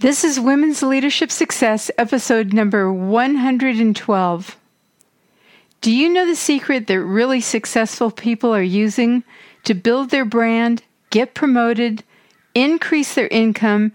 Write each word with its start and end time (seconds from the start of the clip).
This 0.00 0.22
is 0.22 0.38
Women's 0.38 0.80
Leadership 0.80 1.32
Success, 1.32 1.90
episode 1.98 2.52
number 2.52 2.92
112. 2.92 4.56
Do 5.80 5.90
you 5.90 6.08
know 6.08 6.24
the 6.24 6.36
secret 6.36 6.86
that 6.86 7.00
really 7.00 7.40
successful 7.40 8.12
people 8.12 8.54
are 8.54 8.62
using 8.62 9.24
to 9.64 9.74
build 9.74 10.10
their 10.10 10.24
brand, 10.24 10.84
get 11.10 11.34
promoted, 11.34 12.04
increase 12.54 13.14
their 13.14 13.26
income, 13.26 13.90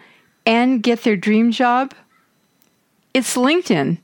and 0.46 0.84
get 0.84 1.04
their 1.04 1.16
dream 1.16 1.54
job? 1.54 1.94
It's 3.14 3.38
LinkedIn, 3.38 4.00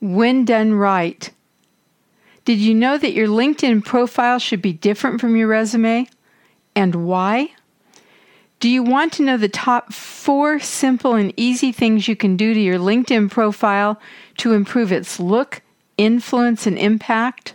when 0.00 0.44
done 0.44 0.74
right. 0.74 1.28
Did 2.44 2.58
you 2.58 2.72
know 2.72 2.96
that 2.98 3.14
your 3.14 3.26
LinkedIn 3.26 3.84
profile 3.84 4.38
should 4.38 4.62
be 4.62 4.72
different 4.72 5.20
from 5.20 5.34
your 5.34 5.48
resume? 5.48 6.06
And 6.76 7.04
why? 7.04 7.50
Do 8.62 8.68
you 8.68 8.84
want 8.84 9.12
to 9.14 9.24
know 9.24 9.36
the 9.36 9.48
top 9.48 9.92
four 9.92 10.60
simple 10.60 11.16
and 11.16 11.34
easy 11.36 11.72
things 11.72 12.06
you 12.06 12.14
can 12.14 12.36
do 12.36 12.54
to 12.54 12.60
your 12.60 12.78
LinkedIn 12.78 13.28
profile 13.28 14.00
to 14.36 14.52
improve 14.52 14.92
its 14.92 15.18
look, 15.18 15.62
influence, 15.98 16.64
and 16.64 16.78
impact? 16.78 17.54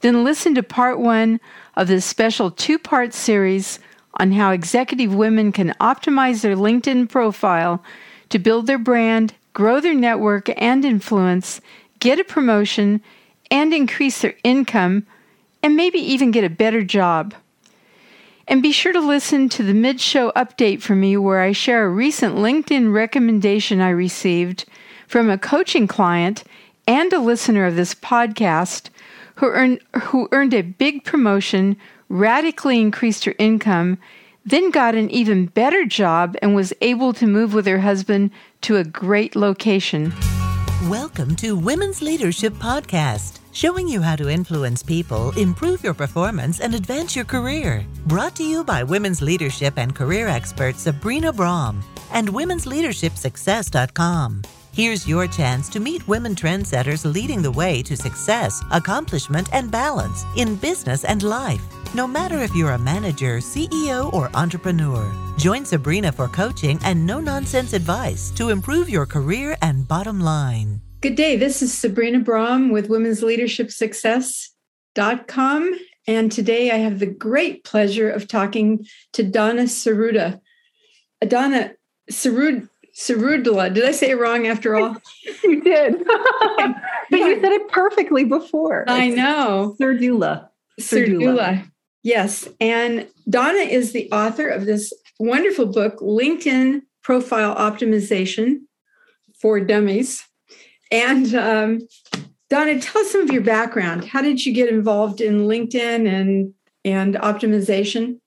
Then 0.00 0.24
listen 0.24 0.54
to 0.56 0.62
part 0.62 1.00
one 1.00 1.40
of 1.76 1.88
this 1.88 2.04
special 2.04 2.50
two 2.50 2.78
part 2.78 3.14
series 3.14 3.78
on 4.20 4.32
how 4.32 4.50
executive 4.50 5.14
women 5.14 5.50
can 5.50 5.72
optimize 5.80 6.42
their 6.42 6.56
LinkedIn 6.56 7.08
profile 7.08 7.82
to 8.28 8.38
build 8.38 8.66
their 8.66 8.76
brand, 8.76 9.32
grow 9.54 9.80
their 9.80 9.94
network 9.94 10.50
and 10.60 10.84
influence, 10.84 11.62
get 12.00 12.20
a 12.20 12.24
promotion, 12.24 13.00
and 13.50 13.72
increase 13.72 14.20
their 14.20 14.34
income, 14.44 15.06
and 15.62 15.74
maybe 15.74 15.98
even 15.98 16.32
get 16.32 16.44
a 16.44 16.50
better 16.50 16.84
job. 16.84 17.34
And 18.48 18.62
be 18.62 18.72
sure 18.72 18.94
to 18.94 19.00
listen 19.00 19.50
to 19.50 19.62
the 19.62 19.74
mid 19.74 20.00
show 20.00 20.32
update 20.34 20.80
from 20.80 21.00
me 21.00 21.18
where 21.18 21.40
I 21.40 21.52
share 21.52 21.84
a 21.84 21.90
recent 21.90 22.36
LinkedIn 22.36 22.94
recommendation 22.94 23.82
I 23.82 23.90
received 23.90 24.64
from 25.06 25.28
a 25.28 25.36
coaching 25.36 25.86
client 25.86 26.44
and 26.86 27.12
a 27.12 27.20
listener 27.20 27.66
of 27.66 27.76
this 27.76 27.94
podcast 27.94 28.88
who 29.34 29.48
earned, 29.48 29.80
who 30.00 30.30
earned 30.32 30.54
a 30.54 30.62
big 30.62 31.04
promotion, 31.04 31.76
radically 32.08 32.80
increased 32.80 33.26
her 33.26 33.34
income, 33.38 33.98
then 34.46 34.70
got 34.70 34.94
an 34.94 35.10
even 35.10 35.44
better 35.46 35.84
job 35.84 36.34
and 36.40 36.54
was 36.54 36.72
able 36.80 37.12
to 37.12 37.26
move 37.26 37.52
with 37.52 37.66
her 37.66 37.80
husband 37.80 38.30
to 38.62 38.78
a 38.78 38.84
great 38.84 39.36
location. 39.36 40.10
Welcome 40.86 41.34
to 41.36 41.56
Women's 41.56 42.02
Leadership 42.02 42.52
Podcast, 42.52 43.40
showing 43.52 43.88
you 43.88 44.00
how 44.00 44.14
to 44.14 44.28
influence 44.28 44.80
people, 44.80 45.32
improve 45.32 45.82
your 45.82 45.92
performance, 45.92 46.60
and 46.60 46.72
advance 46.72 47.16
your 47.16 47.24
career. 47.24 47.84
Brought 48.06 48.36
to 48.36 48.44
you 48.44 48.62
by 48.62 48.84
women's 48.84 49.20
leadership 49.20 49.76
and 49.76 49.92
career 49.92 50.28
expert 50.28 50.76
Sabrina 50.76 51.32
Braham 51.32 51.82
and 52.12 52.28
womensleadershipsuccess.com. 52.28 54.42
Here's 54.78 55.08
your 55.08 55.26
chance 55.26 55.68
to 55.70 55.80
meet 55.80 56.06
women 56.06 56.36
trendsetters 56.36 57.04
leading 57.04 57.42
the 57.42 57.50
way 57.50 57.82
to 57.82 57.96
success, 57.96 58.62
accomplishment, 58.70 59.48
and 59.52 59.72
balance 59.72 60.24
in 60.36 60.54
business 60.54 61.02
and 61.02 61.20
life. 61.24 61.60
No 61.96 62.06
matter 62.06 62.44
if 62.44 62.54
you're 62.54 62.70
a 62.70 62.78
manager, 62.78 63.38
CEO, 63.38 64.12
or 64.12 64.30
entrepreneur, 64.34 65.12
join 65.36 65.64
Sabrina 65.64 66.12
for 66.12 66.28
coaching 66.28 66.78
and 66.84 67.04
no 67.04 67.18
nonsense 67.18 67.72
advice 67.72 68.30
to 68.36 68.50
improve 68.50 68.88
your 68.88 69.04
career 69.04 69.56
and 69.62 69.88
bottom 69.88 70.20
line. 70.20 70.80
Good 71.00 71.16
day. 71.16 71.34
This 71.34 71.60
is 71.60 71.76
Sabrina 71.76 72.20
Braham 72.20 72.70
with 72.70 72.88
Women's 72.88 73.24
Leadership 73.24 73.72
Success.com. 73.72 75.74
And 76.06 76.30
today 76.30 76.70
I 76.70 76.76
have 76.76 77.00
the 77.00 77.06
great 77.06 77.64
pleasure 77.64 78.08
of 78.08 78.28
talking 78.28 78.86
to 79.14 79.24
Donna 79.24 79.62
Saruda. 79.62 80.40
Donna 81.26 81.72
Sarud, 82.12 82.68
Sarudla. 82.98 83.72
Did 83.72 83.84
I 83.84 83.92
say 83.92 84.10
it 84.10 84.18
wrong 84.18 84.46
after 84.46 84.74
all? 84.74 84.96
you 85.44 85.62
did. 85.62 86.04
but 86.06 86.76
yeah. 87.10 87.28
you 87.28 87.40
said 87.40 87.52
it 87.52 87.68
perfectly 87.68 88.24
before. 88.24 88.84
I 88.88 89.08
know. 89.08 89.76
Serdula. 89.80 90.48
Serdula. 90.80 91.70
Yes. 92.02 92.48
And 92.60 93.06
Donna 93.30 93.60
is 93.60 93.92
the 93.92 94.10
author 94.10 94.48
of 94.48 94.66
this 94.66 94.92
wonderful 95.20 95.66
book, 95.66 95.98
LinkedIn 96.00 96.82
Profile 97.02 97.54
Optimization 97.54 98.62
for 99.40 99.60
Dummies. 99.60 100.24
And 100.90 101.34
um, 101.34 101.80
Donna, 102.50 102.80
tell 102.80 103.02
us 103.02 103.12
some 103.12 103.22
of 103.22 103.30
your 103.30 103.42
background. 103.42 104.06
How 104.06 104.22
did 104.22 104.44
you 104.44 104.52
get 104.52 104.68
involved 104.68 105.20
in 105.20 105.40
LinkedIn 105.40 106.08
and 106.08 106.54
and 106.84 107.14
optimization? 107.16 108.20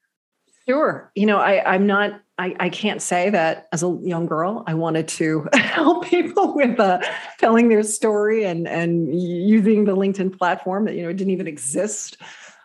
Sure. 0.67 1.11
You 1.15 1.25
know, 1.25 1.39
I, 1.39 1.73
I'm 1.73 1.87
not. 1.87 2.20
I, 2.37 2.55
I 2.59 2.69
can't 2.69 3.01
say 3.01 3.29
that 3.29 3.67
as 3.71 3.83
a 3.83 3.99
young 4.01 4.25
girl 4.25 4.63
I 4.65 4.73
wanted 4.73 5.07
to 5.09 5.47
help 5.53 6.05
people 6.05 6.55
with 6.55 6.79
uh, 6.79 6.99
telling 7.37 7.69
their 7.69 7.83
story 7.83 8.45
and 8.45 8.67
and 8.67 9.13
using 9.13 9.85
the 9.85 9.95
LinkedIn 9.95 10.37
platform 10.37 10.85
that 10.85 10.95
you 10.95 11.03
know 11.03 11.09
it 11.09 11.17
didn't 11.17 11.31
even 11.33 11.47
exist 11.47 12.17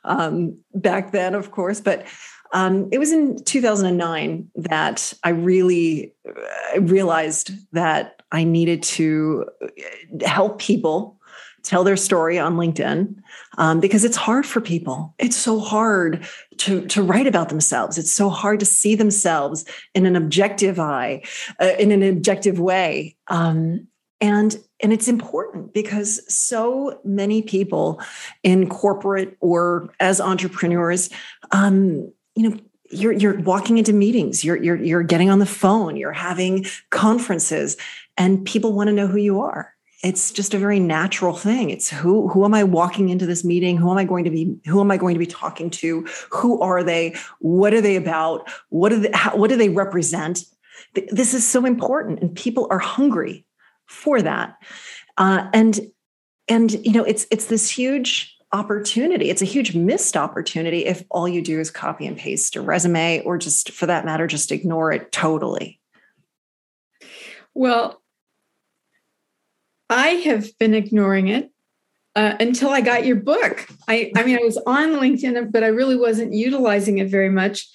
um, 0.07 0.57
back 0.75 1.13
then, 1.13 1.35
of 1.35 1.51
course. 1.51 1.81
But 1.81 2.07
um, 2.53 2.89
it 2.93 2.99
was 2.99 3.13
in 3.13 3.43
2009 3.45 4.49
that 4.55 5.13
I 5.25 5.31
really 5.31 6.15
uh, 6.27 6.81
realized 6.81 7.51
that 7.73 8.23
I 8.33 8.45
needed 8.45 8.83
to 8.85 9.47
uh, 9.63 10.27
help 10.27 10.61
people 10.61 11.16
tell 11.67 11.85
their 11.85 11.97
story 11.97 12.39
on 12.39 12.57
LinkedIn 12.57 13.17
um, 13.59 13.81
because 13.81 14.05
it's 14.05 14.17
hard 14.17 14.47
for 14.47 14.61
people. 14.61 15.15
It's 15.19 15.37
so 15.37 15.59
hard 15.59 16.27
to, 16.59 16.87
to 16.87 17.03
write 17.03 17.27
about 17.27 17.49
themselves. 17.49 17.99
It's 17.99 18.13
so 18.13 18.31
hard 18.31 18.61
to 18.61 18.67
see 18.67 18.95
themselves 18.95 19.65
in 19.95 20.07
an 20.07 20.15
objective 20.15 20.79
eye, 20.79 21.23
uh, 21.61 21.73
in 21.79 21.91
an 21.91 22.03
objective 22.03 22.61
way. 22.61 23.17
Um, 23.29 23.89
and 24.21 24.57
and 24.83 24.93
it's 24.93 25.09
important 25.09 25.75
because 25.75 26.23
so 26.33 27.01
many 27.05 27.43
people 27.43 28.01
in 28.43 28.69
corporate 28.69 29.37
or 29.41 29.93
as 30.01 30.21
entrepreneurs 30.21 31.11
um, 31.51 32.11
you 32.35 32.49
know 32.49 32.59
you're 32.91 33.13
you're 33.13 33.39
walking 33.41 33.77
into 33.77 33.93
meetings 33.93 34.43
you're 34.43 34.57
you're 34.57 34.77
you're 34.77 35.03
getting 35.03 35.29
on 35.29 35.39
the 35.39 35.45
phone 35.45 35.97
you're 35.97 36.13
having 36.13 36.65
conferences 36.91 37.77
and 38.17 38.47
people 38.47 38.73
want 38.73 38.89
to 38.89 38.93
know 38.93 39.07
who 39.07 39.19
you 39.19 39.41
are 39.41 39.76
it's 40.03 40.31
just 40.31 40.55
a 40.55 40.59
very 40.59 40.79
natural 40.79 41.35
thing 41.35 41.71
it's 41.71 41.89
who 41.89 42.29
who 42.29 42.45
am 42.45 42.55
i 42.55 42.63
walking 42.63 43.09
into 43.09 43.27
this 43.27 43.45
meeting 43.45 43.77
who 43.77 43.91
am 43.91 43.97
i 43.97 44.05
going 44.05 44.25
to 44.25 44.31
be 44.31 44.57
who 44.67 44.81
am 44.81 44.91
i 44.91 44.97
going 44.97 45.15
to 45.15 45.19
be 45.19 45.27
talking 45.27 45.71
to 45.71 46.07
who 46.31 46.61
are 46.61 46.83
they 46.83 47.15
what 47.41 47.73
are 47.73 47.81
they 47.81 47.97
about 47.97 48.49
what 48.69 48.91
do 48.91 49.01
they 49.01 49.11
how, 49.15 49.35
what 49.37 49.49
do 49.49 49.57
they 49.57 49.69
represent 49.69 50.45
this 51.11 51.35
is 51.35 51.47
so 51.47 51.65
important 51.65 52.21
and 52.21 52.35
people 52.35 52.67
are 52.71 52.79
hungry 52.79 53.47
for 53.87 54.21
that. 54.23 54.57
Uh, 55.17 55.49
and 55.53 55.81
and 56.49 56.73
you 56.73 56.93
know 56.93 57.05
it's 57.05 57.27
it's 57.31 57.47
this 57.47 57.71
huge 57.71 58.37
opportunity. 58.53 59.31
It's 59.31 59.43
a 59.43 59.47
huge 59.47 59.75
missed 59.75 60.17
opportunity 60.17 60.87
if 60.87 61.05
all 61.11 61.29
you 61.29 61.43
do 61.43 61.59
is 61.59 61.71
copy 61.71 62.07
and 62.07 62.17
paste 62.17 62.57
a 62.57 62.61
resume 62.61 63.23
or 63.23 63.39
just 63.39 63.71
for 63.73 63.87
that 63.87 64.05
matter 64.05 64.27
just 64.27 64.53
ignore 64.53 64.93
it 64.93 65.11
totally. 65.13 65.81
Well, 67.55 68.03
I 70.07 70.11
have 70.11 70.57
been 70.61 70.73
ignoring 70.73 71.27
it 71.27 71.51
uh, 72.15 72.37
until 72.39 72.71
I 72.71 72.81
got 72.81 73.05
your 73.05 73.17
book. 73.17 73.67
I, 73.89 74.13
I 74.15 74.23
mean, 74.23 74.39
I 74.39 74.45
was 74.45 74.57
on 74.59 74.91
LinkedIn, 74.91 75.51
but 75.51 75.65
I 75.65 75.67
really 75.67 75.97
wasn't 75.97 76.33
utilizing 76.33 76.99
it 76.99 77.09
very 77.09 77.29
much. 77.29 77.69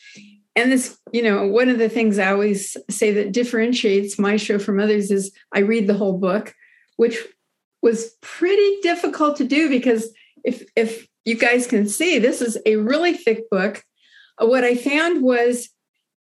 And 0.56 0.72
this 0.72 0.97
you 1.12 1.24
know 1.24 1.46
one 1.46 1.68
of 1.68 1.78
the 1.78 1.90
things 1.90 2.19
i 2.19 2.31
always 2.31 2.78
say 2.90 3.12
that 3.12 3.31
differentiates 3.31 4.19
my 4.19 4.36
show 4.36 4.59
from 4.59 4.80
others 4.80 5.09
is 5.12 5.31
i 5.53 5.59
read 5.59 5.88
the 5.88 5.94
whole 5.94 6.18
book 6.18 6.53
which 6.97 7.18
was 7.81 8.16
pretty 8.22 8.78
difficult 8.81 9.38
to 9.38 9.46
do 9.46 9.69
because 9.69 10.13
if 10.44 10.63
if 10.75 11.08
you 11.24 11.36
guys 11.36 11.68
can 11.68 11.88
see 11.88 12.19
this 12.19 12.42
is 12.42 12.58
a 12.66 12.75
really 12.75 13.13
thick 13.13 13.50
book. 13.50 13.84
Uh, 14.42 14.46
what 14.46 14.66
i 14.66 14.75
found 14.75 15.22
was 15.22 15.69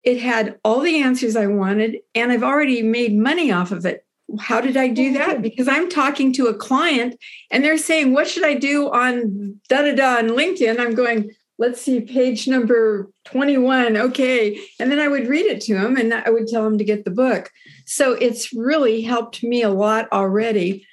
it 0.03 0.19
had 0.19 0.57
all 0.63 0.81
the 0.81 1.01
answers 1.01 1.37
i 1.37 1.47
wanted 1.47 1.97
and 2.13 2.31
i've 2.31 2.43
already 2.43 2.81
made 2.81 3.13
money 3.17 3.49
off 3.51 3.71
of 3.71 3.85
it 3.85 4.06
how 4.39 4.59
did 4.59 4.75
i 4.75 4.87
do 4.87 5.13
that 5.13 5.41
because 5.41 5.67
i'm 5.67 5.89
talking 5.89 6.33
to 6.33 6.47
a 6.47 6.53
client 6.53 7.15
and 7.49 7.63
they're 7.63 7.77
saying 7.77 8.13
what 8.13 8.27
should 8.27 8.43
i 8.43 8.53
do 8.53 8.91
on 8.91 9.59
da 9.69 9.81
da 9.81 9.95
da 9.95 10.17
on 10.17 10.29
linkedin 10.29 10.79
i'm 10.79 10.93
going 10.93 11.29
let's 11.59 11.81
see, 11.81 12.01
page 12.01 12.47
number 12.47 13.09
21. 13.25 13.97
Okay. 13.97 14.59
And 14.79 14.91
then 14.91 14.99
I 14.99 15.07
would 15.07 15.27
read 15.27 15.45
it 15.45 15.61
to 15.61 15.73
them 15.73 15.97
and 15.97 16.13
I 16.13 16.29
would 16.29 16.47
tell 16.47 16.63
them 16.63 16.77
to 16.77 16.83
get 16.83 17.03
the 17.03 17.11
book. 17.11 17.51
So 17.85 18.13
it's 18.13 18.53
really 18.53 19.01
helped 19.01 19.43
me 19.43 19.63
a 19.63 19.69
lot 19.69 20.07
already. 20.11 20.85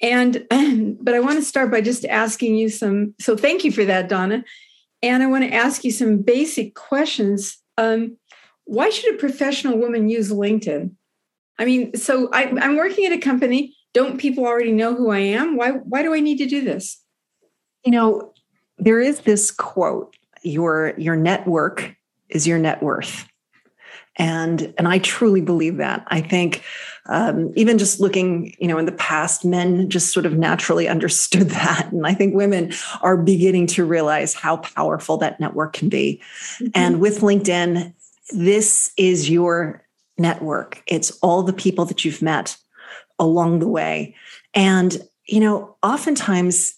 And, 0.00 0.46
but 1.00 1.14
I 1.14 1.20
want 1.20 1.36
to 1.36 1.42
start 1.42 1.70
by 1.70 1.80
just 1.80 2.04
asking 2.04 2.56
you 2.56 2.68
some. 2.68 3.14
So 3.20 3.36
thank 3.36 3.64
you 3.64 3.72
for 3.72 3.84
that, 3.84 4.08
Donna. 4.08 4.44
And 5.02 5.22
I 5.22 5.26
want 5.26 5.44
to 5.44 5.54
ask 5.54 5.84
you 5.84 5.92
some 5.92 6.22
basic 6.22 6.74
questions. 6.74 7.56
Um, 7.76 8.16
why 8.64 8.90
should 8.90 9.14
a 9.14 9.18
professional 9.18 9.78
woman 9.78 10.08
use 10.08 10.32
LinkedIn? 10.32 10.94
I 11.58 11.64
mean, 11.64 11.96
so 11.96 12.28
I, 12.32 12.44
I'm 12.60 12.76
working 12.76 13.04
at 13.04 13.12
a 13.12 13.18
company. 13.18 13.76
Don't 13.94 14.18
people 14.18 14.46
already 14.46 14.72
know 14.72 14.94
who 14.94 15.10
I 15.10 15.18
am? 15.18 15.56
Why, 15.56 15.72
why 15.72 16.02
do 16.02 16.14
I 16.14 16.20
need 16.20 16.38
to 16.38 16.46
do 16.46 16.62
this? 16.62 17.02
You 17.84 17.92
know, 17.92 18.32
there 18.78 19.00
is 19.00 19.20
this 19.20 19.50
quote 19.50 20.16
your 20.42 20.94
your 20.98 21.16
network 21.16 21.94
is 22.28 22.46
your 22.46 22.58
net 22.58 22.82
worth 22.82 23.28
and 24.16 24.72
and 24.78 24.86
i 24.86 24.98
truly 24.98 25.40
believe 25.40 25.76
that 25.76 26.04
i 26.08 26.20
think 26.20 26.62
um, 27.10 27.52
even 27.56 27.78
just 27.78 28.00
looking 28.00 28.54
you 28.58 28.68
know 28.68 28.76
in 28.76 28.84
the 28.84 28.92
past 28.92 29.44
men 29.44 29.88
just 29.88 30.12
sort 30.12 30.26
of 30.26 30.36
naturally 30.36 30.88
understood 30.88 31.50
that 31.50 31.90
and 31.90 32.06
i 32.06 32.14
think 32.14 32.34
women 32.34 32.72
are 33.02 33.16
beginning 33.16 33.66
to 33.66 33.84
realize 33.84 34.34
how 34.34 34.58
powerful 34.58 35.16
that 35.16 35.40
network 35.40 35.72
can 35.72 35.88
be 35.88 36.20
mm-hmm. 36.58 36.68
and 36.74 37.00
with 37.00 37.20
linkedin 37.20 37.92
this 38.32 38.92
is 38.96 39.30
your 39.30 39.82
network 40.18 40.82
it's 40.86 41.10
all 41.22 41.42
the 41.42 41.52
people 41.52 41.84
that 41.84 42.04
you've 42.04 42.22
met 42.22 42.56
along 43.18 43.58
the 43.58 43.68
way 43.68 44.14
and 44.54 44.98
you 45.26 45.40
know 45.40 45.76
oftentimes 45.82 46.74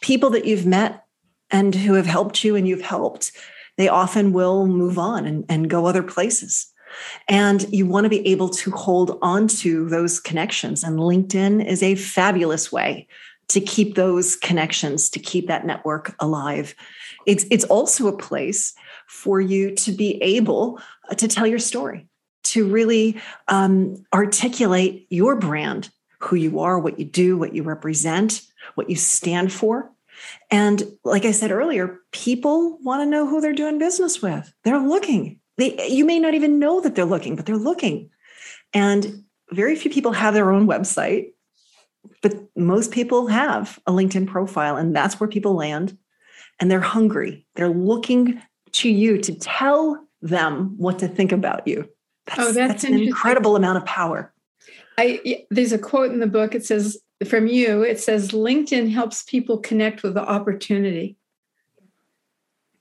people 0.00 0.30
that 0.30 0.44
you've 0.44 0.66
met 0.66 1.04
and 1.50 1.74
who 1.74 1.94
have 1.94 2.06
helped 2.06 2.44
you 2.44 2.56
and 2.56 2.66
you've 2.66 2.82
helped 2.82 3.32
they 3.76 3.88
often 3.88 4.32
will 4.32 4.66
move 4.66 4.98
on 4.98 5.26
and, 5.26 5.44
and 5.48 5.70
go 5.70 5.86
other 5.86 6.02
places. 6.02 6.70
And 7.28 7.66
you 7.72 7.86
want 7.86 8.04
to 8.04 8.10
be 8.10 8.26
able 8.28 8.48
to 8.50 8.70
hold 8.70 9.18
on 9.20 9.48
to 9.48 9.88
those 9.88 10.20
connections. 10.20 10.84
And 10.84 10.98
LinkedIn 10.98 11.66
is 11.66 11.82
a 11.82 11.96
fabulous 11.96 12.70
way 12.70 13.08
to 13.48 13.60
keep 13.60 13.94
those 13.94 14.36
connections, 14.36 15.10
to 15.10 15.18
keep 15.18 15.48
that 15.48 15.66
network 15.66 16.14
alive. 16.20 16.74
It's, 17.26 17.44
it's 17.50 17.64
also 17.64 18.06
a 18.06 18.16
place 18.16 18.74
for 19.08 19.40
you 19.40 19.74
to 19.74 19.92
be 19.92 20.22
able 20.22 20.80
uh, 21.10 21.14
to 21.16 21.28
tell 21.28 21.46
your 21.46 21.58
story, 21.58 22.06
to 22.54 22.64
really 22.64 23.20
um, 23.48 23.96
articulate 24.12 25.08
your 25.10 25.34
brand, 25.34 25.90
who 26.20 26.36
you 26.36 26.60
are, 26.60 26.78
what 26.78 27.00
you 27.00 27.04
do, 27.04 27.36
what 27.36 27.52
you 27.52 27.64
represent, 27.64 28.42
what 28.76 28.88
you 28.88 28.94
stand 28.94 29.52
for. 29.52 29.90
And 30.52 30.84
like 31.02 31.24
I 31.24 31.32
said 31.32 31.50
earlier, 31.50 31.98
people 32.12 32.78
want 32.78 33.02
to 33.02 33.06
know 33.06 33.26
who 33.26 33.40
they're 33.40 33.52
doing 33.52 33.78
business 33.78 34.22
with. 34.22 34.54
They're 34.62 34.78
looking. 34.78 35.40
They, 35.56 35.88
you 35.88 36.04
may 36.04 36.20
not 36.20 36.34
even 36.34 36.60
know 36.60 36.80
that 36.80 36.94
they're 36.94 37.04
looking, 37.04 37.34
but 37.34 37.44
they're 37.44 37.56
looking. 37.56 38.10
And 38.72 39.24
very 39.50 39.74
few 39.74 39.90
people 39.90 40.12
have 40.12 40.32
their 40.32 40.52
own 40.52 40.68
website, 40.68 41.32
but 42.22 42.34
most 42.54 42.92
people 42.92 43.26
have 43.26 43.80
a 43.88 43.90
LinkedIn 43.90 44.28
profile, 44.28 44.76
and 44.76 44.94
that's 44.94 45.18
where 45.18 45.28
people 45.28 45.54
land. 45.54 45.98
And 46.60 46.70
they're 46.70 46.78
hungry. 46.78 47.46
They're 47.56 47.68
looking 47.68 48.40
to 48.72 48.88
you 48.88 49.18
to 49.18 49.34
tell 49.34 50.06
them 50.22 50.74
what 50.78 51.00
to 51.00 51.08
think 51.08 51.32
about 51.32 51.66
you. 51.66 51.88
That's, 52.26 52.40
oh, 52.40 52.52
that's, 52.52 52.56
that's 52.56 52.84
an 52.84 52.94
incredible 52.94 53.56
amount 53.56 53.78
of 53.78 53.84
power. 53.84 54.32
I 54.96 55.44
there's 55.50 55.72
a 55.72 55.78
quote 55.78 56.12
in 56.12 56.20
the 56.20 56.26
book. 56.26 56.54
It 56.54 56.64
says 56.64 56.98
from 57.26 57.46
you, 57.46 57.82
it 57.82 58.00
says 58.00 58.30
LinkedIn 58.30 58.90
helps 58.90 59.22
people 59.24 59.58
connect 59.58 60.02
with 60.02 60.14
the 60.14 60.22
opportunity. 60.22 61.16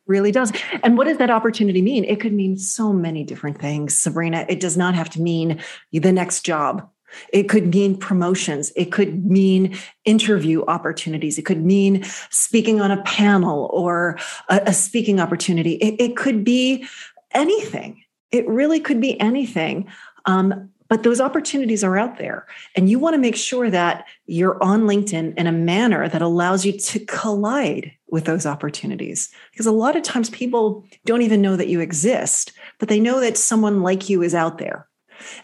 Really 0.06 0.32
does. 0.32 0.52
And 0.84 0.98
what 0.98 1.08
does 1.08 1.18
that 1.18 1.30
opportunity 1.30 1.82
mean? 1.82 2.04
It 2.04 2.20
could 2.20 2.34
mean 2.34 2.58
so 2.58 2.92
many 2.92 3.24
different 3.24 3.60
things, 3.60 3.98
Sabrina. 3.98 4.46
It 4.50 4.60
does 4.60 4.76
not 4.76 4.96
have 4.96 5.10
to 5.12 5.22
mean 5.22 5.62
the 5.94 6.12
next 6.12 6.42
job. 6.42 6.90
It 7.32 7.48
could 7.48 7.74
mean 7.74 7.98
promotions. 7.98 8.74
It 8.76 8.92
could 8.92 9.26
mean 9.26 9.78
interview 10.04 10.66
opportunities. 10.66 11.38
It 11.38 11.44
could 11.44 11.64
mean 11.64 12.04
speaking 12.32 12.82
on 12.82 12.92
a 12.92 13.02
panel 13.04 13.70
or 13.72 14.18
a, 14.50 14.62
a 14.68 14.74
speaking 14.74 15.20
opportunity. 15.20 15.74
It, 15.76 15.96
it, 16.00 16.18
could 16.18 16.44
be 16.44 16.86
anything. 17.32 18.04
It 18.34 18.46
really 18.48 18.82
could 18.82 19.00
be 19.00 19.18
anything. 19.22 19.88
Um, 20.26 20.70
but 20.90 21.04
those 21.04 21.22
opportunities 21.22 21.84
are 21.84 21.98
out 21.98 22.18
there. 22.18 22.46
And 22.76 22.90
you 22.90 23.00
want 23.00 23.16
to 23.16 23.20
make 23.20 23.36
sure 23.36 23.70
that 23.72 24.06
you're 24.28 24.62
on 24.62 24.82
LinkedIn 24.84 25.36
in 25.38 25.48
a 25.48 25.52
manner 25.52 26.08
that 26.08 26.22
allows 26.22 26.66
you 26.66 26.78
to 26.78 27.00
collide 27.06 27.92
with 28.10 28.26
those 28.26 28.46
opportunities. 28.46 29.30
Because 29.52 29.66
a 29.66 29.72
lot 29.72 29.96
of 29.96 30.04
times 30.04 30.30
people 30.30 30.86
don't 31.06 31.24
even 31.24 31.42
know 31.42 31.56
that 31.56 31.68
you 31.68 31.80
exist, 31.80 32.52
but 32.78 32.90
they 32.90 33.00
know 33.00 33.20
that 33.22 33.38
someone 33.38 33.82
like 33.82 34.10
you 34.10 34.22
is 34.22 34.36
out 34.36 34.60
there. 34.60 34.88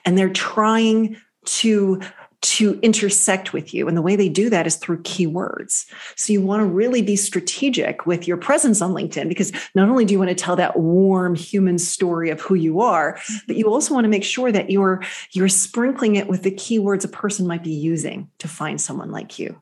And 0.06 0.18
they're 0.18 0.30
trying 0.30 1.18
to 1.46 2.02
to 2.42 2.80
intersect 2.82 3.52
with 3.52 3.74
you. 3.74 3.88
And 3.88 3.98
the 3.98 4.02
way 4.02 4.16
they 4.16 4.30
do 4.30 4.50
that 4.50 4.66
is 4.66 4.78
through 4.78 5.04
keywords. 5.04 5.86
So 6.16 6.32
you 6.32 6.42
want 6.42 6.62
to 6.62 6.66
really 6.66 7.02
be 7.02 7.16
strategic 7.16 8.06
with 8.06 8.28
your 8.28 8.38
presence 8.38 8.82
on 8.82 8.92
LinkedIn 8.92 9.28
because 9.28 9.52
not 9.76 9.90
only 9.90 10.06
do 10.06 10.14
you 10.14 10.20
want 10.20 10.30
to 10.30 10.36
tell 10.36 10.56
that 10.56 10.78
warm 10.80 11.36
human 11.36 11.78
story 11.78 12.30
of 12.30 12.40
who 12.40 12.56
you 12.56 12.80
are, 12.80 13.20
but 13.46 13.58
you 13.58 13.66
also 13.66 13.94
want 13.94 14.06
to 14.06 14.10
make 14.10 14.24
sure 14.24 14.52
that 14.52 14.70
you're 14.70 15.04
you're 15.32 15.50
sprinkling 15.50 16.16
it 16.16 16.28
with 16.28 16.44
the 16.44 16.52
keywords 16.52 17.04
a 17.04 17.10
person 17.10 17.46
might 17.46 17.64
be 17.64 17.74
using 17.74 18.30
to 18.40 18.48
find 18.48 18.80
someone 18.80 19.12
like 19.12 19.38
you. 19.38 19.62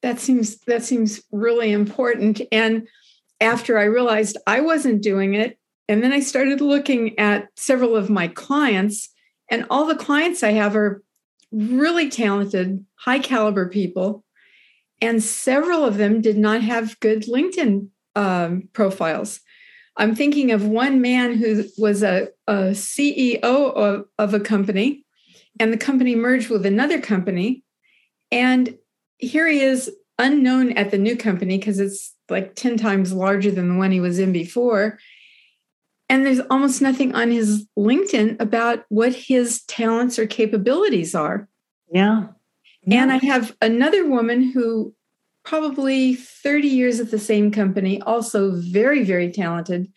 That 0.00 0.18
seems 0.18 0.58
that 0.60 0.82
seems 0.82 1.22
really 1.30 1.72
important 1.72 2.40
and 2.52 2.88
after 3.38 3.78
I 3.78 3.84
realized 3.84 4.38
I 4.46 4.62
wasn't 4.62 5.02
doing 5.02 5.34
it 5.34 5.58
and 5.88 6.02
then 6.02 6.12
I 6.12 6.20
started 6.20 6.62
looking 6.62 7.18
at 7.18 7.48
several 7.56 7.96
of 7.96 8.08
my 8.08 8.28
clients 8.28 9.10
and 9.50 9.66
all 9.70 9.86
the 9.86 9.94
clients 9.94 10.42
I 10.42 10.52
have 10.52 10.74
are 10.74 11.02
really 11.56 12.10
talented, 12.10 12.84
high 12.96 13.18
caliber 13.18 13.68
people, 13.68 14.24
and 15.00 15.22
several 15.22 15.84
of 15.84 15.96
them 15.96 16.20
did 16.20 16.36
not 16.36 16.62
have 16.62 17.00
good 17.00 17.22
LinkedIn 17.24 17.88
um, 18.14 18.68
profiles. 18.72 19.40
I'm 19.96 20.14
thinking 20.14 20.50
of 20.52 20.66
one 20.66 21.00
man 21.00 21.36
who 21.36 21.64
was 21.78 22.02
a, 22.02 22.28
a 22.46 22.72
CEO 22.72 23.42
of, 23.42 24.04
of 24.18 24.34
a 24.34 24.40
company, 24.40 25.04
and 25.58 25.72
the 25.72 25.78
company 25.78 26.14
merged 26.14 26.50
with 26.50 26.66
another 26.66 27.00
company. 27.00 27.64
And 28.30 28.76
here 29.18 29.48
he 29.48 29.60
is, 29.60 29.90
unknown 30.18 30.72
at 30.72 30.90
the 30.90 30.98
new 30.98 31.16
company 31.16 31.58
because 31.58 31.78
it's 31.78 32.14
like 32.28 32.54
10 32.54 32.78
times 32.78 33.12
larger 33.12 33.50
than 33.50 33.68
the 33.68 33.74
one 33.76 33.92
he 33.92 34.00
was 34.00 34.18
in 34.18 34.32
before. 34.32 34.98
And 36.08 36.24
there's 36.24 36.40
almost 36.50 36.80
nothing 36.80 37.14
on 37.14 37.30
his 37.30 37.66
LinkedIn 37.76 38.40
about 38.40 38.84
what 38.88 39.12
his 39.12 39.64
talents 39.64 40.18
or 40.18 40.26
capabilities 40.26 41.14
are. 41.14 41.48
Yeah. 41.92 42.28
yeah. 42.82 43.02
And 43.02 43.12
I 43.12 43.18
have 43.24 43.56
another 43.60 44.08
woman 44.08 44.42
who 44.52 44.94
probably 45.44 46.14
30 46.14 46.68
years 46.68 47.00
at 47.00 47.10
the 47.10 47.18
same 47.18 47.50
company, 47.50 48.00
also 48.02 48.52
very, 48.52 49.04
very 49.04 49.30
talented. 49.30 49.90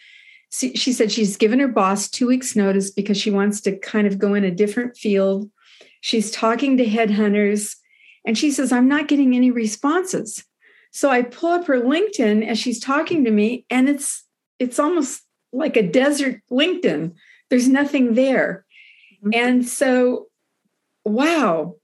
She, 0.51 0.73
she 0.73 0.93
said 0.93 1.11
she's 1.11 1.37
given 1.37 1.59
her 1.59 1.67
boss 1.67 2.09
two 2.09 2.27
weeks' 2.27 2.55
notice 2.55 2.89
because 2.91 3.17
she 3.17 3.31
wants 3.31 3.61
to 3.61 3.77
kind 3.77 4.07
of 4.07 4.17
go 4.17 4.33
in 4.33 4.43
a 4.43 4.51
different 4.51 4.97
field. 4.97 5.49
She's 6.01 6.31
talking 6.31 6.77
to 6.77 6.85
headhunters 6.85 7.75
and 8.25 8.37
she 8.37 8.51
says, 8.51 8.71
I'm 8.71 8.87
not 8.87 9.07
getting 9.07 9.35
any 9.35 9.51
responses. 9.51 10.43
So 10.91 11.09
I 11.09 11.21
pull 11.21 11.51
up 11.51 11.67
her 11.67 11.79
LinkedIn 11.79 12.47
as 12.47 12.57
she's 12.57 12.79
talking 12.79 13.23
to 13.25 13.31
me, 13.31 13.65
and 13.69 13.87
it's 13.87 14.25
it's 14.57 14.79
almost 14.79 15.23
like 15.51 15.75
a 15.77 15.83
desert 15.83 16.41
LinkedIn. 16.51 17.13
There's 17.49 17.67
nothing 17.67 18.13
there. 18.13 18.65
Mm-hmm. 19.23 19.29
And 19.33 19.67
so, 19.67 20.27
wow, 21.05 21.75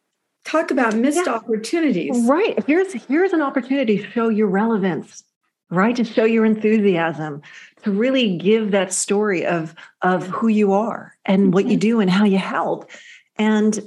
talk 0.46 0.72
about 0.72 0.96
missed 0.96 1.26
yeah. 1.26 1.34
opportunities. 1.34 2.28
Right. 2.28 2.64
Here's 2.66 2.94
here's 2.94 3.34
an 3.34 3.42
opportunity 3.42 3.98
to 3.98 4.12
show 4.12 4.30
your 4.30 4.48
relevance, 4.48 5.24
right? 5.70 5.96
To 5.96 6.04
show 6.04 6.26
your 6.26 6.46
enthusiasm, 6.46 7.42
to 7.84 7.92
really 7.92 8.38
give 8.38 8.72
that 8.72 8.94
story 8.94 9.46
of 9.46 9.76
of 10.02 10.28
who 10.28 10.48
you 10.48 10.74
are 10.74 11.16
and 11.26 11.44
mm-hmm. 11.44 11.52
what 11.52 11.66
you 11.66 11.78
do 11.78 12.00
and 12.00 12.10
how 12.10 12.26
you 12.26 12.38
help. 12.38 12.90
And 13.38 13.80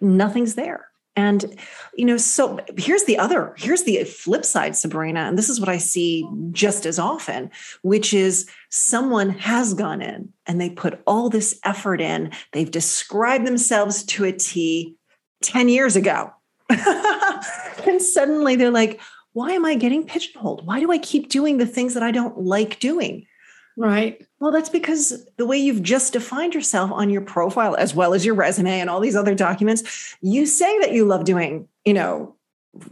nothing's 0.00 0.54
there. 0.54 0.86
And, 1.16 1.58
you 1.94 2.04
know, 2.04 2.18
so 2.18 2.60
here's 2.76 3.04
the 3.04 3.18
other, 3.18 3.54
here's 3.56 3.84
the 3.84 4.04
flip 4.04 4.44
side, 4.44 4.76
Sabrina. 4.76 5.20
And 5.20 5.38
this 5.38 5.48
is 5.48 5.58
what 5.58 5.70
I 5.70 5.78
see 5.78 6.28
just 6.52 6.84
as 6.84 6.98
often, 6.98 7.50
which 7.80 8.12
is 8.12 8.48
someone 8.68 9.30
has 9.30 9.72
gone 9.72 10.02
in 10.02 10.32
and 10.46 10.60
they 10.60 10.68
put 10.68 11.00
all 11.06 11.30
this 11.30 11.58
effort 11.64 12.02
in. 12.02 12.32
They've 12.52 12.70
described 12.70 13.46
themselves 13.46 14.04
to 14.04 14.24
a 14.24 14.32
T 14.32 14.96
10 15.42 15.70
years 15.70 15.96
ago. 15.96 16.32
and 16.68 18.02
suddenly 18.02 18.56
they're 18.56 18.70
like, 18.70 19.00
why 19.32 19.52
am 19.52 19.64
I 19.64 19.74
getting 19.74 20.06
pigeonholed? 20.06 20.66
Why 20.66 20.80
do 20.80 20.92
I 20.92 20.98
keep 20.98 21.28
doing 21.28 21.56
the 21.56 21.66
things 21.66 21.94
that 21.94 22.02
I 22.02 22.10
don't 22.10 22.38
like 22.38 22.78
doing? 22.78 23.26
Right. 23.76 24.26
Well, 24.40 24.52
that's 24.52 24.70
because 24.70 25.26
the 25.36 25.46
way 25.46 25.58
you've 25.58 25.82
just 25.82 26.14
defined 26.14 26.54
yourself 26.54 26.90
on 26.90 27.10
your 27.10 27.20
profile, 27.20 27.76
as 27.76 27.94
well 27.94 28.14
as 28.14 28.24
your 28.24 28.34
resume 28.34 28.80
and 28.80 28.88
all 28.88 29.00
these 29.00 29.16
other 29.16 29.34
documents, 29.34 30.16
you 30.22 30.46
say 30.46 30.78
that 30.80 30.92
you 30.92 31.04
love 31.04 31.24
doing, 31.24 31.68
you 31.84 31.92
know, 31.92 32.34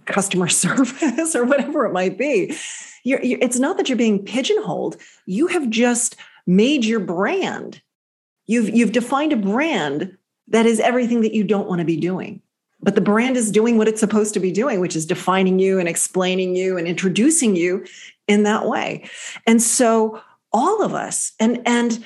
customer 0.04 0.48
service 0.48 1.34
or 1.34 1.44
whatever 1.44 1.86
it 1.86 1.92
might 1.92 2.18
be. 2.18 2.54
You're, 3.02 3.22
you're, 3.22 3.38
it's 3.40 3.58
not 3.58 3.76
that 3.78 3.88
you're 3.88 3.98
being 3.98 4.24
pigeonholed. 4.24 4.96
You 5.26 5.46
have 5.48 5.70
just 5.70 6.16
made 6.46 6.84
your 6.84 7.00
brand. 7.00 7.80
You've 8.46 8.68
you've 8.68 8.92
defined 8.92 9.32
a 9.32 9.36
brand 9.36 10.16
that 10.48 10.66
is 10.66 10.80
everything 10.80 11.22
that 11.22 11.34
you 11.34 11.44
don't 11.44 11.68
want 11.68 11.78
to 11.78 11.86
be 11.86 11.96
doing. 11.96 12.42
But 12.80 12.94
the 12.94 13.00
brand 13.00 13.38
is 13.38 13.50
doing 13.50 13.78
what 13.78 13.88
it's 13.88 14.00
supposed 14.00 14.34
to 14.34 14.40
be 14.40 14.52
doing, 14.52 14.80
which 14.80 14.94
is 14.94 15.06
defining 15.06 15.58
you 15.58 15.78
and 15.78 15.88
explaining 15.88 16.54
you 16.54 16.76
and 16.76 16.86
introducing 16.86 17.56
you 17.56 17.86
in 18.28 18.42
that 18.42 18.66
way. 18.66 19.08
And 19.46 19.62
so 19.62 20.20
all 20.54 20.82
of 20.82 20.94
us 20.94 21.32
and 21.38 21.60
and 21.66 22.02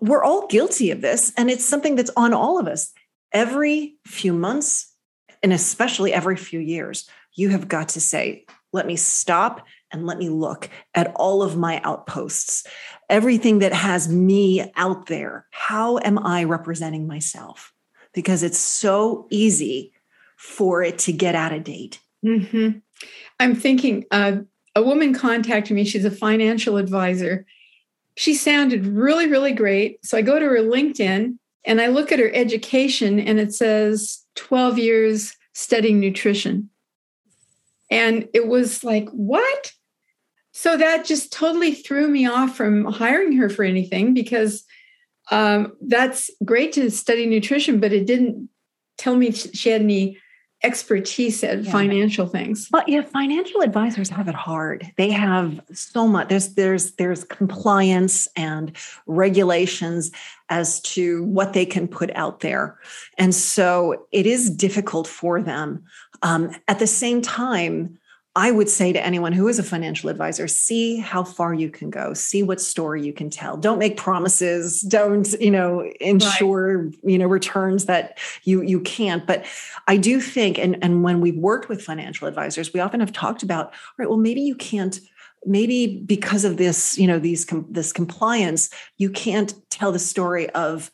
we're 0.00 0.24
all 0.24 0.46
guilty 0.46 0.90
of 0.90 1.02
this 1.02 1.32
and 1.36 1.50
it's 1.50 1.64
something 1.64 1.96
that's 1.96 2.10
on 2.16 2.32
all 2.32 2.58
of 2.58 2.66
us 2.66 2.92
every 3.32 3.96
few 4.06 4.32
months 4.32 4.94
and 5.42 5.52
especially 5.52 6.12
every 6.12 6.36
few 6.36 6.60
years 6.60 7.06
you 7.34 7.50
have 7.50 7.68
got 7.68 7.90
to 7.90 8.00
say 8.00 8.46
let 8.72 8.86
me 8.86 8.96
stop 8.96 9.66
and 9.92 10.06
let 10.06 10.18
me 10.18 10.28
look 10.28 10.68
at 10.94 11.12
all 11.16 11.42
of 11.42 11.56
my 11.56 11.80
outposts, 11.84 12.66
everything 13.08 13.58
that 13.60 13.72
has 13.72 14.08
me 14.08 14.72
out 14.76 15.06
there. 15.06 15.46
How 15.50 15.98
am 15.98 16.18
I 16.18 16.44
representing 16.44 17.06
myself? 17.06 17.72
Because 18.14 18.42
it's 18.42 18.58
so 18.58 19.26
easy 19.30 19.92
for 20.36 20.82
it 20.82 20.98
to 21.00 21.12
get 21.12 21.34
out 21.34 21.52
of 21.52 21.64
date. 21.64 22.00
Mm-hmm. 22.24 22.78
I'm 23.38 23.54
thinking 23.54 24.04
uh, 24.10 24.38
a 24.74 24.82
woman 24.82 25.14
contacted 25.14 25.76
me. 25.76 25.84
She's 25.84 26.04
a 26.04 26.10
financial 26.10 26.78
advisor. 26.78 27.46
She 28.16 28.34
sounded 28.34 28.86
really, 28.86 29.26
really 29.26 29.52
great. 29.52 30.04
So 30.04 30.18
I 30.18 30.22
go 30.22 30.38
to 30.38 30.46
her 30.46 30.58
LinkedIn 30.58 31.38
and 31.64 31.80
I 31.80 31.86
look 31.88 32.12
at 32.12 32.18
her 32.18 32.30
education 32.34 33.18
and 33.18 33.38
it 33.38 33.54
says 33.54 34.24
12 34.36 34.78
years 34.78 35.36
studying 35.54 36.00
nutrition. 36.00 36.70
And 37.90 38.28
it 38.32 38.46
was 38.46 38.82
like, 38.82 39.08
what? 39.10 39.72
So 40.52 40.76
that 40.76 41.04
just 41.04 41.32
totally 41.32 41.72
threw 41.72 42.08
me 42.08 42.26
off 42.26 42.56
from 42.56 42.84
hiring 42.84 43.36
her 43.36 43.48
for 43.48 43.64
anything 43.64 44.14
because 44.14 44.64
um, 45.30 45.72
that's 45.80 46.30
great 46.44 46.72
to 46.72 46.90
study 46.90 47.26
nutrition, 47.26 47.80
but 47.80 47.92
it 47.92 48.06
didn't 48.06 48.48
tell 48.98 49.16
me 49.16 49.30
she 49.32 49.70
had 49.70 49.82
any 49.82 50.18
expertise 50.62 51.42
at 51.42 51.62
yeah. 51.62 51.72
financial 51.72 52.26
things. 52.26 52.68
But 52.70 52.88
yeah, 52.88 53.02
financial 53.02 53.62
advisors 53.62 54.08
have 54.10 54.28
it 54.28 54.34
hard. 54.34 54.92
They 54.96 55.10
have 55.10 55.60
so 55.72 56.06
much. 56.06 56.28
There's 56.28 56.54
there's 56.54 56.92
there's 56.92 57.24
compliance 57.24 58.28
and 58.36 58.76
regulations 59.06 60.12
as 60.48 60.80
to 60.82 61.24
what 61.24 61.52
they 61.52 61.66
can 61.66 61.88
put 61.88 62.14
out 62.14 62.40
there, 62.40 62.78
and 63.18 63.34
so 63.34 64.06
it 64.12 64.26
is 64.26 64.50
difficult 64.50 65.06
for 65.06 65.42
them. 65.42 65.84
Um, 66.22 66.54
at 66.68 66.78
the 66.78 66.86
same 66.86 67.20
time, 67.20 67.98
I 68.34 68.50
would 68.50 68.70
say 68.70 68.94
to 68.94 69.04
anyone 69.04 69.32
who 69.32 69.46
is 69.46 69.58
a 69.58 69.62
financial 69.62 70.08
advisor, 70.08 70.48
see 70.48 70.96
how 70.96 71.22
far 71.22 71.52
you 71.52 71.68
can 71.68 71.90
go, 71.90 72.14
see 72.14 72.42
what 72.42 72.62
story 72.62 73.04
you 73.04 73.12
can 73.12 73.28
tell. 73.28 73.58
Don't 73.58 73.78
make 73.78 73.98
promises, 73.98 74.80
don't, 74.80 75.30
you 75.38 75.50
know, 75.50 75.82
ensure, 76.00 76.84
right. 76.84 76.98
you 77.04 77.18
know, 77.18 77.26
returns 77.26 77.84
that 77.86 78.18
you 78.44 78.62
you 78.62 78.80
can't. 78.80 79.26
But 79.26 79.44
I 79.86 79.98
do 79.98 80.18
think 80.18 80.58
and 80.58 80.82
and 80.82 81.02
when 81.02 81.20
we've 81.20 81.36
worked 81.36 81.68
with 81.68 81.82
financial 81.82 82.26
advisors, 82.26 82.72
we 82.72 82.80
often 82.80 83.00
have 83.00 83.12
talked 83.12 83.42
about, 83.42 83.66
all 83.66 83.72
right, 83.98 84.08
well 84.08 84.18
maybe 84.18 84.40
you 84.40 84.54
can't 84.54 84.98
maybe 85.44 85.98
because 85.98 86.44
of 86.44 86.56
this, 86.56 86.96
you 86.96 87.06
know, 87.06 87.18
these 87.18 87.46
this 87.68 87.92
compliance, 87.92 88.70
you 88.96 89.10
can't 89.10 89.54
tell 89.68 89.92
the 89.92 89.98
story 89.98 90.48
of 90.50 90.90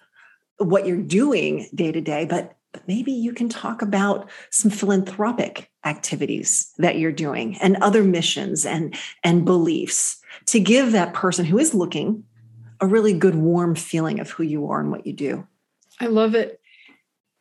what 0.57 0.87
you're 0.87 0.97
doing 0.97 1.69
day 1.73 1.93
to 1.93 2.01
day, 2.01 2.25
but 2.25 2.58
but 2.79 2.87
maybe 2.87 3.11
you 3.11 3.33
can 3.33 3.49
talk 3.49 3.83
about 3.83 4.31
some 4.51 4.71
philanthropic 4.71 5.69
activities 5.85 6.73
that 6.79 6.97
you're 6.97 7.11
doing 7.11 7.59
and 7.59 7.77
other 7.79 8.05
missions 8.05 8.65
and 8.65 8.97
and 9.25 9.45
beliefs 9.45 10.21
to 10.47 10.61
give 10.61 10.93
that 10.93 11.13
person 11.13 11.45
who 11.45 11.59
is 11.59 11.75
looking 11.75 12.23
a 12.81 12.87
really 12.87 13.13
good 13.13 13.35
warm 13.35 13.75
feeling 13.75 14.21
of 14.21 14.31
who 14.31 14.45
you 14.45 14.71
are 14.71 14.79
and 14.79 14.93
what 14.93 15.05
you 15.05 15.13
do. 15.13 15.45
I 16.01 16.07
love 16.07 16.37
it. 16.37 16.61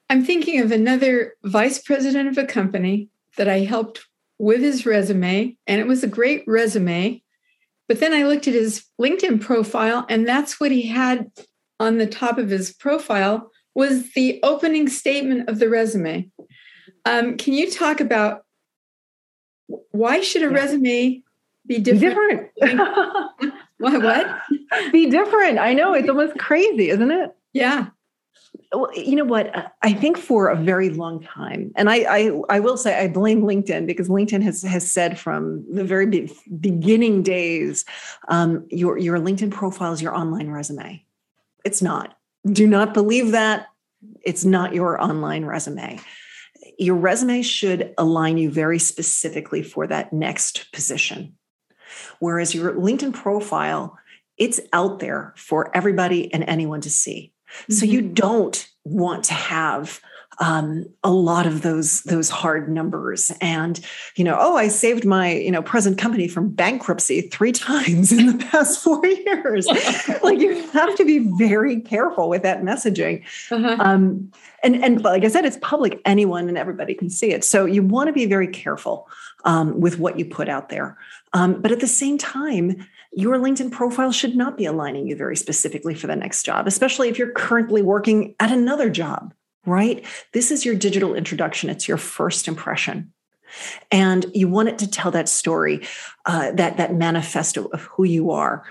I'm 0.10 0.26
thinking 0.26 0.60
of 0.60 0.72
another 0.72 1.36
vice 1.44 1.78
president 1.78 2.30
of 2.30 2.38
a 2.40 2.48
company 2.48 3.10
that 3.36 3.48
i 3.48 3.60
helped 3.60 4.08
with 4.40 4.62
his 4.62 4.88
resume 4.88 5.56
and 5.68 5.80
it 5.80 5.86
was 5.86 6.04
a 6.04 6.08
great 6.08 6.44
resume 6.48 7.22
but 7.88 8.00
then 8.00 8.12
i 8.12 8.24
looked 8.24 8.48
at 8.48 8.56
his 8.56 8.86
linkedin 9.00 9.40
profile 9.40 10.04
and 10.10 10.28
that's 10.28 10.60
what 10.60 10.72
he 10.72 10.88
had 10.88 11.32
on 11.80 12.00
the 12.00 12.08
top 12.08 12.40
of 12.40 12.50
his 12.50 12.74
profile 12.74 13.52
was 13.78 14.12
the 14.14 14.40
opening 14.42 14.90
statement 14.90 15.48
of 15.48 15.60
the 15.60 15.70
resume. 15.70 16.28
Um, 17.06 17.38
can 17.38 17.54
you 17.54 17.70
talk 17.70 18.02
about 18.02 18.44
why 19.92 20.20
should 20.22 20.42
a 20.42 20.46
yeah. 20.46 20.62
resume 20.62 21.24
be 21.68 21.78
different? 21.78 22.50
Be 22.60 22.68
different. 22.68 23.32
why 23.78 23.98
what? 24.00 24.28
Be 24.92 25.10
different. 25.12 25.60
I 25.60 25.74
know 25.74 25.94
it's 25.94 26.10
almost 26.10 26.40
crazy, 26.40 26.90
isn't 26.90 27.12
it? 27.12 27.36
Yeah. 27.54 27.90
Well, 28.72 28.90
you 28.96 29.16
know 29.16 29.26
what? 29.26 29.54
I 29.84 29.94
think 29.94 30.18
for 30.18 30.48
a 30.48 30.56
very 30.56 30.90
long 30.90 31.22
time, 31.22 31.72
and 31.76 31.88
I, 31.90 31.98
I, 32.10 32.42
I 32.50 32.60
will 32.60 32.78
say 32.78 33.00
I 33.00 33.08
blame 33.08 33.44
LinkedIn 33.44 33.86
because 33.86 34.10
LinkedIn 34.10 34.42
has 34.42 34.64
has 34.64 34.92
said 34.92 35.20
from 35.20 35.64
the 35.72 35.84
very 35.84 36.08
be- 36.08 36.36
beginning 36.60 37.22
days, 37.22 37.86
um, 38.28 38.66
your 38.70 38.98
your 38.98 39.20
LinkedIn 39.20 39.52
profile 39.52 39.94
is 39.94 40.02
your 40.02 40.16
online 40.16 40.50
resume. 40.50 41.06
It's 41.64 41.82
not 41.82 42.17
do 42.46 42.68
not 42.68 42.94
believe 42.94 43.32
that. 43.32 43.68
It's 44.22 44.46
not 44.46 44.74
your 44.74 45.02
online 45.02 45.46
resume. 45.46 46.00
Your 46.78 46.96
resume 46.96 47.42
should 47.42 47.94
align 47.98 48.38
you 48.38 48.52
very 48.52 48.80
specifically 48.80 49.64
for 49.64 49.88
that 49.88 50.14
next 50.14 50.72
position. 50.72 51.36
Whereas 52.20 52.54
your 52.54 52.74
LinkedIn 52.74 53.14
profile, 53.14 53.98
it's 54.38 54.60
out 54.74 55.00
there 55.00 55.34
for 55.38 55.76
everybody 55.76 56.32
and 56.34 56.44
anyone 56.44 56.82
to 56.82 56.90
see. 56.90 57.34
Mm-hmm. 57.50 57.74
So 57.74 57.86
you 57.86 58.02
mm-hmm. 58.02 58.14
don't 58.14 58.68
want 58.84 59.26
to 59.26 59.34
have 59.34 60.00
um, 60.40 60.86
a 61.04 61.12
lot 61.12 61.46
of 61.46 61.62
those 61.62 62.04
those 62.04 62.30
hard 62.30 62.70
numbers. 62.70 63.32
And 63.42 63.80
you 64.16 64.24
know 64.24 64.38
oh 64.40 64.56
i 64.58 64.68
saved 64.68 65.06
my 65.06 65.34
you 65.34 65.52
know 65.52 65.62
present 65.62 65.98
company 65.98 66.28
from 66.28 66.50
bankruptcy 66.50 67.22
three 67.22 67.52
times 67.68 68.12
in 68.12 68.28
the 68.28 68.46
past 68.46 68.84
four 68.84 69.06
years. 69.06 69.68
Like 70.24 70.40
you 70.40 70.68
have 70.70 70.96
to 70.98 71.06
be 71.06 71.20
very 71.38 71.80
careful 71.80 72.30
with 72.30 72.44
that 72.44 72.62
messaging. 72.62 73.24
Uh-huh. 73.52 73.78
um, 73.80 74.32
and 74.64 74.84
and 74.84 75.04
like 75.04 75.24
i 75.24 75.28
said 75.28 75.46
it's 75.46 75.58
public. 75.62 76.02
Anyone 76.06 76.48
and 76.50 76.58
everybody 76.58 76.94
can 76.94 77.10
see 77.10 77.32
it. 77.32 77.44
So 77.44 77.66
you 77.66 77.84
want 77.84 78.08
to 78.08 78.14
be 78.14 78.26
very 78.26 78.48
careful 78.48 79.08
um, 79.46 79.80
with 79.80 80.00
what 80.00 80.20
you 80.20 80.26
put 80.26 80.50
out 80.50 80.70
there. 80.70 80.98
Um, 81.34 81.62
but 81.62 81.72
at 81.72 81.80
the 81.80 81.88
same 81.88 82.18
time 82.18 82.88
your 83.14 83.38
LinkedIn 83.38 83.72
profile 83.72 84.12
should 84.12 84.36
not 84.36 84.58
be 84.58 84.66
aligning 84.66 85.08
you 85.08 85.16
very 85.16 85.36
specifically 85.36 85.96
for 85.96 86.08
the 86.08 86.16
next 86.16 86.44
job, 86.44 86.68
especially 86.68 87.10
if 87.10 87.18
you're 87.18 87.32
currently 87.32 87.82
working 87.82 88.36
at 88.40 88.52
another 88.52 88.90
job 88.90 89.34
right? 89.68 90.04
This 90.34 90.50
is 90.50 90.66
your 90.66 90.76
digital 90.76 91.14
introduction, 91.14 91.70
it's 91.70 91.88
your 91.88 91.98
first 91.98 92.48
impression. 92.48 93.14
And 93.92 94.26
you 94.34 94.50
want 94.50 94.70
it 94.70 94.80
to 94.80 94.90
tell 94.90 95.12
that 95.12 95.30
story, 95.30 95.86
uh, 96.26 96.52
that, 96.52 96.78
that 96.78 96.96
manifesto 96.96 97.66
of 97.66 97.84
who 97.84 98.04
you 98.04 98.32
are. 98.32 98.64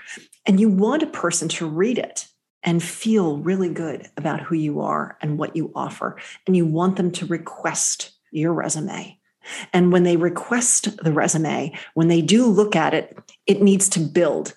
And 0.45 0.59
you 0.59 0.69
want 0.69 1.03
a 1.03 1.07
person 1.07 1.47
to 1.49 1.67
read 1.67 1.97
it 1.97 2.27
and 2.63 2.83
feel 2.83 3.37
really 3.37 3.69
good 3.69 4.07
about 4.17 4.41
who 4.41 4.55
you 4.55 4.81
are 4.81 5.17
and 5.21 5.37
what 5.37 5.55
you 5.55 5.71
offer. 5.75 6.19
And 6.45 6.55
you 6.55 6.65
want 6.65 6.95
them 6.95 7.11
to 7.13 7.25
request 7.25 8.11
your 8.31 8.53
resume. 8.53 9.17
And 9.73 9.91
when 9.91 10.03
they 10.03 10.17
request 10.17 10.97
the 11.03 11.13
resume, 11.13 11.73
when 11.93 12.09
they 12.09 12.21
do 12.21 12.45
look 12.45 12.75
at 12.75 12.93
it, 12.93 13.17
it 13.45 13.61
needs 13.61 13.87
to 13.89 13.99
build. 13.99 14.53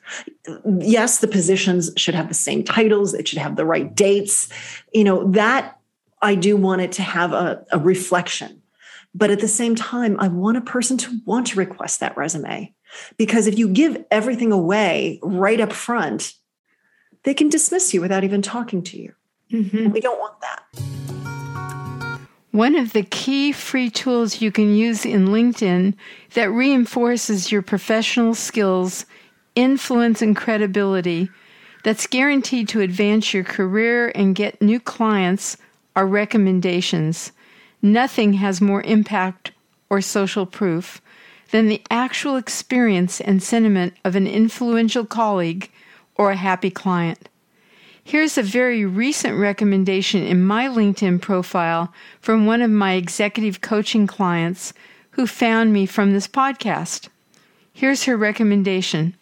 Yes, 0.81 1.19
the 1.19 1.29
positions 1.29 1.91
should 1.97 2.15
have 2.15 2.29
the 2.29 2.35
same 2.35 2.65
titles, 2.65 3.15
it 3.15 3.29
should 3.29 3.39
have 3.39 3.57
the 3.57 3.65
right 3.65 3.95
dates. 3.95 4.49
You 4.93 5.05
know, 5.05 5.31
that 5.31 5.80
I 6.23 6.35
do 6.35 6.57
want 6.57 6.83
it 6.83 6.93
to 6.93 7.03
have 7.03 7.33
a, 7.33 7.65
a 7.73 7.79
reflection. 7.79 8.63
But 9.15 9.31
at 9.31 9.41
the 9.41 9.49
same 9.49 9.75
time, 9.75 10.17
I 10.21 10.29
want 10.29 10.57
a 10.57 10.61
person 10.61 10.97
to 10.99 11.21
want 11.25 11.49
to 11.49 11.59
request 11.59 12.01
that 12.01 12.17
resume. 12.17 12.75
Because 13.17 13.47
if 13.47 13.59
you 13.59 13.69
give 13.69 14.05
everything 14.11 14.53
away 14.53 15.19
right 15.23 15.61
up 15.61 15.73
front, 15.73 16.35
they 17.25 17.35
can 17.35 17.49
dismiss 17.49 17.93
you 17.93 18.01
without 18.01 18.25
even 18.25 18.43
talking 18.43 18.83
to 18.85 19.01
you. 19.01 19.15
Mm-hmm. 19.53 19.91
We 19.91 20.01
don't 20.01 20.19
want 20.19 20.41
that. 20.41 20.65
One 22.53 22.75
of 22.77 22.93
the 22.93 23.05
key 23.05 23.53
free 23.53 23.91
tools 23.91 24.41
you 24.41 24.51
can 24.51 24.75
use 24.75 25.07
in 25.07 25.29
LinkedIn 25.29 25.95
that 26.35 26.51
reinforces 26.51 27.53
your 27.53 27.63
professional 27.63 28.35
skills, 28.35 29.07
influence, 29.55 30.21
and 30.21 30.37
credibility 30.37 31.31
that's 31.85 32.09
guaranteed 32.09 32.69
to 32.69 32.81
advance 32.81 33.33
your 33.33 33.45
career 33.45 34.11
and 34.15 34.35
get 34.35 34.61
new 34.61 34.81
clients 34.81 35.57
are 35.97 36.07
recommendations. 36.07 37.33
Nothing 37.83 38.35
has 38.35 38.61
more 38.61 38.83
impact 38.83 39.53
or 39.89 40.01
social 40.01 40.47
proof 40.47 41.01
than 41.51 41.69
the 41.69 41.83
actual 41.91 42.37
experience 42.37 43.21
and 43.21 43.43
sentiment 43.43 43.95
of 44.05 44.17
an 44.17 44.27
influential 44.27 45.05
colleague 45.05 45.71
or 46.15 46.31
a 46.31 46.37
happy 46.37 46.71
client. 46.71 47.29
Here's 48.03 48.39
a 48.39 48.43
very 48.43 48.85
recent 48.85 49.39
recommendation 49.39 50.23
in 50.23 50.43
my 50.43 50.69
LinkedIn 50.69 51.21
profile 51.21 51.93
from 52.21 52.47
one 52.47 52.63
of 52.63 52.71
my 52.71 52.95
executive 52.95 53.61
coaching 53.61 54.07
clients 54.07 54.73
who 55.13 55.27
found 55.27 55.73
me 55.73 55.87
from 55.87 56.13
this 56.13 56.27
podcast. 56.27 57.09
Here's 57.73 58.05
her 58.05 58.17
recommendation. 58.17 59.15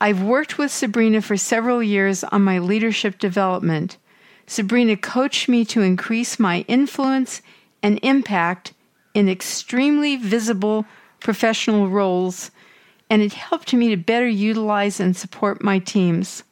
I've 0.00 0.22
worked 0.22 0.58
with 0.58 0.72
Sabrina 0.72 1.22
for 1.22 1.36
several 1.36 1.82
years 1.82 2.24
on 2.24 2.42
my 2.42 2.58
leadership 2.58 3.18
development. 3.18 3.98
Sabrina 4.46 4.96
coached 4.96 5.48
me 5.48 5.64
to 5.66 5.82
increase 5.82 6.38
my 6.38 6.64
influence 6.68 7.42
and 7.82 7.98
impact 8.02 8.72
in 9.14 9.28
extremely 9.28 10.16
visible 10.16 10.86
professional 11.20 11.88
roles, 11.88 12.50
and 13.08 13.22
it 13.22 13.34
helped 13.34 13.72
me 13.72 13.88
to 13.88 13.96
better 13.96 14.28
utilize 14.28 15.00
and 15.00 15.16
support 15.16 15.62
my 15.62 15.78
teams. 15.78 16.44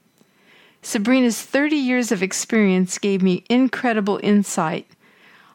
Sabrina's 0.82 1.42
30 1.42 1.76
years 1.76 2.10
of 2.10 2.22
experience 2.22 2.98
gave 2.98 3.22
me 3.22 3.44
incredible 3.50 4.18
insight. 4.22 4.86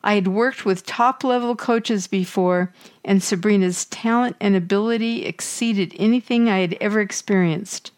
I 0.03 0.13
had 0.13 0.27
worked 0.27 0.65
with 0.65 0.85
top 0.85 1.23
level 1.23 1.55
coaches 1.55 2.05
before, 2.05 2.71
and 3.03 3.23
Sabrina's 3.23 3.85
talent 3.85 4.35
and 4.39 4.55
ability 4.55 5.25
exceeded 5.25 5.95
anything 5.97 6.47
I 6.47 6.59
had 6.59 6.77
ever 6.79 6.99
experienced. 6.99 7.91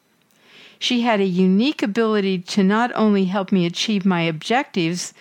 She 0.80 1.02
had 1.02 1.20
a 1.20 1.26
unique 1.26 1.82
ability 1.82 2.40
to 2.40 2.64
not 2.64 2.92
only 2.96 3.26
help 3.26 3.52
me 3.52 3.66
achieve 3.66 4.06
my 4.06 4.22
objectives, 4.22 5.14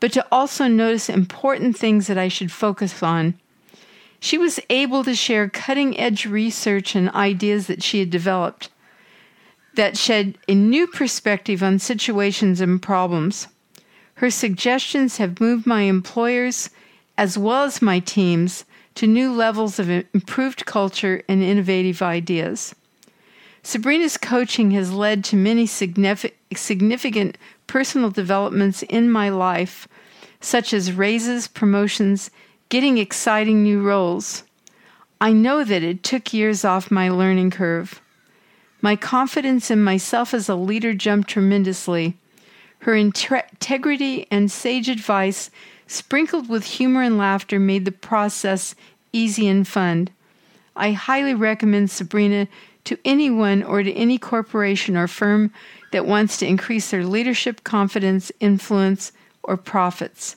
but 0.00 0.12
to 0.12 0.26
also 0.30 0.66
notice 0.66 1.08
important 1.08 1.76
things 1.76 2.06
that 2.08 2.18
I 2.18 2.28
should 2.28 2.52
focus 2.52 3.02
on. 3.02 3.34
She 4.20 4.38
was 4.38 4.60
able 4.70 5.04
to 5.04 5.14
share 5.14 5.48
cutting 5.48 5.98
edge 5.98 6.26
research 6.26 6.94
and 6.94 7.10
ideas 7.10 7.66
that 7.66 7.82
she 7.82 8.00
had 8.00 8.10
developed 8.10 8.70
that 9.74 9.98
shed 9.98 10.38
a 10.48 10.54
new 10.54 10.86
perspective 10.86 11.62
on 11.62 11.78
situations 11.78 12.60
and 12.60 12.80
problems. 12.80 13.48
Her 14.14 14.30
suggestions 14.30 15.16
have 15.16 15.40
moved 15.40 15.66
my 15.66 15.82
employers, 15.82 16.70
as 17.18 17.36
well 17.36 17.64
as 17.64 17.82
my 17.82 17.98
teams, 17.98 18.64
to 18.94 19.06
new 19.06 19.32
levels 19.32 19.78
of 19.78 19.90
improved 19.90 20.66
culture 20.66 21.22
and 21.28 21.42
innovative 21.42 22.00
ideas. 22.00 22.74
Sabrina's 23.66 24.18
coaching 24.18 24.72
has 24.72 24.92
led 24.92 25.24
to 25.24 25.36
many 25.36 25.66
significant 25.66 27.38
personal 27.66 28.10
developments 28.10 28.82
in 28.82 29.10
my 29.10 29.30
life, 29.30 29.88
such 30.38 30.74
as 30.74 30.92
raises, 30.92 31.48
promotions, 31.48 32.30
getting 32.68 32.98
exciting 32.98 33.62
new 33.62 33.80
roles. 33.80 34.44
I 35.18 35.32
know 35.32 35.64
that 35.64 35.82
it 35.82 36.02
took 36.02 36.34
years 36.34 36.62
off 36.62 36.90
my 36.90 37.08
learning 37.08 37.52
curve. 37.52 38.02
My 38.82 38.96
confidence 38.96 39.70
in 39.70 39.82
myself 39.82 40.34
as 40.34 40.50
a 40.50 40.54
leader 40.54 40.92
jumped 40.92 41.30
tremendously. 41.30 42.18
Her 42.80 42.94
integrity 42.94 44.26
and 44.30 44.52
sage 44.52 44.90
advice, 44.90 45.50
sprinkled 45.86 46.50
with 46.50 46.64
humor 46.64 47.00
and 47.00 47.16
laughter, 47.16 47.58
made 47.58 47.86
the 47.86 47.92
process 47.92 48.74
easy 49.10 49.48
and 49.48 49.66
fun. 49.66 50.10
I 50.76 50.92
highly 50.92 51.32
recommend 51.32 51.90
Sabrina 51.90 52.46
to 52.84 52.98
anyone 53.04 53.62
or 53.62 53.82
to 53.82 53.92
any 53.92 54.18
corporation 54.18 54.96
or 54.96 55.08
firm 55.08 55.52
that 55.92 56.06
wants 56.06 56.36
to 56.38 56.46
increase 56.46 56.90
their 56.90 57.04
leadership, 57.04 57.64
confidence, 57.64 58.30
influence, 58.40 59.12
or 59.42 59.56
profits. 59.56 60.36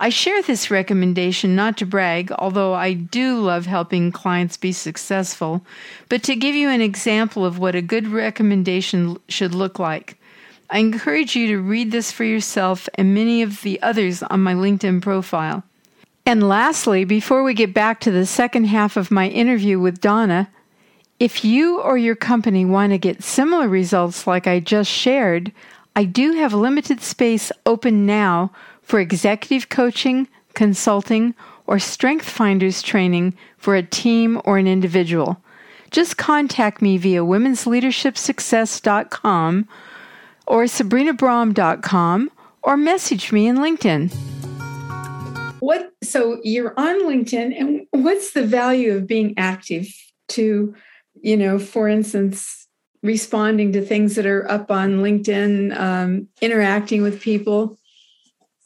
I 0.00 0.10
share 0.10 0.42
this 0.42 0.70
recommendation 0.70 1.56
not 1.56 1.76
to 1.78 1.86
brag, 1.86 2.30
although 2.32 2.72
I 2.72 2.92
do 2.92 3.40
love 3.40 3.66
helping 3.66 4.12
clients 4.12 4.56
be 4.56 4.70
successful, 4.70 5.64
but 6.08 6.22
to 6.24 6.36
give 6.36 6.54
you 6.54 6.68
an 6.68 6.80
example 6.80 7.44
of 7.44 7.58
what 7.58 7.74
a 7.74 7.82
good 7.82 8.06
recommendation 8.06 9.18
should 9.28 9.54
look 9.54 9.80
like. 9.80 10.16
I 10.70 10.78
encourage 10.78 11.34
you 11.34 11.48
to 11.48 11.58
read 11.58 11.90
this 11.90 12.12
for 12.12 12.22
yourself 12.24 12.88
and 12.94 13.14
many 13.14 13.42
of 13.42 13.62
the 13.62 13.82
others 13.82 14.22
on 14.22 14.40
my 14.40 14.54
LinkedIn 14.54 15.02
profile. 15.02 15.64
And 16.24 16.46
lastly, 16.46 17.04
before 17.04 17.42
we 17.42 17.54
get 17.54 17.74
back 17.74 18.00
to 18.00 18.10
the 18.10 18.26
second 18.26 18.64
half 18.64 18.96
of 18.96 19.10
my 19.10 19.28
interview 19.28 19.80
with 19.80 20.00
Donna, 20.00 20.48
if 21.20 21.44
you 21.44 21.80
or 21.80 21.98
your 21.98 22.14
company 22.14 22.64
want 22.64 22.92
to 22.92 22.98
get 22.98 23.24
similar 23.24 23.68
results 23.68 24.24
like 24.26 24.46
I 24.46 24.60
just 24.60 24.90
shared, 24.90 25.52
I 25.96 26.04
do 26.04 26.32
have 26.32 26.52
limited 26.54 27.00
space 27.00 27.50
open 27.66 28.06
now 28.06 28.52
for 28.82 29.00
executive 29.00 29.68
coaching, 29.68 30.28
consulting, 30.54 31.34
or 31.66 31.80
strength 31.80 32.28
finders 32.28 32.82
training 32.82 33.34
for 33.56 33.74
a 33.74 33.82
team 33.82 34.40
or 34.44 34.58
an 34.58 34.68
individual. 34.68 35.42
Just 35.90 36.18
contact 36.18 36.80
me 36.80 36.96
via 36.98 37.22
womensleadershipsuccess.com 37.22 39.68
or 40.46 40.62
sabrinabraham.com 40.64 42.30
or 42.62 42.76
message 42.76 43.32
me 43.32 43.48
in 43.48 43.56
LinkedIn. 43.56 44.14
What 45.60 45.92
so 46.04 46.38
you're 46.44 46.78
on 46.78 47.02
LinkedIn 47.02 47.58
and 47.58 47.84
what's 47.90 48.30
the 48.32 48.46
value 48.46 48.94
of 48.94 49.08
being 49.08 49.34
active 49.36 49.88
to 50.28 50.76
you 51.22 51.36
know 51.36 51.58
for 51.58 51.88
instance 51.88 52.66
responding 53.02 53.72
to 53.72 53.80
things 53.80 54.16
that 54.16 54.26
are 54.26 54.50
up 54.50 54.70
on 54.70 54.98
LinkedIn 54.98 55.78
um, 55.78 56.28
interacting 56.40 57.02
with 57.02 57.20
people 57.20 57.78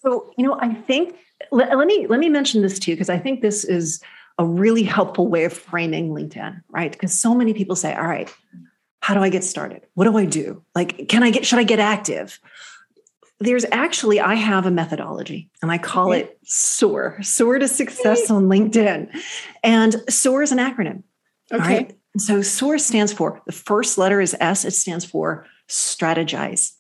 so, 0.03 0.33
you 0.37 0.45
know, 0.45 0.59
I 0.61 0.75
think 0.75 1.17
let, 1.51 1.77
let 1.77 1.87
me 1.87 2.07
let 2.09 2.21
me 2.21 2.29
mention 2.29 2.63
this 2.63 2.79
to 2.81 2.91
you 2.91 2.97
because 2.97 3.09
I 3.09 3.19
think 3.19 3.41
this 3.41 3.65
is 3.65 4.03
a 4.39 4.45
really 4.45 4.83
helpful 4.83 5.29
way 5.29 5.45
of 5.45 5.53
framing 5.53 6.11
LinkedIn, 6.11 6.61
right? 6.69 6.91
Because 6.93 7.19
so 7.19 7.35
many 7.35 7.55
people 7.55 7.77
say, 7.77 7.95
"All 7.95 8.07
right, 8.07 8.33
how 9.01 9.15
do 9.15 9.21
I 9.21 9.29
get 9.29 9.45
started? 9.45 9.83
What 9.95 10.05
do 10.05 10.17
I 10.17 10.25
do? 10.25 10.63
Like, 10.75 11.09
can 11.09 11.23
I 11.23 11.31
get 11.31 11.47
should 11.47 11.59
I 11.59 11.65
get 11.65 11.79
active?" 11.79 12.41
There's 13.39 13.65
actually 13.73 14.21
I 14.21 14.35
have 14.35 14.67
a 14.67 14.71
methodology 14.71 15.51
and 15.63 15.73
I 15.73 15.79
call 15.79 16.13
it 16.13 16.39
SOAR, 16.45 17.19
SOAR 17.23 17.59
to 17.59 17.67
Success 17.67 18.31
on 18.31 18.45
LinkedIn. 18.45 19.09
And 19.65 19.97
SOAR 20.09 20.43
is 20.43 20.53
an 20.53 20.59
acronym. 20.59 21.03
Okay. 21.51 21.61
Right? 21.61 21.99
So 22.19 22.43
SOAR 22.43 22.79
stands 22.79 23.13
for 23.13 23.41
the 23.47 23.53
first 23.53 23.97
letter 23.97 24.21
is 24.21 24.37
S, 24.39 24.65
it 24.65 24.73
stands 24.73 25.05
for 25.05 25.47
strategize. 25.69 26.73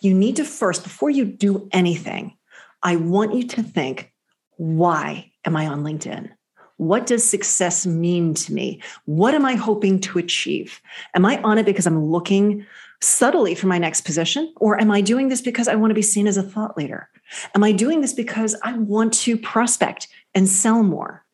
You 0.00 0.14
need 0.14 0.36
to 0.36 0.44
first, 0.44 0.82
before 0.82 1.10
you 1.10 1.26
do 1.26 1.68
anything, 1.72 2.36
I 2.82 2.96
want 2.96 3.34
you 3.34 3.46
to 3.48 3.62
think, 3.62 4.12
why 4.56 5.32
am 5.44 5.56
I 5.56 5.66
on 5.66 5.82
LinkedIn? 5.82 6.30
What 6.78 7.06
does 7.06 7.28
success 7.28 7.86
mean 7.86 8.32
to 8.34 8.52
me? 8.52 8.82
What 9.04 9.34
am 9.34 9.44
I 9.44 9.54
hoping 9.54 10.00
to 10.00 10.18
achieve? 10.18 10.80
Am 11.14 11.26
I 11.26 11.40
on 11.42 11.58
it 11.58 11.66
because 11.66 11.86
I'm 11.86 12.04
looking 12.04 12.64
subtly 13.02 13.54
for 13.54 13.66
my 13.66 13.78
next 13.78 14.02
position? 14.02 14.52
Or 14.56 14.80
am 14.80 14.90
I 14.90 15.02
doing 15.02 15.28
this 15.28 15.42
because 15.42 15.68
I 15.68 15.74
want 15.74 15.90
to 15.90 15.94
be 15.94 16.02
seen 16.02 16.26
as 16.26 16.36
a 16.38 16.42
thought 16.42 16.78
leader? 16.78 17.10
Am 17.54 17.62
I 17.62 17.72
doing 17.72 18.00
this 18.00 18.14
because 18.14 18.56
I 18.62 18.72
want 18.72 19.12
to 19.14 19.36
prospect 19.36 20.08
and 20.34 20.48
sell 20.48 20.82
more? 20.82 21.25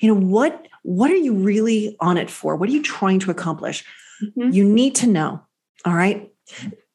You 0.00 0.14
know, 0.14 0.20
what, 0.20 0.68
what 0.82 1.10
are 1.10 1.16
you 1.16 1.34
really 1.34 1.96
on 2.00 2.16
it 2.16 2.30
for? 2.30 2.56
What 2.56 2.68
are 2.68 2.72
you 2.72 2.82
trying 2.82 3.18
to 3.20 3.30
accomplish? 3.30 3.84
Mm-hmm. 4.22 4.50
You 4.50 4.64
need 4.64 4.94
to 4.96 5.06
know. 5.06 5.42
All 5.84 5.94
right 5.94 6.30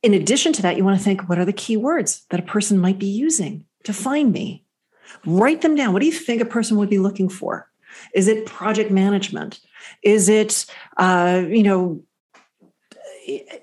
in 0.03 0.13
addition 0.13 0.53
to 0.53 0.61
that, 0.63 0.77
you 0.77 0.83
want 0.83 0.97
to 0.97 1.03
think 1.03 1.29
what 1.29 1.37
are 1.37 1.45
the 1.45 1.53
key 1.53 1.77
words 1.77 2.25
that 2.29 2.39
a 2.39 2.43
person 2.43 2.79
might 2.79 2.99
be 2.99 3.07
using 3.07 3.65
to 3.83 3.93
find 3.93 4.31
me? 4.31 4.65
Write 5.25 5.61
them 5.61 5.75
down. 5.75 5.93
What 5.93 5.99
do 5.99 6.05
you 6.05 6.11
think 6.11 6.41
a 6.41 6.45
person 6.45 6.77
would 6.77 6.89
be 6.89 6.97
looking 6.97 7.29
for? 7.29 7.69
Is 8.15 8.27
it 8.27 8.45
project 8.45 8.89
management? 8.89 9.59
Is 10.01 10.29
it, 10.29 10.65
uh, 10.97 11.43
you 11.47 11.63
know, 11.63 12.03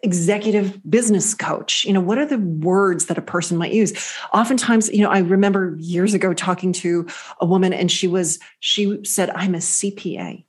executive 0.02 0.80
business 0.88 1.34
coach. 1.34 1.84
You 1.84 1.92
know 1.92 2.00
what 2.00 2.18
are 2.18 2.26
the 2.26 2.38
words 2.38 3.06
that 3.06 3.18
a 3.18 3.22
person 3.22 3.56
might 3.56 3.72
use? 3.72 3.92
Oftentimes 4.32 4.88
you 4.90 5.02
know 5.02 5.10
i 5.10 5.18
remember 5.18 5.76
years 5.78 6.14
ago 6.14 6.34
talking 6.34 6.72
to 6.72 7.06
a 7.40 7.46
woman 7.46 7.72
and 7.72 7.90
she 7.90 8.06
was 8.06 8.38
she 8.60 8.98
said 9.04 9.30
i'm 9.30 9.54
a 9.54 9.58
cpa 9.58 10.44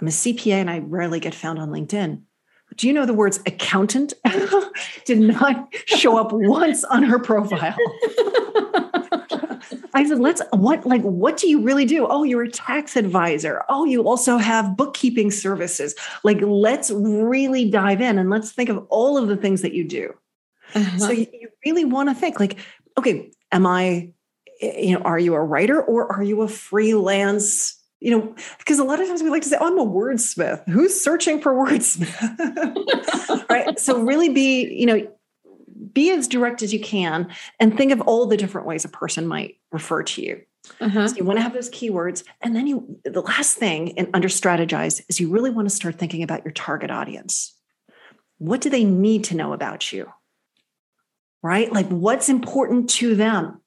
i'm 0.00 0.06
a 0.06 0.10
cpa 0.10 0.52
and 0.52 0.70
i 0.70 0.78
rarely 0.80 1.20
get 1.20 1.34
found 1.34 1.58
on 1.58 1.70
linkedin. 1.70 2.22
Do 2.76 2.88
you 2.88 2.92
know 2.92 3.06
the 3.06 3.14
words 3.14 3.38
accountant? 3.46 4.12
Did 5.06 5.20
not 5.20 5.72
show 5.86 6.18
up 6.18 6.32
once 6.32 6.82
on 6.84 7.04
her 7.04 7.18
profile? 7.18 7.76
I 9.96 10.06
said, 10.06 10.18
let's 10.18 10.42
what 10.52 10.84
like 10.84 11.00
what 11.00 11.38
do 11.38 11.48
you 11.48 11.62
really 11.62 11.86
do? 11.86 12.06
Oh, 12.06 12.22
you're 12.22 12.42
a 12.42 12.50
tax 12.50 12.96
advisor. 12.96 13.64
Oh, 13.70 13.86
you 13.86 14.06
also 14.06 14.36
have 14.36 14.76
bookkeeping 14.76 15.30
services. 15.30 15.94
Like, 16.22 16.38
let's 16.42 16.90
really 16.90 17.70
dive 17.70 18.02
in 18.02 18.18
and 18.18 18.28
let's 18.28 18.52
think 18.52 18.68
of 18.68 18.86
all 18.90 19.16
of 19.16 19.28
the 19.28 19.36
things 19.36 19.62
that 19.62 19.72
you 19.72 19.88
do. 19.88 20.12
Uh-huh. 20.74 20.98
So 20.98 21.10
you, 21.12 21.26
you 21.32 21.48
really 21.64 21.86
want 21.86 22.10
to 22.10 22.14
think 22.14 22.38
like, 22.38 22.58
okay, 22.98 23.30
am 23.52 23.66
I, 23.66 24.10
you 24.60 24.98
know, 24.98 25.02
are 25.02 25.18
you 25.18 25.34
a 25.34 25.42
writer 25.42 25.82
or 25.82 26.12
are 26.12 26.22
you 26.22 26.42
a 26.42 26.48
freelance 26.48 27.82
you 27.98 28.10
know, 28.10 28.34
because 28.58 28.78
a 28.78 28.84
lot 28.84 29.00
of 29.00 29.08
times 29.08 29.22
we 29.22 29.30
like 29.30 29.42
to 29.42 29.48
say, 29.48 29.56
oh, 29.58 29.66
I'm 29.66 29.78
a 29.78 29.86
wordsmith. 29.86 30.68
Who's 30.68 31.00
searching 31.00 31.40
for 31.40 31.54
wordsmith? 31.54 33.48
right. 33.48 33.80
So 33.80 34.02
really 34.02 34.28
be, 34.28 34.70
you 34.70 34.84
know, 34.84 35.10
be 35.96 36.10
as 36.10 36.28
direct 36.28 36.62
as 36.62 36.74
you 36.74 36.78
can 36.78 37.26
and 37.58 37.74
think 37.74 37.90
of 37.90 38.02
all 38.02 38.26
the 38.26 38.36
different 38.36 38.66
ways 38.66 38.84
a 38.84 38.88
person 38.88 39.26
might 39.26 39.56
refer 39.72 40.02
to 40.02 40.20
you. 40.22 40.42
Uh-huh. 40.78 41.08
So 41.08 41.16
you 41.16 41.24
want 41.24 41.38
to 41.38 41.42
have 41.42 41.54
those 41.54 41.70
keywords. 41.70 42.22
And 42.42 42.54
then 42.54 42.66
you 42.66 43.00
the 43.02 43.22
last 43.22 43.56
thing 43.56 43.98
and 43.98 44.10
under 44.12 44.28
strategize 44.28 45.02
is 45.08 45.18
you 45.18 45.30
really 45.30 45.48
want 45.48 45.70
to 45.70 45.74
start 45.74 45.94
thinking 45.94 46.22
about 46.22 46.44
your 46.44 46.52
target 46.52 46.90
audience. 46.90 47.54
What 48.36 48.60
do 48.60 48.68
they 48.68 48.84
need 48.84 49.24
to 49.24 49.36
know 49.36 49.54
about 49.54 49.90
you? 49.90 50.12
Right? 51.42 51.72
Like 51.72 51.88
what's 51.88 52.28
important 52.28 52.90
to 52.90 53.14
them? 53.14 53.62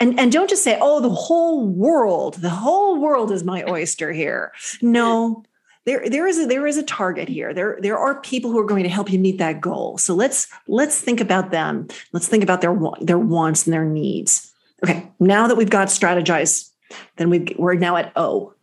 And, 0.00 0.18
and 0.18 0.32
don't 0.32 0.48
just 0.48 0.64
say, 0.64 0.78
oh, 0.80 1.00
the 1.00 1.10
whole 1.10 1.68
world, 1.68 2.36
the 2.36 2.50
whole 2.50 2.98
world 2.98 3.30
is 3.30 3.44
my 3.44 3.64
oyster 3.68 4.12
here. 4.12 4.52
No, 4.80 5.44
there, 5.84 6.08
there 6.08 6.26
is 6.26 6.38
a, 6.38 6.46
there 6.46 6.66
is 6.66 6.76
a 6.76 6.82
target 6.82 7.28
here. 7.28 7.52
There, 7.52 7.78
there 7.80 7.98
are 7.98 8.20
people 8.20 8.50
who 8.50 8.58
are 8.58 8.66
going 8.66 8.84
to 8.84 8.88
help 8.88 9.10
you 9.10 9.18
meet 9.18 9.38
that 9.38 9.60
goal. 9.60 9.98
So 9.98 10.14
let's 10.14 10.48
let's 10.68 11.00
think 11.00 11.20
about 11.20 11.50
them. 11.50 11.88
Let's 12.12 12.28
think 12.28 12.44
about 12.44 12.60
their 12.60 12.76
their 13.00 13.18
wants 13.18 13.66
and 13.66 13.72
their 13.72 13.84
needs. 13.84 14.52
Okay, 14.84 15.10
now 15.18 15.46
that 15.46 15.56
we've 15.56 15.70
got 15.70 15.88
strategize, 15.88 16.70
then 17.16 17.30
we 17.30 17.54
we're 17.58 17.74
now 17.74 17.96
at 17.96 18.12
O, 18.16 18.54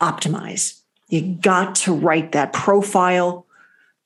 optimize. 0.00 0.80
You 1.08 1.36
got 1.40 1.74
to 1.76 1.94
write 1.94 2.32
that 2.32 2.52
profile 2.52 3.46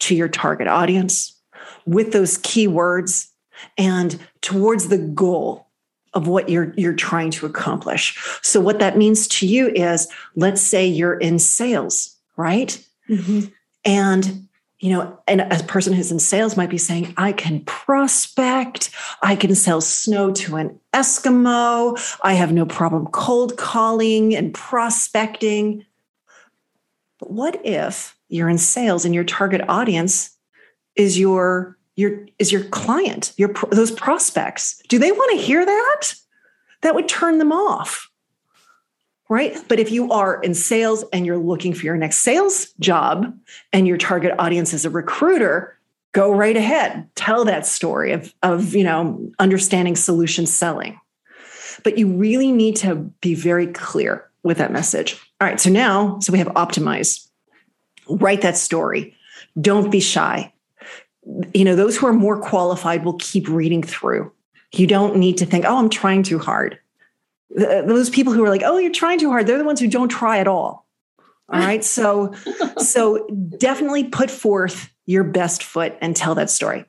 to 0.00 0.14
your 0.14 0.28
target 0.28 0.68
audience 0.68 1.38
with 1.86 2.12
those 2.12 2.38
keywords 2.38 3.28
and 3.78 4.18
towards 4.40 4.88
the 4.88 4.98
goal 4.98 5.68
of 6.14 6.26
what 6.26 6.48
you're 6.48 6.74
you're 6.76 6.94
trying 6.94 7.30
to 7.30 7.46
accomplish. 7.46 8.18
So 8.42 8.60
what 8.60 8.78
that 8.80 8.98
means 8.98 9.26
to 9.28 9.46
you 9.46 9.68
is 9.68 10.08
let's 10.36 10.60
say 10.60 10.86
you're 10.86 11.18
in 11.18 11.38
sales, 11.38 12.16
right? 12.42 12.84
Mm-hmm. 13.08 13.46
And 13.84 14.48
you 14.82 14.90
know, 14.90 15.16
and 15.28 15.42
a 15.42 15.62
person 15.62 15.92
who's 15.92 16.10
in 16.10 16.18
sales 16.18 16.56
might 16.56 16.68
be 16.68 16.76
saying, 16.76 17.14
I 17.16 17.30
can 17.30 17.60
prospect, 17.60 18.90
I 19.22 19.36
can 19.36 19.54
sell 19.54 19.80
snow 19.80 20.32
to 20.32 20.56
an 20.56 20.80
Eskimo, 20.92 22.16
I 22.24 22.34
have 22.34 22.52
no 22.52 22.66
problem 22.66 23.06
cold 23.06 23.56
calling 23.56 24.34
and 24.34 24.52
prospecting. 24.52 25.86
But 27.20 27.30
what 27.30 27.64
if 27.64 28.16
you're 28.28 28.48
in 28.48 28.58
sales 28.58 29.04
and 29.04 29.14
your 29.14 29.22
target 29.22 29.60
audience 29.68 30.36
is 30.96 31.16
your 31.16 31.78
your 31.94 32.26
is 32.40 32.50
your 32.50 32.64
client, 32.64 33.34
your 33.36 33.54
those 33.70 33.92
prospects? 33.92 34.82
Do 34.88 34.98
they 34.98 35.12
want 35.12 35.38
to 35.38 35.46
hear 35.46 35.64
that? 35.64 36.14
That 36.80 36.96
would 36.96 37.08
turn 37.08 37.38
them 37.38 37.52
off 37.52 38.10
right? 39.32 39.56
But 39.66 39.80
if 39.80 39.90
you 39.90 40.12
are 40.12 40.42
in 40.42 40.52
sales 40.52 41.06
and 41.10 41.24
you're 41.24 41.38
looking 41.38 41.72
for 41.72 41.86
your 41.86 41.96
next 41.96 42.18
sales 42.18 42.66
job 42.80 43.34
and 43.72 43.88
your 43.88 43.96
target 43.96 44.34
audience 44.38 44.74
is 44.74 44.84
a 44.84 44.90
recruiter, 44.90 45.78
go 46.12 46.30
right 46.30 46.54
ahead. 46.54 47.08
Tell 47.14 47.46
that 47.46 47.66
story 47.66 48.12
of, 48.12 48.34
of 48.42 48.74
you 48.74 48.84
know, 48.84 49.32
understanding 49.38 49.96
solution 49.96 50.44
selling. 50.44 51.00
But 51.82 51.96
you 51.96 52.08
really 52.14 52.52
need 52.52 52.76
to 52.76 52.96
be 53.22 53.34
very 53.34 53.68
clear 53.68 54.28
with 54.42 54.58
that 54.58 54.70
message. 54.70 55.14
All 55.40 55.48
right, 55.48 55.58
so 55.58 55.70
now, 55.70 56.18
so 56.20 56.30
we 56.30 56.38
have 56.38 56.48
optimize. 56.48 57.26
Write 58.10 58.42
that 58.42 58.58
story. 58.58 59.16
Don't 59.58 59.90
be 59.90 60.00
shy. 60.00 60.52
You 61.54 61.64
know, 61.64 61.74
those 61.74 61.96
who 61.96 62.06
are 62.06 62.12
more 62.12 62.38
qualified 62.38 63.02
will 63.02 63.16
keep 63.18 63.48
reading 63.48 63.82
through. 63.82 64.30
You 64.72 64.86
don't 64.86 65.16
need 65.16 65.38
to 65.38 65.46
think, 65.46 65.64
oh, 65.64 65.78
I'm 65.78 65.88
trying 65.88 66.22
too 66.22 66.38
hard 66.38 66.78
Uh, 67.58 67.82
those 67.82 68.10
people 68.10 68.32
who 68.32 68.44
are 68.44 68.48
like, 68.48 68.62
"Oh, 68.64 68.78
you're 68.78 68.92
trying 68.92 69.18
too 69.18 69.30
hard," 69.30 69.46
they're 69.46 69.58
the 69.58 69.64
ones 69.64 69.80
who 69.80 69.88
don't 69.88 70.08
try 70.08 70.38
at 70.38 70.48
all. 70.48 70.86
All 71.48 71.60
right, 71.60 71.84
so 71.84 72.32
so 72.78 73.26
definitely 73.58 74.04
put 74.04 74.30
forth 74.30 74.90
your 75.06 75.24
best 75.24 75.62
foot 75.62 75.96
and 76.00 76.16
tell 76.16 76.34
that 76.34 76.50
story. 76.50 76.84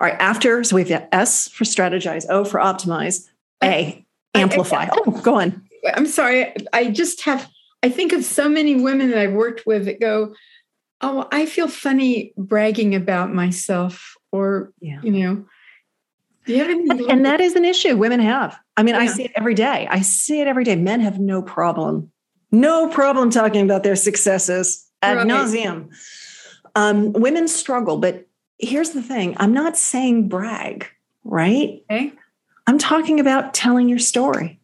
All 0.00 0.08
right, 0.08 0.16
after 0.18 0.64
so 0.64 0.76
we've 0.76 0.88
got 0.88 1.08
S 1.12 1.48
for 1.48 1.64
strategize, 1.64 2.26
O 2.28 2.44
for 2.44 2.58
optimize, 2.58 3.28
A 3.62 4.04
amplify. 4.34 4.88
Oh, 4.90 5.20
go 5.22 5.40
on. 5.40 5.62
I'm 5.94 6.06
sorry, 6.06 6.54
I 6.72 6.90
just 6.90 7.22
have. 7.22 7.48
I 7.82 7.90
think 7.90 8.12
of 8.12 8.24
so 8.24 8.48
many 8.48 8.80
women 8.80 9.10
that 9.10 9.18
I've 9.18 9.34
worked 9.34 9.66
with 9.66 9.84
that 9.84 10.00
go, 10.00 10.34
"Oh, 11.00 11.28
I 11.30 11.46
feel 11.46 11.68
funny 11.68 12.32
bragging 12.36 12.94
about 12.94 13.32
myself," 13.32 14.16
or 14.32 14.72
yeah. 14.80 15.00
you 15.02 15.12
know, 15.12 15.46
do 16.46 16.52
you 16.52 16.58
have 16.58 16.70
any? 16.70 17.08
And 17.08 17.24
that 17.26 17.40
is 17.40 17.54
an 17.54 17.64
issue 17.64 17.96
women 17.96 18.20
have. 18.20 18.58
I 18.76 18.82
mean, 18.82 18.94
yeah. 18.94 19.02
I 19.02 19.06
see 19.06 19.24
it 19.24 19.32
every 19.36 19.54
day. 19.54 19.86
I 19.90 20.00
see 20.00 20.40
it 20.40 20.48
every 20.48 20.64
day. 20.64 20.76
Men 20.76 21.00
have 21.00 21.18
no 21.18 21.42
problem, 21.42 22.10
no 22.50 22.88
problem 22.88 23.30
talking 23.30 23.64
about 23.64 23.82
their 23.82 23.96
successes 23.96 24.88
ad 25.02 25.18
right. 25.18 25.26
nauseum. 25.26 25.90
Um, 26.74 27.12
women 27.12 27.46
struggle, 27.46 27.98
but 27.98 28.26
here's 28.58 28.90
the 28.90 29.02
thing 29.02 29.36
I'm 29.38 29.52
not 29.52 29.76
saying 29.76 30.28
brag, 30.28 30.88
right? 31.22 31.82
Okay. 31.90 32.12
I'm 32.66 32.78
talking 32.78 33.20
about 33.20 33.54
telling 33.54 33.88
your 33.88 33.98
story. 33.98 34.60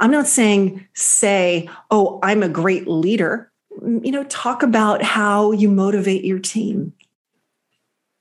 I'm 0.00 0.10
not 0.10 0.26
saying 0.26 0.86
say, 0.94 1.70
oh, 1.90 2.18
I'm 2.22 2.42
a 2.42 2.48
great 2.48 2.86
leader. 2.86 3.50
You 3.80 4.10
know, 4.10 4.24
talk 4.24 4.62
about 4.62 5.02
how 5.02 5.52
you 5.52 5.70
motivate 5.70 6.24
your 6.24 6.40
team 6.40 6.92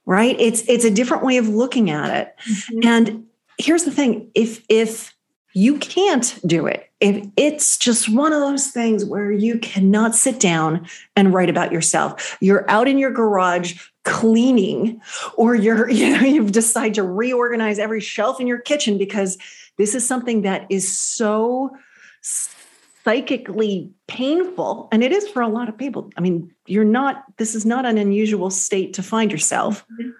right 0.08 0.40
it's 0.40 0.64
it's 0.68 0.86
a 0.86 0.90
different 0.90 1.24
way 1.24 1.38
of 1.38 1.48
looking 1.50 1.92
at 1.92 2.16
it 2.16 2.36
mm-hmm. 2.50 2.88
and 2.88 3.26
here's 3.60 3.84
the 3.84 3.92
thing 3.92 4.32
if 4.34 4.64
if 4.70 5.16
you 5.58 5.80
can't 5.80 6.40
do 6.46 6.68
it. 6.68 6.88
If 7.00 7.28
it's 7.36 7.78
just 7.78 8.14
one 8.14 8.32
of 8.32 8.42
those 8.42 8.68
things 8.68 9.04
where 9.04 9.32
you 9.32 9.58
cannot 9.58 10.14
sit 10.14 10.40
down 10.40 10.88
and 11.16 11.34
write 11.34 11.50
about 11.50 11.72
yourself. 11.72 12.38
You're 12.40 12.70
out 12.70 12.88
in 12.88 13.00
your 13.00 13.10
garage 13.10 13.82
cleaning 14.06 15.02
or 15.36 15.56
you're 15.56 15.90
you 16.00 16.16
know 16.16 16.24
you've 16.24 16.52
decided 16.52 16.94
to 16.94 17.04
reorganize 17.04 17.80
every 17.80 18.02
shelf 18.02 18.40
in 18.40 18.46
your 18.46 18.60
kitchen 18.60 19.00
because 19.00 19.40
this 19.80 19.96
is 19.96 20.08
something 20.08 20.44
that 20.44 20.68
is 20.70 20.96
so 20.96 21.76
psychically 22.22 23.92
painful 24.08 24.90
and 24.92 25.04
it 25.04 25.12
is 25.12 25.28
for 25.28 25.42
a 25.42 25.48
lot 25.48 25.70
of 25.70 25.76
people. 25.76 26.12
I 26.18 26.22
mean 26.22 26.54
you're 26.68 26.84
not 26.84 27.24
this 27.38 27.56
is 27.56 27.66
not 27.66 27.84
an 27.88 27.98
unusual 27.98 28.52
state 28.52 28.94
to 28.94 29.02
find 29.02 29.32
yourself. 29.32 29.84
Mm-hmm. 30.00 30.12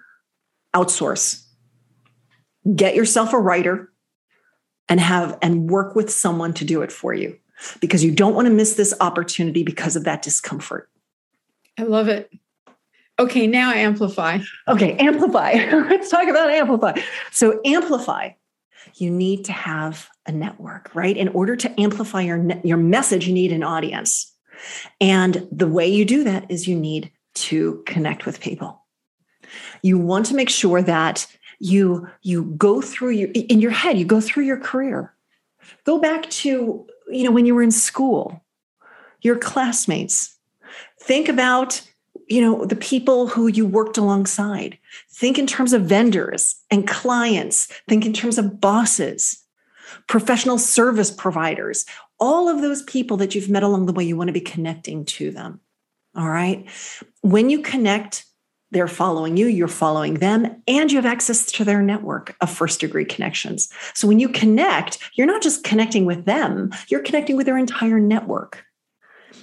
outsource. 0.74 1.44
Get 2.74 2.96
yourself 2.96 3.32
a 3.32 3.38
writer 3.38 3.92
and 4.88 5.00
have 5.00 5.38
and 5.42 5.70
work 5.70 5.94
with 5.94 6.10
someone 6.10 6.52
to 6.54 6.64
do 6.64 6.82
it 6.82 6.92
for 6.92 7.14
you 7.14 7.38
because 7.80 8.04
you 8.04 8.12
don't 8.12 8.34
want 8.34 8.46
to 8.46 8.54
miss 8.54 8.74
this 8.74 8.94
opportunity 9.00 9.62
because 9.62 9.96
of 9.96 10.04
that 10.04 10.22
discomfort 10.22 10.88
i 11.78 11.82
love 11.82 12.08
it 12.08 12.30
okay 13.18 13.46
now 13.46 13.72
amplify 13.72 14.38
okay 14.66 14.96
amplify 14.96 15.52
let's 15.88 16.10
talk 16.10 16.28
about 16.28 16.50
amplify 16.50 16.92
so 17.30 17.60
amplify 17.64 18.30
you 18.94 19.10
need 19.10 19.44
to 19.44 19.52
have 19.52 20.08
a 20.26 20.32
network, 20.32 20.90
right? 20.94 21.16
In 21.16 21.28
order 21.28 21.56
to 21.56 21.80
amplify 21.80 22.22
your 22.22 22.44
your 22.64 22.76
message, 22.76 23.26
you 23.26 23.34
need 23.34 23.52
an 23.52 23.62
audience. 23.62 24.34
And 25.00 25.46
the 25.52 25.68
way 25.68 25.86
you 25.86 26.04
do 26.04 26.24
that 26.24 26.50
is 26.50 26.66
you 26.66 26.76
need 26.76 27.12
to 27.34 27.82
connect 27.86 28.26
with 28.26 28.40
people. 28.40 28.84
You 29.82 29.98
want 29.98 30.26
to 30.26 30.34
make 30.34 30.50
sure 30.50 30.82
that 30.82 31.26
you 31.58 32.08
you 32.22 32.44
go 32.56 32.80
through 32.80 33.10
your 33.10 33.28
in 33.30 33.60
your 33.60 33.70
head, 33.70 33.98
you 33.98 34.04
go 34.04 34.20
through 34.20 34.44
your 34.44 34.60
career. 34.60 35.14
Go 35.84 35.98
back 35.98 36.28
to, 36.30 36.86
you 37.08 37.24
know, 37.24 37.30
when 37.30 37.46
you 37.46 37.54
were 37.54 37.62
in 37.62 37.70
school, 37.70 38.42
your 39.20 39.36
classmates. 39.36 40.36
Think 41.00 41.28
about 41.28 41.82
you 42.28 42.40
know 42.40 42.64
the 42.64 42.76
people 42.76 43.26
who 43.26 43.48
you 43.48 43.66
worked 43.66 43.96
alongside 43.96 44.78
think 45.10 45.38
in 45.38 45.46
terms 45.46 45.72
of 45.72 45.82
vendors 45.82 46.56
and 46.70 46.86
clients 46.86 47.66
think 47.88 48.04
in 48.04 48.12
terms 48.12 48.38
of 48.38 48.60
bosses 48.60 49.44
professional 50.06 50.58
service 50.58 51.10
providers 51.10 51.86
all 52.20 52.48
of 52.48 52.60
those 52.60 52.82
people 52.82 53.16
that 53.16 53.34
you've 53.34 53.48
met 53.48 53.62
along 53.62 53.86
the 53.86 53.92
way 53.92 54.04
you 54.04 54.16
want 54.16 54.28
to 54.28 54.32
be 54.32 54.40
connecting 54.40 55.04
to 55.04 55.30
them 55.30 55.60
all 56.14 56.28
right 56.28 56.68
when 57.22 57.48
you 57.48 57.62
connect 57.62 58.26
they're 58.70 58.88
following 58.88 59.36
you 59.36 59.46
you're 59.46 59.68
following 59.68 60.14
them 60.14 60.62
and 60.66 60.90
you 60.90 60.98
have 60.98 61.06
access 61.06 61.46
to 61.46 61.64
their 61.64 61.82
network 61.82 62.36
of 62.40 62.50
first 62.50 62.80
degree 62.80 63.04
connections. 63.04 63.68
So 63.94 64.08
when 64.08 64.18
you 64.18 64.28
connect 64.28 64.98
you're 65.14 65.26
not 65.26 65.42
just 65.42 65.64
connecting 65.64 66.04
with 66.04 66.24
them 66.24 66.70
you're 66.88 67.02
connecting 67.02 67.36
with 67.36 67.46
their 67.46 67.58
entire 67.58 68.00
network. 68.00 68.64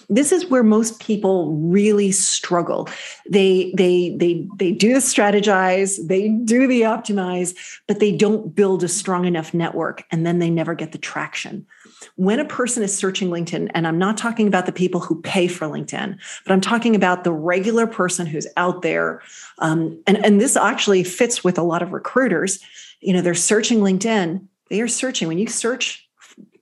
This 0.07 0.31
is 0.31 0.49
where 0.51 0.63
most 0.63 0.99
people 0.99 1.51
really 1.53 2.11
struggle. 2.11 2.87
They 3.29 3.73
they 3.75 4.15
they 4.17 4.47
they 4.57 4.71
do 4.71 4.93
the 4.93 4.99
strategize 4.99 5.97
they 6.07 6.29
do 6.29 6.67
the 6.67 6.81
optimize 6.81 7.55
but 7.87 7.99
they 7.99 8.15
don't 8.15 8.53
build 8.53 8.83
a 8.83 8.87
strong 8.87 9.25
enough 9.25 9.53
network 9.53 10.03
and 10.11 10.25
then 10.25 10.39
they 10.39 10.49
never 10.49 10.75
get 10.75 10.91
the 10.91 10.97
traction 10.97 11.65
when 12.15 12.39
a 12.39 12.45
person 12.45 12.83
is 12.83 12.95
searching 12.95 13.29
linkedin 13.29 13.69
and 13.73 13.87
i'm 13.87 13.97
not 13.97 14.17
talking 14.17 14.47
about 14.47 14.65
the 14.65 14.71
people 14.71 14.99
who 14.99 15.21
pay 15.21 15.47
for 15.47 15.67
linkedin 15.67 16.17
but 16.45 16.53
i'm 16.53 16.61
talking 16.61 16.95
about 16.95 17.23
the 17.23 17.31
regular 17.31 17.87
person 17.87 18.25
who's 18.25 18.47
out 18.57 18.81
there 18.81 19.21
um, 19.59 20.01
and 20.07 20.23
and 20.25 20.39
this 20.39 20.55
actually 20.55 21.03
fits 21.03 21.43
with 21.43 21.57
a 21.57 21.63
lot 21.63 21.81
of 21.81 21.93
recruiters 21.93 22.59
you 23.01 23.13
know 23.13 23.21
they're 23.21 23.33
searching 23.33 23.79
linkedin 23.79 24.45
they 24.69 24.81
are 24.81 24.87
searching 24.87 25.27
when 25.27 25.37
you 25.37 25.47
search 25.47 26.01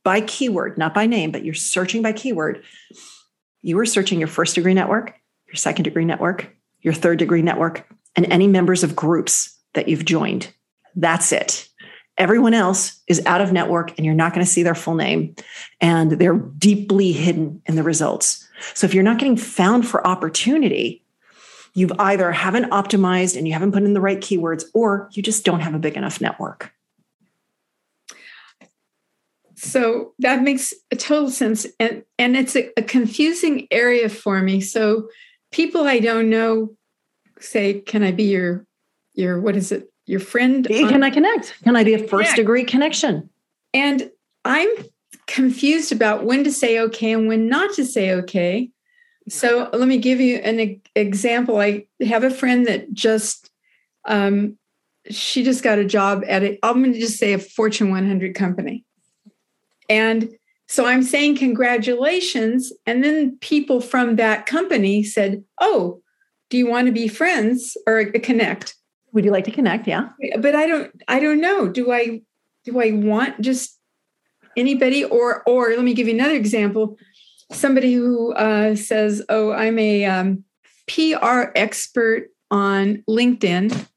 by 0.04 0.20
keyword, 0.20 0.78
not 0.78 0.94
by 0.94 1.06
name, 1.06 1.32
but 1.32 1.46
you're 1.46 1.54
searching 1.54 2.02
by 2.02 2.12
keyword 2.12 2.62
you 3.64 3.80
are 3.80 3.86
searching 3.86 4.20
your 4.20 4.28
first 4.28 4.56
degree 4.56 4.74
network, 4.74 5.16
your 5.48 5.56
second 5.56 5.84
degree 5.84 6.06
network, 6.06 6.54
your 6.82 6.94
third 6.94 7.18
degree 7.18 7.42
network, 7.42 7.88
and 8.16 8.26
any 8.32 8.46
members 8.46 8.84
of 8.84 8.96
groups 8.96 9.58
that 9.74 9.88
you've 9.88 10.06
joined. 10.06 10.54
That's 10.96 11.32
it. 11.32 11.68
Everyone 12.18 12.54
else 12.54 13.02
is 13.08 13.22
out 13.26 13.42
of 13.42 13.52
network 13.52 13.98
and 13.98 14.06
you're 14.06 14.14
not 14.14 14.34
going 14.34 14.46
to 14.46 14.52
see 14.52 14.64
their 14.64 14.76
full 14.76 14.96
name 14.96 15.36
and 15.82 16.12
they're 16.12 16.38
deeply 16.38 17.12
hidden 17.12 17.62
in 17.66 17.76
the 17.76 17.84
results. 17.84 18.48
So 18.74 18.86
if 18.86 18.94
you're 18.94 19.04
not 19.04 19.18
getting 19.18 19.38
found 19.38 19.88
for 19.88 20.06
opportunity, 20.06 21.04
you've 21.74 21.92
either 22.00 22.32
haven't 22.32 22.70
optimized 22.72 23.36
and 23.36 23.48
you 23.48 23.54
haven't 23.54 23.72
put 23.72 23.84
in 23.84 23.94
the 23.94 24.02
right 24.02 24.20
keywords 24.20 24.64
or 24.74 25.10
you 25.14 25.24
just 25.24 25.44
don't 25.44 25.62
have 25.62 25.74
a 25.74 25.80
big 25.80 25.98
enough 25.98 26.22
network. 26.22 26.72
So 29.56 30.14
that 30.20 30.44
makes 30.44 30.74
a 30.92 30.96
total 30.96 31.32
sense. 31.32 31.66
And, 31.80 32.04
and 32.20 32.36
it's 32.36 32.56
a, 32.56 32.70
a 32.78 32.84
confusing 32.84 33.68
area 33.72 34.10
for 34.10 34.42
me. 34.42 34.60
So 34.60 35.08
people 35.52 35.88
I 35.88 36.00
don't 36.00 36.30
know 36.30 36.76
say, 37.40 37.80
Can 37.82 38.04
I 38.04 38.12
be 38.12 38.24
your 38.24 38.66
your 39.14 39.40
what 39.40 39.56
is 39.56 39.72
it? 39.72 39.93
Your 40.06 40.20
friend? 40.20 40.68
Can 40.68 40.96
on- 40.96 41.04
I 41.04 41.10
connect? 41.10 41.56
Can 41.64 41.76
I 41.76 41.84
be 41.84 41.94
a 41.94 42.08
first 42.08 42.36
degree 42.36 42.64
connection? 42.64 43.30
And 43.74 44.12
I'm 44.46 44.70
confused 45.28 45.92
about 45.92 46.26
when 46.26 46.44
to 46.44 46.52
say 46.52 46.80
okay 46.80 47.14
and 47.14 47.28
when 47.28 47.48
not 47.48 47.74
to 47.76 47.86
say 47.86 48.12
okay. 48.12 48.70
So 49.30 49.70
let 49.72 49.88
me 49.88 49.98
give 49.98 50.20
you 50.20 50.38
an 50.38 50.82
example. 50.96 51.60
I 51.60 51.88
have 52.06 52.24
a 52.26 52.30
friend 52.30 52.66
that 52.68 52.92
just 52.92 53.50
um, 54.06 54.58
she 55.10 55.44
just 55.44 55.64
got 55.64 55.80
a 55.80 55.86
job 55.86 56.24
at 56.28 56.44
it. 56.44 56.60
I'm 56.64 56.82
going 56.82 56.94
to 56.94 57.00
just 57.00 57.18
say 57.18 57.34
a 57.34 57.40
Fortune 57.40 57.90
100 57.90 58.36
company. 58.36 58.86
And 59.90 60.30
so 60.68 60.86
I'm 60.86 61.04
saying 61.04 61.38
congratulations. 61.38 62.72
And 62.86 63.04
then 63.04 63.38
people 63.40 63.82
from 63.82 64.16
that 64.18 64.46
company 64.46 65.04
said, 65.04 65.44
Oh, 65.62 66.02
do 66.50 66.58
you 66.58 66.68
want 66.68 66.88
to 66.88 66.94
be 66.94 67.08
friends 67.08 67.78
or 67.88 68.06
connect? 68.06 68.76
Would 69.14 69.26
you 69.26 69.32
like 69.32 69.46
to 69.46 69.52
connect? 69.52 69.88
Yeah. 69.88 70.10
But 70.40 70.56
I 70.56 70.68
don't, 70.68 70.92
I 71.08 71.20
don't 71.20 71.40
know. 71.40 71.68
Do 71.68 71.92
I, 71.92 72.22
do 72.66 72.82
I 72.82 72.92
want 72.92 73.42
just 73.42 73.80
anybody 74.58 75.04
or, 75.04 75.44
or 75.48 75.70
let 75.70 75.84
me 75.84 75.94
give 75.94 76.08
you 76.08 76.14
another 76.14 76.36
example. 76.36 76.98
Somebody 77.52 77.94
who 77.94 78.34
uh, 78.34 78.76
says, 78.76 79.24
Oh, 79.30 79.52
I'm 79.52 79.78
a 79.80 80.06
um, 80.06 80.44
PR 80.88 81.52
expert 81.56 82.30
on 82.52 83.04
LinkedIn 83.10 83.88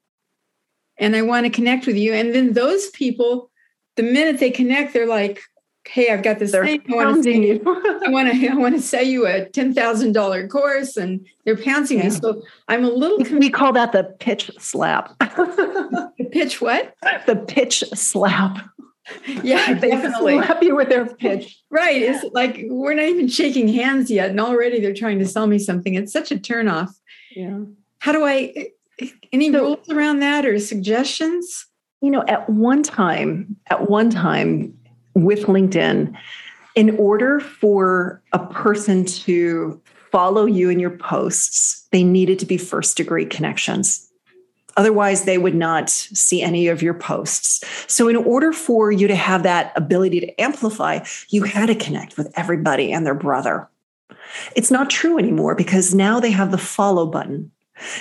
and 0.99 1.17
I 1.17 1.23
want 1.23 1.45
to 1.45 1.51
connect 1.51 1.87
with 1.87 1.97
you. 1.97 2.13
And 2.15 2.35
then 2.35 2.53
those 2.53 2.89
people, 2.91 3.51
the 3.97 4.03
minute 4.03 4.41
they 4.41 4.51
connect, 4.51 4.93
they're 4.93 5.07
like, 5.07 5.43
hey, 5.89 6.13
I've 6.13 6.23
got 6.23 6.39
this 6.39 6.53
they're 6.53 6.65
thing. 6.65 6.83
I 6.91 6.95
want 6.95 7.25
to 7.25 7.31
you. 7.31 7.61
I 8.05 8.09
want 8.11 8.31
to 8.31 8.49
I 8.49 8.55
want 8.55 8.75
to 8.75 8.83
sell 8.83 9.03
you 9.03 9.27
a 9.27 9.49
ten 9.49 9.75
thousand 9.75 10.13
dollar 10.13 10.47
course, 10.49 10.97
and 10.97 11.27
they're 11.45 11.57
pouncing 11.57 11.99
yeah. 11.99 12.05
me. 12.05 12.11
So 12.11 12.43
I'm 12.69 12.85
a 12.85 12.89
little. 12.89 13.19
We 13.39 13.51
call 13.51 13.73
that 13.73 13.93
the 13.93 14.05
pitch 14.05 14.51
slap. 14.59 15.17
the 15.19 16.29
pitch 16.31 16.61
what? 16.61 16.95
The 17.27 17.37
pitch 17.37 17.85
slap. 17.95 18.69
Yeah, 19.43 19.75
they 19.81 19.91
definitely. 19.91 20.39
slap 20.39 20.63
you 20.63 20.77
with 20.77 20.89
their 20.89 21.07
pitch. 21.07 21.63
Right. 21.71 22.03
It's 22.03 22.25
like 22.33 22.65
we're 22.69 22.95
not 22.95 23.07
even 23.07 23.29
shaking 23.29 23.69
hands 23.69 24.11
yet, 24.11 24.31
and 24.31 24.41
already 24.41 24.81
they're 24.81 24.95
trying 24.95 25.19
to 25.21 25.27
sell 25.27 25.47
me 25.47 25.59
something. 25.59 25.95
It's 25.95 26.13
such 26.13 26.31
a 26.33 26.37
turnoff. 26.37 26.91
Yeah. 27.35 27.61
How 27.99 28.13
do 28.13 28.25
I? 28.25 28.71
Any 29.33 29.53
so, 29.53 29.61
rules 29.61 29.89
around 29.91 30.21
that 30.21 30.47
or 30.47 30.59
suggestions? 30.59 31.67
You 32.01 32.11
know, 32.11 32.25
at 32.29 32.49
one 32.49 32.83
time, 32.83 33.57
at 33.69 33.91
one 33.91 34.11
time, 34.11 34.76
with 35.17 35.45
LinkedIn, 35.45 36.15
in 36.75 36.97
order 36.99 37.41
for 37.41 38.23
a 38.33 38.39
person 38.39 39.05
to 39.07 39.81
follow 40.13 40.45
you 40.45 40.69
in 40.69 40.79
your 40.79 40.91
posts, 40.91 41.89
they 41.91 42.05
needed 42.05 42.39
to 42.39 42.47
be 42.47 42.59
first 42.59 42.97
degree 42.97 43.25
connections. 43.25 44.03
Otherwise, 44.77 45.25
they 45.25 45.39
would 45.39 45.55
not 45.55 45.89
see 45.89 46.43
any 46.43 46.69
of 46.69 46.83
your 46.83 46.93
posts. 46.93 47.65
So, 47.91 48.09
in 48.09 48.17
order 48.17 48.53
for 48.53 48.93
you 48.93 49.09
to 49.09 49.15
have 49.15 49.43
that 49.43 49.73
ability 49.75 50.21
to 50.21 50.41
amplify, 50.41 51.01
you 51.31 51.45
had 51.45 51.67
to 51.67 51.75
connect 51.75 52.19
with 52.19 52.31
everybody 52.37 52.93
and 52.93 53.07
their 53.07 53.15
brother. 53.15 53.71
It's 54.55 54.71
not 54.71 54.91
true 54.91 55.19
anymore 55.19 55.55
because 55.55 55.95
now 55.95 56.21
they 56.21 56.31
have 56.31 56.51
the 56.51 56.59
follow 56.59 57.07
button. 57.07 57.51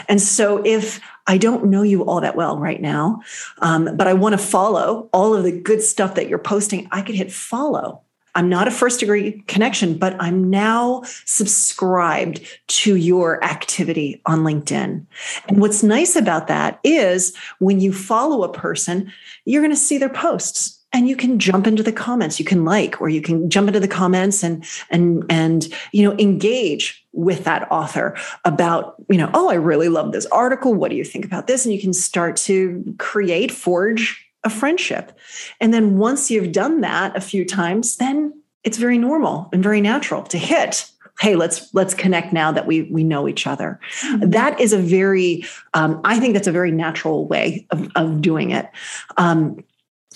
And 0.07 0.21
so, 0.21 0.61
if 0.65 0.99
I 1.27 1.38
don't 1.38 1.65
know 1.65 1.81
you 1.81 2.03
all 2.05 2.21
that 2.21 2.35
well 2.35 2.57
right 2.57 2.81
now, 2.81 3.21
um, 3.59 3.95
but 3.95 4.07
I 4.07 4.13
want 4.13 4.33
to 4.33 4.38
follow 4.38 5.09
all 5.11 5.35
of 5.35 5.43
the 5.43 5.51
good 5.51 5.81
stuff 5.81 6.15
that 6.15 6.29
you're 6.29 6.38
posting, 6.38 6.88
I 6.91 7.01
could 7.01 7.15
hit 7.15 7.31
follow. 7.31 8.01
I'm 8.35 8.49
not 8.49 8.67
a 8.67 8.71
first 8.71 8.99
degree 8.99 9.43
connection, 9.47 9.97
but 9.97 10.15
I'm 10.19 10.49
now 10.49 11.03
subscribed 11.23 12.45
to 12.67 12.95
your 12.95 13.41
activity 13.43 14.21
on 14.25 14.39
LinkedIn. 14.39 15.05
And 15.47 15.61
what's 15.61 15.83
nice 15.83 16.17
about 16.17 16.47
that 16.47 16.79
is 16.83 17.33
when 17.59 17.79
you 17.79 17.93
follow 17.93 18.43
a 18.43 18.51
person, 18.51 19.11
you're 19.45 19.61
going 19.61 19.71
to 19.71 19.77
see 19.77 19.97
their 19.97 20.09
posts 20.09 20.75
and 20.91 21.09
you 21.09 21.15
can 21.15 21.39
jump 21.39 21.67
into 21.67 21.83
the 21.83 21.91
comments 21.91 22.39
you 22.39 22.45
can 22.45 22.63
like 22.63 23.01
or 23.01 23.09
you 23.09 23.21
can 23.21 23.49
jump 23.49 23.67
into 23.67 23.81
the 23.81 23.88
comments 23.88 24.43
and 24.43 24.65
and 24.89 25.25
and 25.29 25.67
you 25.91 26.03
know 26.03 26.17
engage 26.17 27.04
with 27.15 27.45
that 27.45 27.67
author 27.71 28.15
about 28.43 28.95
you 29.10 29.17
know 29.17 29.32
oh 29.34 29.49
i 29.49 29.56
really 29.56 29.89
love 29.89 30.12
this 30.12 30.25
article. 30.28 30.73
What 30.73 30.91
do 30.91 30.97
you 30.97 31.04
think 31.04 31.25
about 31.25 31.47
this? 31.47 31.65
And 31.65 31.73
you 31.73 31.82
can 31.82 31.93
start 31.93 32.36
to 32.38 32.95
create 32.99 33.51
forge 33.51 34.21
a 34.43 34.49
friendship. 34.49 35.17
And 35.60 35.73
then 35.73 35.97
once 35.97 36.30
you've 36.30 36.51
done 36.51 36.82
that 36.82 37.15
a 37.17 37.21
few 37.21 37.45
times 37.45 37.97
then 37.97 38.34
it's 38.63 38.78
very 38.78 38.97
normal 38.97 39.49
and 39.54 39.63
very 39.63 39.82
natural 39.82 40.23
to 40.23 40.38
hit 40.38 40.91
hey 41.19 41.36
let's 41.36 41.73
let's 41.73 41.93
connect 41.93 42.34
now 42.34 42.51
that 42.51 42.67
we 42.67 42.84
we 42.84 43.04
know 43.04 43.28
each 43.28 43.47
other. 43.47 43.80
Mm-hmm. 44.01 44.30
that 44.32 44.60
is 44.60 44.73
a 44.73 44.80
very 44.80 45.45
um, 45.73 46.01
i 46.04 46.19
think 46.19 46.34
that's 46.34 46.47
a 46.47 46.51
very 46.51 46.71
natural 46.71 47.28
way 47.28 47.65
of, 47.71 47.89
of 47.95 48.21
doing 48.21 48.51
it. 48.51 48.69
Um, 49.17 49.63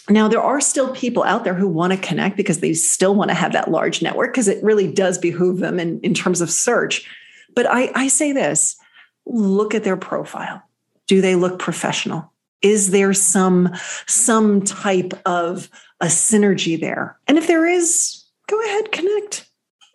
now, 0.10 0.28
there 0.28 0.42
are 0.42 0.60
still 0.60 0.94
people 0.96 1.24
out 1.24 1.44
there 1.44 1.54
who 1.54 1.68
want 1.68 1.94
to 1.94 2.00
connect 2.00 2.36
because 2.36 2.60
they 2.60 2.74
still 2.74 3.14
want 3.14 3.30
to 3.30 3.36
have 3.36 3.54
that 3.54 3.70
large 3.70 4.02
network 4.02 4.34
because 4.34 4.48
it 4.48 4.64
really 4.64 4.92
does 4.92 5.18
behoove 5.18 5.60
them 5.60 5.80
in, 5.80 6.00
in 6.02 6.14
terms 6.14 6.42
of 6.42 6.50
search. 6.50 7.08
But 7.56 7.68
I, 7.68 7.92
I 7.94 8.08
say 8.08 8.32
this 8.32 8.78
look 9.26 9.76
at 9.76 9.84
their 9.84 9.98
profile. 9.98 10.64
Do 11.08 11.22
they 11.22 11.36
look 11.36 11.60
professional? 11.60 12.32
Is 12.62 12.90
there 12.92 13.14
some, 13.14 13.74
some 14.08 14.64
type 14.64 15.14
of 15.26 15.70
a 16.02 16.08
synergy 16.08 16.80
there? 16.80 17.18
And 17.28 17.38
if 17.38 17.48
there 17.48 17.66
is, 17.66 18.24
go 18.48 18.60
ahead, 18.62 18.92
connect. 18.92 19.46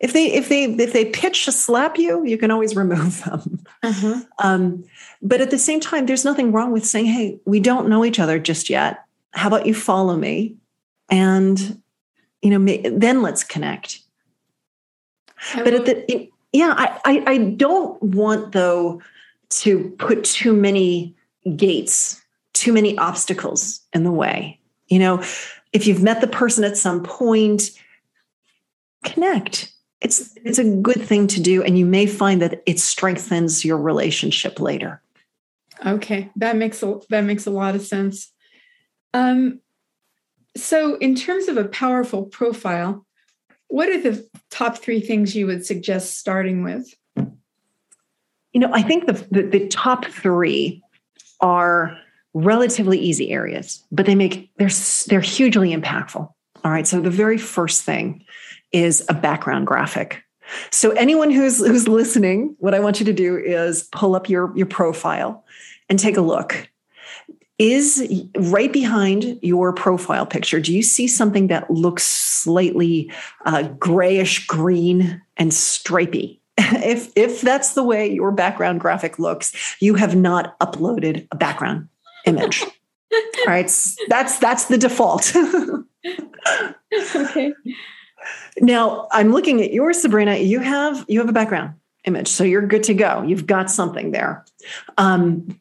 If 0.01 0.13
they 0.13 0.33
if 0.33 0.49
they 0.49 0.65
if 0.65 0.93
they 0.93 1.07
pitch 1.07 1.47
to 1.47 1.53
slap 1.53 1.97
you, 1.97 2.25
you 2.27 2.37
can 2.37 2.51
always 2.51 2.77
remove 2.77 3.25
them. 3.25 3.65
Uh-huh. 3.83 4.21
Um, 4.43 4.85
but 5.23 5.41
at 5.41 5.51
the 5.51 5.59
same 5.59 5.81
time, 5.81 6.05
there's 6.05 6.25
nothing 6.25 6.53
wrong 6.53 6.73
with 6.73 6.85
saying, 6.85 7.07
"Hey, 7.07 7.39
we 7.47 7.61
don't 7.61 7.89
know 7.89 8.05
each 8.05 8.19
other 8.19 8.39
just 8.39 8.69
yet 8.69 9.04
how 9.35 9.49
about 9.49 9.67
you 9.67 9.75
follow 9.75 10.17
me? 10.17 10.57
And 11.11 11.83
you 12.41 12.59
know 12.59 12.91
then 12.91 13.23
let's 13.23 13.43
connect. 13.43 14.01
But 15.57 15.75
at 15.75 15.87
the 15.87 16.31
yeah 16.53 16.75
I, 16.77 17.01
I 17.05 17.25
i 17.27 17.39
don't 17.39 18.01
want 18.03 18.53
though 18.53 19.03
to 19.51 19.91
put 19.99 20.25
too 20.25 20.53
many 20.53 21.15
gates 21.57 22.23
too 22.53 22.73
many 22.73 22.97
obstacles 22.99 23.81
in 23.93 24.05
the 24.05 24.13
way. 24.13 24.61
You 24.89 24.99
know 24.99 25.23
if 25.73 25.87
you've 25.87 26.03
met 26.03 26.21
the 26.21 26.27
person 26.27 26.65
at 26.65 26.77
some 26.77 27.03
point 27.03 27.71
connect. 29.05 29.73
It's 30.01 30.37
it's 30.45 30.59
a 30.59 30.77
good 30.77 31.03
thing 31.03 31.27
to 31.29 31.41
do 31.41 31.63
and 31.63 31.79
you 31.79 31.87
may 31.87 32.07
find 32.07 32.41
that 32.43 32.63
it 32.67 32.79
strengthens 32.79 33.65
your 33.65 33.79
relationship 33.79 34.61
later. 34.61 35.03
Okay 35.85 36.31
that 36.37 36.57
makes 36.57 36.83
a 36.83 37.01
that 37.09 37.23
makes 37.23 37.47
a 37.47 37.51
lot 37.51 37.75
of 37.75 37.83
sense 37.83 38.34
um, 39.15 39.61
so, 40.57 40.97
in 40.97 41.15
terms 41.15 41.49
of 41.49 41.57
a 41.57 41.65
powerful 41.65 42.25
profile, 42.25 43.07
what 43.69 43.89
are 43.89 44.01
the 44.01 44.29
top 44.51 44.79
three 44.79 45.01
things 45.01 45.35
you 45.35 45.47
would 45.47 45.65
suggest 45.65 46.19
starting 46.19 46.63
with? 46.63 46.93
You 48.53 48.61
know, 48.61 48.71
I 48.73 48.83
think 48.83 49.07
the, 49.07 49.15
the, 49.31 49.43
the 49.43 49.69
top 49.69 50.05
three 50.05 50.83
are 51.41 51.97
relatively 52.35 52.99
easy 52.99 53.31
areas, 53.31 53.85
but 53.91 54.07
they 54.07 54.15
make 54.15 54.51
they're 54.59 54.71
they're 55.07 55.21
hugely 55.21 55.75
impactful. 55.75 56.29
All 56.65 56.71
right. 56.71 56.87
So 56.87 57.01
the 57.01 57.11
very 57.11 57.39
first 57.39 57.83
thing 57.83 58.25
is 58.73 59.05
a 59.09 59.15
background 59.15 59.67
graphic. 59.67 60.23
So 60.71 60.91
anyone 60.91 61.31
who's 61.31 61.59
who's 61.59 61.89
listening, 61.89 62.55
what 62.59 62.75
I 62.75 62.81
want 62.81 63.01
you 63.01 63.07
to 63.07 63.13
do 63.13 63.37
is 63.37 63.89
pull 63.93 64.15
up 64.15 64.29
your 64.29 64.57
your 64.57 64.67
profile 64.67 65.45
and 65.89 65.99
take 65.99 66.17
a 66.17 66.21
look 66.21 66.69
is 67.59 68.27
right 68.37 68.73
behind 68.73 69.39
your 69.43 69.73
profile 69.73 70.27
picture. 70.27 70.61
Do 70.61 70.75
you 70.75 70.83
see 70.83 71.07
something 71.07 71.47
that 71.49 71.71
looks 71.71 72.03
slightly 72.05 73.11
uh, 73.47 73.63
grayish 73.79 74.47
green 74.47 75.21
and 75.37 75.53
stripy? 75.53 76.41
If 76.59 77.11
if 77.17 77.41
that's 77.41 77.75
the 77.75 77.83
way 77.83 78.13
your 78.13 78.31
background 78.31 78.81
graphic 78.81 79.19
looks 79.19 79.53
you 79.81 79.95
have 79.95 80.15
not 80.15 80.59
uploaded 80.61 81.27
a 81.33 81.37
background 81.37 81.89
image. 82.27 82.63
All 83.13 83.47
right 83.47 83.71
that's 84.09 84.39
that's 84.39 84.65
the 84.67 84.79
default. 84.79 85.33
Okay. 87.17 87.53
Now 88.61 89.09
i'm 89.11 89.33
looking 89.33 89.63
at 89.63 89.73
yours 89.73 90.01
sabrina. 90.01 90.37
You 90.37 90.61
have 90.61 91.05
you 91.09 91.19
have 91.19 91.29
a 91.29 91.33
background 91.33 91.75
image 92.05 92.29
so 92.29 92.45
you're 92.45 92.67
good 92.67 92.85
to 92.85 92.95
go. 92.95 93.23
You've 93.23 93.47
got 93.47 93.71
something 93.71 94.13
there. 94.13 94.45
Um, 94.97 95.59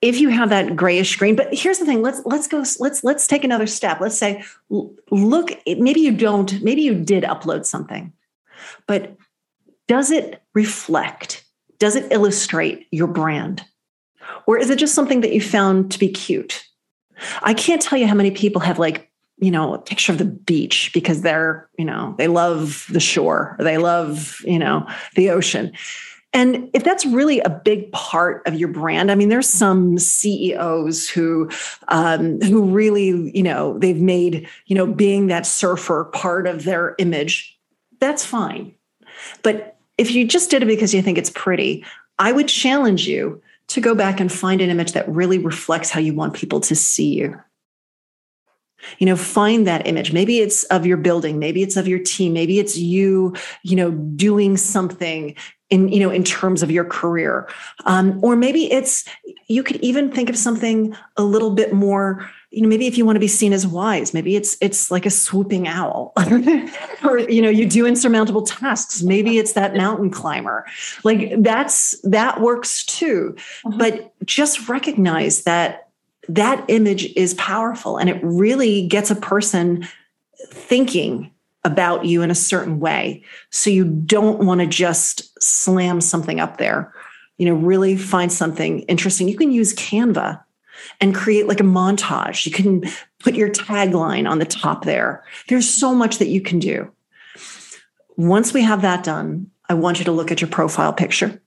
if 0.00 0.20
you 0.20 0.28
have 0.28 0.50
that 0.50 0.76
grayish 0.76 1.16
green 1.16 1.34
but 1.34 1.52
here's 1.52 1.78
the 1.78 1.84
thing 1.84 2.02
let's 2.02 2.22
let's 2.24 2.46
go 2.46 2.64
let's 2.78 3.02
let's 3.02 3.26
take 3.26 3.44
another 3.44 3.66
step. 3.66 4.00
Let's 4.00 4.18
say 4.18 4.44
look 5.10 5.50
maybe 5.66 6.00
you 6.00 6.12
don't 6.12 6.62
maybe 6.62 6.82
you 6.82 6.94
did 6.94 7.24
upload 7.24 7.66
something 7.66 8.12
but 8.86 9.16
does 9.86 10.10
it 10.10 10.42
reflect 10.54 11.44
does 11.78 11.96
it 11.96 12.12
illustrate 12.12 12.86
your 12.90 13.06
brand? 13.06 13.64
Or 14.46 14.58
is 14.58 14.70
it 14.70 14.78
just 14.78 14.94
something 14.94 15.20
that 15.20 15.32
you 15.32 15.40
found 15.40 15.92
to 15.92 15.98
be 15.98 16.08
cute? 16.08 16.64
I 17.42 17.54
can't 17.54 17.80
tell 17.80 17.98
you 17.98 18.06
how 18.06 18.14
many 18.14 18.30
people 18.30 18.60
have 18.60 18.78
like 18.78 19.10
you 19.38 19.50
know 19.50 19.74
a 19.74 19.78
picture 19.78 20.12
of 20.12 20.18
the 20.18 20.24
beach 20.24 20.90
because 20.92 21.22
they're 21.22 21.68
you 21.78 21.84
know 21.84 22.14
they 22.18 22.28
love 22.28 22.86
the 22.90 23.00
shore 23.00 23.56
they 23.60 23.78
love 23.78 24.40
you 24.44 24.58
know 24.58 24.86
the 25.14 25.30
ocean 25.30 25.72
and 26.32 26.70
if 26.74 26.84
that's 26.84 27.06
really 27.06 27.40
a 27.40 27.48
big 27.48 27.90
part 27.92 28.46
of 28.46 28.54
your 28.54 28.68
brand, 28.68 29.10
I 29.10 29.14
mean, 29.14 29.30
there's 29.30 29.48
some 29.48 29.98
CEOs 29.98 31.08
who 31.08 31.50
um, 31.88 32.40
who 32.42 32.64
really, 32.64 33.32
you 33.34 33.42
know, 33.42 33.78
they've 33.78 34.00
made, 34.00 34.46
you 34.66 34.76
know, 34.76 34.86
being 34.86 35.28
that 35.28 35.46
surfer 35.46 36.04
part 36.04 36.46
of 36.46 36.64
their 36.64 36.94
image. 36.98 37.58
That's 37.98 38.24
fine. 38.24 38.74
But 39.42 39.76
if 39.96 40.10
you 40.10 40.26
just 40.26 40.50
did 40.50 40.62
it 40.62 40.66
because 40.66 40.92
you 40.92 41.02
think 41.02 41.18
it's 41.18 41.30
pretty, 41.30 41.84
I 42.18 42.32
would 42.32 42.48
challenge 42.48 43.08
you 43.08 43.42
to 43.68 43.80
go 43.80 43.94
back 43.94 44.20
and 44.20 44.30
find 44.30 44.60
an 44.60 44.70
image 44.70 44.92
that 44.92 45.08
really 45.08 45.38
reflects 45.38 45.90
how 45.90 46.00
you 46.00 46.14
want 46.14 46.34
people 46.34 46.60
to 46.60 46.74
see 46.74 47.14
you. 47.14 47.40
You 48.98 49.06
know, 49.06 49.16
find 49.16 49.66
that 49.66 49.86
image. 49.86 50.12
Maybe 50.12 50.38
it's 50.38 50.62
of 50.64 50.86
your 50.86 50.98
building, 50.98 51.38
maybe 51.38 51.62
it's 51.62 51.76
of 51.76 51.88
your 51.88 51.98
team, 51.98 52.32
maybe 52.32 52.60
it's 52.60 52.78
you, 52.78 53.34
you 53.62 53.74
know, 53.74 53.90
doing 53.90 54.56
something 54.56 55.34
in 55.70 55.88
you 55.88 56.00
know 56.00 56.10
in 56.10 56.24
terms 56.24 56.62
of 56.62 56.70
your 56.70 56.84
career. 56.84 57.48
Um, 57.84 58.18
or 58.22 58.36
maybe 58.36 58.70
it's 58.72 59.04
you 59.46 59.62
could 59.62 59.76
even 59.76 60.10
think 60.10 60.30
of 60.30 60.36
something 60.36 60.96
a 61.16 61.22
little 61.22 61.50
bit 61.50 61.72
more 61.72 62.28
you 62.50 62.62
know 62.62 62.68
maybe 62.68 62.86
if 62.86 62.96
you 62.96 63.04
want 63.04 63.16
to 63.16 63.20
be 63.20 63.28
seen 63.28 63.52
as 63.52 63.66
wise 63.66 64.14
maybe 64.14 64.34
it's 64.34 64.56
it's 64.62 64.90
like 64.90 65.04
a 65.04 65.10
swooping 65.10 65.68
owl 65.68 66.14
or 67.04 67.18
you 67.18 67.42
know 67.42 67.50
you 67.50 67.68
do 67.68 67.86
insurmountable 67.86 68.42
tasks. 68.42 69.02
Maybe 69.02 69.38
it's 69.38 69.52
that 69.52 69.74
mountain 69.76 70.10
climber. 70.10 70.64
Like 71.04 71.34
that's 71.42 71.98
that 72.02 72.40
works 72.40 72.84
too. 72.84 73.36
Uh-huh. 73.64 73.76
but 73.78 74.14
just 74.24 74.68
recognize 74.68 75.42
that 75.42 75.88
that 76.28 76.64
image 76.68 77.06
is 77.14 77.34
powerful 77.34 77.96
and 77.96 78.10
it 78.10 78.20
really 78.22 78.86
gets 78.86 79.10
a 79.10 79.16
person 79.16 79.86
thinking 80.50 81.30
about 81.70 82.04
you 82.04 82.22
in 82.22 82.30
a 82.30 82.34
certain 82.34 82.80
way 82.80 83.22
so 83.50 83.70
you 83.70 83.84
don't 83.84 84.44
want 84.44 84.60
to 84.60 84.66
just 84.66 85.40
slam 85.42 86.00
something 86.00 86.40
up 86.40 86.56
there 86.56 86.92
you 87.36 87.46
know 87.46 87.54
really 87.54 87.96
find 87.96 88.32
something 88.32 88.80
interesting 88.80 89.28
you 89.28 89.36
can 89.36 89.52
use 89.52 89.74
canva 89.74 90.42
and 91.00 91.14
create 91.14 91.46
like 91.46 91.60
a 91.60 91.64
montage. 91.64 92.46
You 92.46 92.52
can 92.52 92.84
put 93.18 93.34
your 93.34 93.50
tagline 93.50 94.28
on 94.28 94.38
the 94.38 94.44
top 94.44 94.84
there. 94.84 95.24
There's 95.48 95.68
so 95.68 95.94
much 95.94 96.18
that 96.18 96.28
you 96.28 96.40
can 96.40 96.58
do. 96.58 96.90
Once 98.16 98.52
we 98.52 98.62
have 98.62 98.82
that 98.82 99.04
done, 99.04 99.50
I 99.68 99.74
want 99.74 99.98
you 99.98 100.04
to 100.06 100.12
look 100.12 100.32
at 100.32 100.40
your 100.40 100.50
profile 100.50 100.92
picture. 100.92 101.40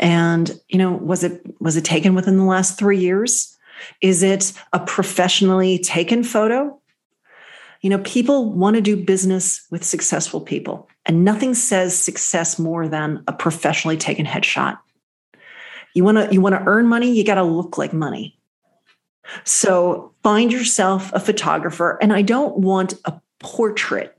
And, 0.00 0.58
you 0.68 0.78
know, 0.78 0.92
was 0.92 1.22
it 1.22 1.42
was 1.60 1.76
it 1.76 1.84
taken 1.84 2.14
within 2.14 2.38
the 2.38 2.44
last 2.44 2.78
3 2.78 2.98
years? 2.98 3.56
Is 4.00 4.22
it 4.22 4.52
a 4.72 4.80
professionally 4.80 5.78
taken 5.78 6.24
photo? 6.24 6.80
You 7.86 7.90
know, 7.90 7.98
people 7.98 8.50
want 8.50 8.74
to 8.74 8.82
do 8.82 8.96
business 8.96 9.64
with 9.70 9.84
successful 9.84 10.40
people, 10.40 10.88
and 11.04 11.24
nothing 11.24 11.54
says 11.54 11.96
success 11.96 12.58
more 12.58 12.88
than 12.88 13.22
a 13.28 13.32
professionally 13.32 13.96
taken 13.96 14.26
headshot. 14.26 14.78
You 15.94 16.02
want 16.02 16.18
to 16.18 16.34
you 16.34 16.40
want 16.40 16.56
to 16.56 16.64
earn 16.66 16.88
money, 16.88 17.12
you 17.12 17.22
got 17.22 17.36
to 17.36 17.44
look 17.44 17.78
like 17.78 17.92
money. 17.92 18.40
So 19.44 20.12
find 20.24 20.50
yourself 20.50 21.12
a 21.12 21.20
photographer. 21.20 21.96
And 22.02 22.12
I 22.12 22.22
don't 22.22 22.58
want 22.58 22.94
a 23.04 23.20
portrait. 23.38 24.18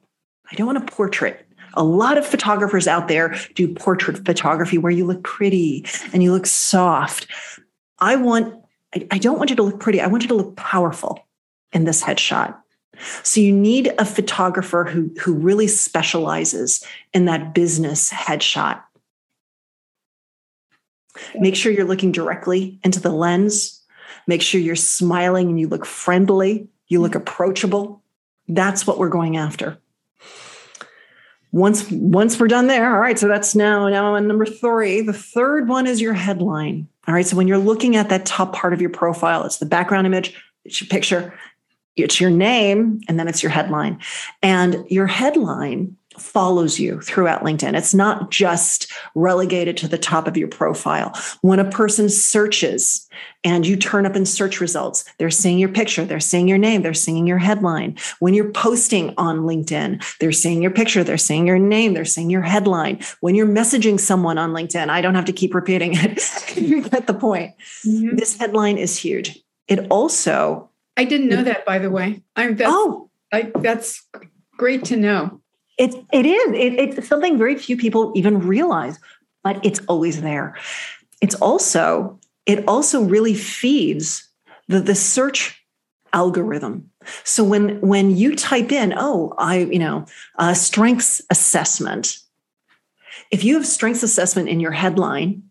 I 0.49 0.56
don't 0.56 0.67
want 0.67 0.77
a 0.77 0.89
portrait. 0.89 1.45
A 1.73 1.84
lot 1.84 2.17
of 2.17 2.25
photographers 2.25 2.88
out 2.88 3.10
there 3.10 3.36
do 3.56 3.73
portrait 3.73 4.25
photography 4.25 4.77
where 4.77 4.93
you 4.93 5.06
look 5.06 5.25
pretty 5.25 5.86
and 6.13 6.23
you 6.23 6.32
look 6.32 6.45
soft. 6.45 7.27
I 7.99 8.15
want, 8.15 8.63
I, 9.12 9.17
don't 9.17 9.38
want 9.38 9.49
you 9.49 9.58
to 9.58 9.63
look 9.63 9.82
pretty. 9.82 9.99
I 9.99 10.08
want 10.08 10.23
you 10.23 10.30
to 10.30 10.36
look 10.36 10.56
powerful 10.56 11.27
in 11.73 11.84
this 11.84 12.01
headshot. 12.01 12.56
So 13.23 13.41
you 13.41 13.53
need 13.53 13.93
a 13.99 14.05
photographer 14.05 14.83
who, 14.83 15.12
who 15.21 15.33
really 15.33 15.67
specializes 15.67 16.83
in 17.13 17.25
that 17.25 17.53
business 17.53 18.12
headshot. 18.12 18.81
Make 21.36 21.55
sure 21.55 21.71
you're 21.71 21.86
looking 21.86 22.12
directly 22.12 22.79
into 22.83 22.99
the 22.99 23.12
lens 23.12 23.77
Make 24.27 24.41
sure 24.41 24.60
you're 24.60 24.75
smiling 24.75 25.47
and 25.49 25.60
you 25.60 25.69
look 25.69 25.86
friendly, 25.86 26.67
you 26.88 27.01
look 27.01 27.12
mm-hmm. 27.12 27.21
approachable. 27.21 28.03
That's 28.49 28.86
what 28.86 28.99
we're 28.99 29.10
going 29.10 29.38
after. 29.38 29.77
Once 31.53 31.89
once 31.89 32.38
we're 32.39 32.47
done 32.47 32.67
there, 32.67 32.93
all 32.93 32.99
right, 32.99 33.17
so 33.17 33.27
that's 33.27 33.55
now 33.55 33.88
now 33.88 34.15
on 34.15 34.27
number 34.27 34.45
3. 34.45 35.01
The 35.01 35.13
third 35.13 35.69
one 35.69 35.88
is 35.88 36.01
your 36.01 36.13
headline. 36.13 36.88
All 37.07 37.13
right, 37.13 37.25
so 37.25 37.38
when 37.38 37.47
you're 37.47 37.57
looking 37.57 37.95
at 37.95 38.10
that 38.10 38.25
top 38.25 38.53
part 38.53 38.73
of 38.73 38.81
your 38.81 38.89
profile, 38.89 39.45
it's 39.45 39.57
the 39.57 39.65
background 39.65 40.05
image, 40.05 40.36
it's 40.65 40.81
your 40.81 40.89
picture, 40.89 41.33
it's 42.05 42.21
your 42.21 42.29
name, 42.29 43.01
and 43.07 43.19
then 43.19 43.27
it's 43.27 43.43
your 43.43 43.51
headline. 43.51 43.99
And 44.41 44.86
your 44.89 45.07
headline 45.07 45.97
follows 46.19 46.79
you 46.79 46.99
throughout 47.01 47.43
LinkedIn. 47.43 47.77
It's 47.77 47.93
not 47.93 48.31
just 48.31 48.91
relegated 49.15 49.77
to 49.77 49.88
the 49.88 49.97
top 49.97 50.27
of 50.27 50.38
your 50.38 50.47
profile. 50.47 51.13
When 51.41 51.60
a 51.60 51.69
person 51.69 52.10
searches 52.10 53.07
and 53.43 53.65
you 53.65 53.75
turn 53.75 54.05
up 54.05 54.15
in 54.15 54.25
search 54.25 54.60
results, 54.60 55.05
they're 55.17 55.29
seeing 55.29 55.60
your 55.60 55.69
picture, 55.69 56.05
they're 56.05 56.19
seeing 56.19 56.47
your 56.47 56.57
name, 56.57 56.81
they're 56.81 56.93
seeing 56.93 57.27
your 57.27 57.38
headline. 57.38 57.97
When 58.19 58.33
you're 58.33 58.51
posting 58.51 59.13
on 59.17 59.41
LinkedIn, 59.41 60.03
they're 60.19 60.31
seeing 60.31 60.62
your 60.62 60.71
picture, 60.71 61.03
they're 61.03 61.17
seeing 61.17 61.47
your 61.47 61.60
name, 61.60 61.93
they're 61.93 62.05
seeing 62.05 62.29
your 62.29 62.41
headline. 62.41 62.99
When 63.21 63.36
you're 63.36 63.47
messaging 63.47 63.99
someone 63.99 64.38
on 64.38 64.51
LinkedIn, 64.51 64.89
I 64.89 65.01
don't 65.01 65.15
have 65.15 65.25
to 65.25 65.33
keep 65.33 65.53
repeating 65.53 65.91
it. 65.93 66.57
you 66.57 66.81
get 66.81 67.07
the 67.07 67.13
point. 67.13 67.53
Mm-hmm. 67.86 68.15
This 68.15 68.38
headline 68.38 68.77
is 68.77 68.97
huge. 68.97 69.39
It 69.67 69.88
also 69.89 70.69
I 70.97 71.05
didn't 71.05 71.29
know 71.29 71.43
that 71.43 71.65
by 71.65 71.79
the 71.79 71.89
way. 71.89 72.21
I'm 72.36 72.55
that's, 72.55 72.71
oh 72.73 73.10
I, 73.31 73.51
that's 73.62 74.03
great 74.57 74.83
to 74.86 74.97
know. 74.97 75.41
It, 75.77 75.93
it 76.12 76.25
is. 76.25 76.53
It, 76.53 76.97
it's 76.97 77.07
something 77.07 77.38
very 77.38 77.55
few 77.55 77.77
people 77.77 78.12
even 78.15 78.39
realize, 78.39 78.99
but 79.43 79.63
it's 79.63 79.79
always 79.88 80.21
there. 80.21 80.57
It's 81.21 81.36
also, 81.36 82.19
it 82.45 82.67
also 82.67 83.03
really 83.03 83.36
feeds 83.36 84.27
the, 84.67 84.79
the 84.79 84.95
search 84.95 85.63
algorithm. 86.13 86.89
So 87.23 87.43
when 87.43 87.79
when 87.81 88.15
you 88.15 88.36
type 88.36 88.71
in, 88.71 88.93
oh, 88.97 89.33
I, 89.38 89.60
you 89.60 89.79
know, 89.79 90.05
uh, 90.39 90.53
strengths 90.53 91.21
assessment, 91.29 92.19
if 93.31 93.43
you 93.43 93.53
have 93.55 93.65
strengths 93.65 94.03
assessment 94.03 94.49
in 94.49 94.60
your 94.60 94.71
headline, 94.71 95.43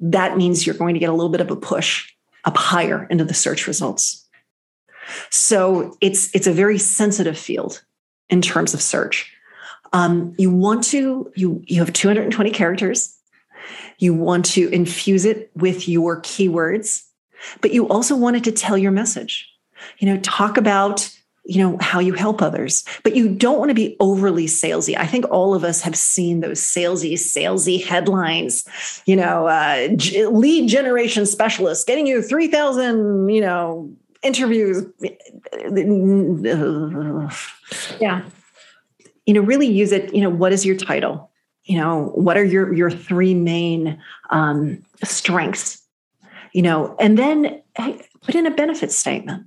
that 0.00 0.36
means 0.36 0.66
you're 0.66 0.76
going 0.76 0.94
to 0.94 1.00
get 1.00 1.08
a 1.08 1.12
little 1.12 1.30
bit 1.30 1.40
of 1.40 1.50
a 1.50 1.56
push 1.56 2.12
up 2.44 2.56
higher 2.56 3.06
into 3.10 3.24
the 3.24 3.34
search 3.34 3.66
results. 3.66 4.28
So 5.30 5.96
it's 6.00 6.34
it's 6.34 6.46
a 6.46 6.52
very 6.52 6.78
sensitive 6.78 7.38
field 7.38 7.82
in 8.28 8.42
terms 8.42 8.74
of 8.74 8.82
search. 8.82 9.32
Um, 9.92 10.34
you 10.38 10.50
want 10.50 10.84
to 10.84 11.30
you 11.34 11.62
you 11.66 11.78
have 11.80 11.92
220 11.92 12.50
characters. 12.50 13.16
You 13.98 14.14
want 14.14 14.44
to 14.46 14.68
infuse 14.70 15.24
it 15.24 15.50
with 15.54 15.88
your 15.88 16.20
keywords, 16.22 17.04
but 17.60 17.72
you 17.72 17.88
also 17.88 18.16
wanted 18.16 18.44
to 18.44 18.52
tell 18.52 18.76
your 18.76 18.90
message. 18.90 19.48
You 19.98 20.08
know, 20.08 20.20
talk 20.20 20.56
about 20.56 21.08
you 21.44 21.58
know 21.58 21.76
how 21.80 21.98
you 21.98 22.12
help 22.12 22.40
others 22.40 22.84
but 23.02 23.16
you 23.16 23.28
don't 23.28 23.58
want 23.58 23.68
to 23.68 23.74
be 23.74 23.96
overly 23.98 24.46
salesy 24.46 24.96
i 24.96 25.06
think 25.06 25.24
all 25.30 25.54
of 25.54 25.64
us 25.64 25.82
have 25.82 25.96
seen 25.96 26.40
those 26.40 26.60
salesy 26.60 27.14
salesy 27.14 27.84
headlines 27.84 28.64
you 29.06 29.16
know 29.16 29.48
uh, 29.48 29.88
lead 30.30 30.68
generation 30.68 31.26
specialist 31.26 31.86
getting 31.86 32.06
you 32.06 32.22
3000 32.22 33.28
you 33.28 33.40
know 33.40 33.90
interviews. 34.22 34.86
Yeah. 38.00 38.22
You 39.26 39.34
know 39.34 39.40
really 39.40 39.68
use 39.68 39.92
it 39.92 40.12
you 40.14 40.20
know 40.20 40.30
what 40.30 40.52
is 40.52 40.66
your 40.66 40.76
title? 40.76 41.30
You 41.64 41.78
know 41.78 42.12
what 42.14 42.36
are 42.36 42.44
your 42.44 42.72
your 42.72 42.90
three 42.90 43.34
main 43.34 44.00
um, 44.30 44.84
strengths? 45.04 45.82
You 46.52 46.62
know 46.62 46.96
and 46.98 47.18
then 47.18 47.62
hey, 47.76 48.00
put 48.22 48.34
in 48.34 48.46
a 48.46 48.50
benefit 48.50 48.92
statement. 48.92 49.46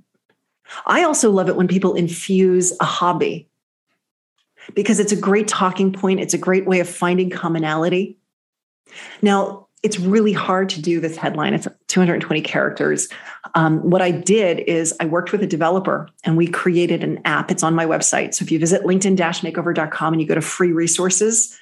I 0.86 1.02
also 1.02 1.30
love 1.30 1.48
it 1.48 1.56
when 1.56 1.68
people 1.68 1.94
infuse 1.94 2.72
a 2.80 2.84
hobby 2.84 3.48
because 4.74 4.98
it's 4.98 5.12
a 5.12 5.16
great 5.16 5.46
talking 5.46 5.92
point. 5.92 6.20
It's 6.20 6.34
a 6.34 6.38
great 6.38 6.66
way 6.66 6.80
of 6.80 6.88
finding 6.88 7.30
commonality. 7.30 8.18
Now 9.22 9.65
it's 9.86 10.00
really 10.00 10.32
hard 10.32 10.68
to 10.68 10.82
do 10.82 10.98
this 10.98 11.16
headline. 11.16 11.54
It's 11.54 11.68
220 11.86 12.40
characters. 12.40 13.08
Um, 13.54 13.78
what 13.88 14.02
I 14.02 14.10
did 14.10 14.58
is 14.58 14.92
I 14.98 15.04
worked 15.06 15.30
with 15.30 15.44
a 15.44 15.46
developer 15.46 16.08
and 16.24 16.36
we 16.36 16.48
created 16.48 17.04
an 17.04 17.20
app. 17.24 17.52
It's 17.52 17.62
on 17.62 17.72
my 17.72 17.86
website. 17.86 18.34
So 18.34 18.42
if 18.42 18.50
you 18.50 18.58
visit 18.58 18.82
linkedin-makeover.com 18.82 20.12
and 20.12 20.20
you 20.20 20.26
go 20.26 20.34
to 20.34 20.40
free 20.40 20.72
resources, 20.72 21.56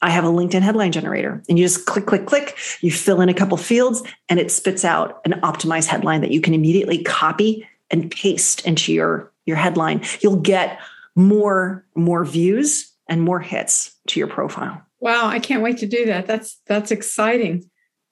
I 0.00 0.08
have 0.08 0.24
a 0.24 0.28
LinkedIn 0.28 0.62
headline 0.62 0.92
generator 0.92 1.42
and 1.46 1.58
you 1.58 1.64
just 1.66 1.84
click, 1.84 2.06
click, 2.06 2.24
click, 2.24 2.56
you 2.80 2.90
fill 2.90 3.20
in 3.20 3.28
a 3.28 3.34
couple 3.34 3.58
fields 3.58 4.02
and 4.30 4.40
it 4.40 4.50
spits 4.50 4.82
out 4.82 5.20
an 5.26 5.32
optimized 5.42 5.88
headline 5.88 6.22
that 6.22 6.30
you 6.30 6.40
can 6.40 6.54
immediately 6.54 7.02
copy 7.02 7.68
and 7.90 8.10
paste 8.10 8.66
into 8.66 8.94
your, 8.94 9.30
your 9.44 9.56
headline. 9.56 10.02
You'll 10.22 10.40
get 10.40 10.80
more, 11.14 11.84
more 11.94 12.24
views 12.24 12.90
and 13.08 13.20
more 13.20 13.40
hits 13.40 13.94
to 14.06 14.18
your 14.18 14.28
profile. 14.28 14.82
Wow, 15.00 15.28
I 15.28 15.38
can't 15.38 15.62
wait 15.62 15.78
to 15.78 15.86
do 15.86 16.06
that. 16.06 16.26
That's 16.26 16.60
that's 16.66 16.90
exciting. 16.90 17.70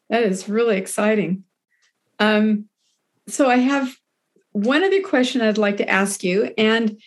That 0.08 0.22
is 0.22 0.48
really 0.48 0.76
exciting. 0.76 1.44
Um, 2.18 2.68
so 3.28 3.50
I 3.50 3.56
have 3.56 3.94
one 4.52 4.84
other 4.84 5.02
question 5.02 5.40
I'd 5.40 5.58
like 5.58 5.78
to 5.78 5.88
ask 5.88 6.22
you, 6.22 6.52
and 6.56 7.00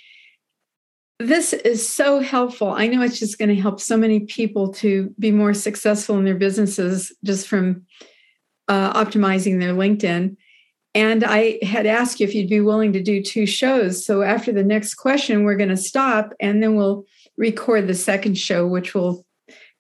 this 1.20 1.54
is 1.54 1.88
so 1.88 2.20
helpful. 2.20 2.70
I 2.70 2.88
know 2.88 3.02
it's 3.02 3.20
just 3.20 3.38
going 3.38 3.50
to 3.50 3.62
help 3.62 3.80
so 3.80 3.98
many 3.98 4.22
people 4.22 4.74
to 4.76 5.14
be 5.20 5.32
more 5.32 5.54
successful 5.54 6.18
in 6.18 6.26
their 6.26 6.36
businesses 6.36 7.14
just 7.24 7.48
from 7.48 7.86
uh, 8.70 8.94
optimizing 8.94 9.60
their 9.60 9.74
LinkedIn. 9.74 10.38
And 10.96 11.24
I 11.24 11.60
had 11.62 11.86
asked 11.86 12.20
you 12.20 12.28
if 12.28 12.34
you'd 12.34 12.50
be 12.50 12.62
willing 12.62 12.94
to 12.94 13.04
do 13.04 13.22
two 13.22 13.46
shows. 13.46 14.06
So 14.06 14.22
after 14.22 14.52
the 14.52 14.64
next 14.64 14.96
question, 14.96 15.44
we're 15.44 15.56
going 15.56 15.70
to 15.70 15.78
stop 15.78 16.34
and 16.40 16.64
then 16.64 16.76
we'll 16.76 17.06
record 17.38 17.88
the 17.88 17.96
second 17.96 18.38
show, 18.38 18.66
which 18.66 18.96
will 18.96 19.26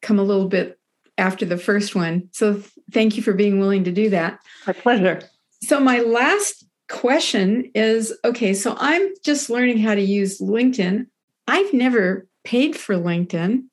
come 0.01 0.19
a 0.19 0.23
little 0.23 0.47
bit 0.47 0.79
after 1.17 1.45
the 1.45 1.57
first 1.57 1.95
one. 1.95 2.29
So 2.31 2.53
th- 2.53 2.69
thank 2.91 3.17
you 3.17 3.23
for 3.23 3.33
being 3.33 3.59
willing 3.59 3.83
to 3.83 3.91
do 3.91 4.09
that. 4.09 4.39
My 4.65 4.73
pleasure. 4.73 5.21
So, 5.61 5.79
my 5.79 5.99
last 5.99 6.65
question 6.87 7.69
is 7.75 8.17
okay, 8.23 8.53
so 8.53 8.75
I'm 8.79 9.09
just 9.23 9.49
learning 9.49 9.79
how 9.79 9.95
to 9.95 10.01
use 10.01 10.39
LinkedIn. 10.39 11.05
I've 11.47 11.73
never 11.73 12.27
paid 12.43 12.77
for 12.77 12.95
LinkedIn. 12.95 13.65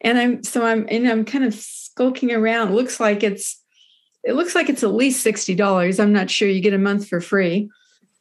And 0.00 0.18
I'm 0.18 0.42
so 0.42 0.66
I'm 0.66 0.86
and 0.90 1.08
I'm 1.08 1.24
kind 1.24 1.44
of 1.44 1.54
skulking 1.54 2.32
around. 2.32 2.68
It 2.68 2.74
looks 2.74 2.98
like 2.98 3.22
it's 3.22 3.62
it 4.24 4.34
looks 4.34 4.54
like 4.54 4.68
it's 4.68 4.84
at 4.84 4.94
least 4.94 5.26
$60. 5.26 6.00
I'm 6.00 6.12
not 6.12 6.30
sure 6.30 6.48
you 6.48 6.60
get 6.60 6.74
a 6.74 6.78
month 6.78 7.08
for 7.08 7.20
free. 7.20 7.70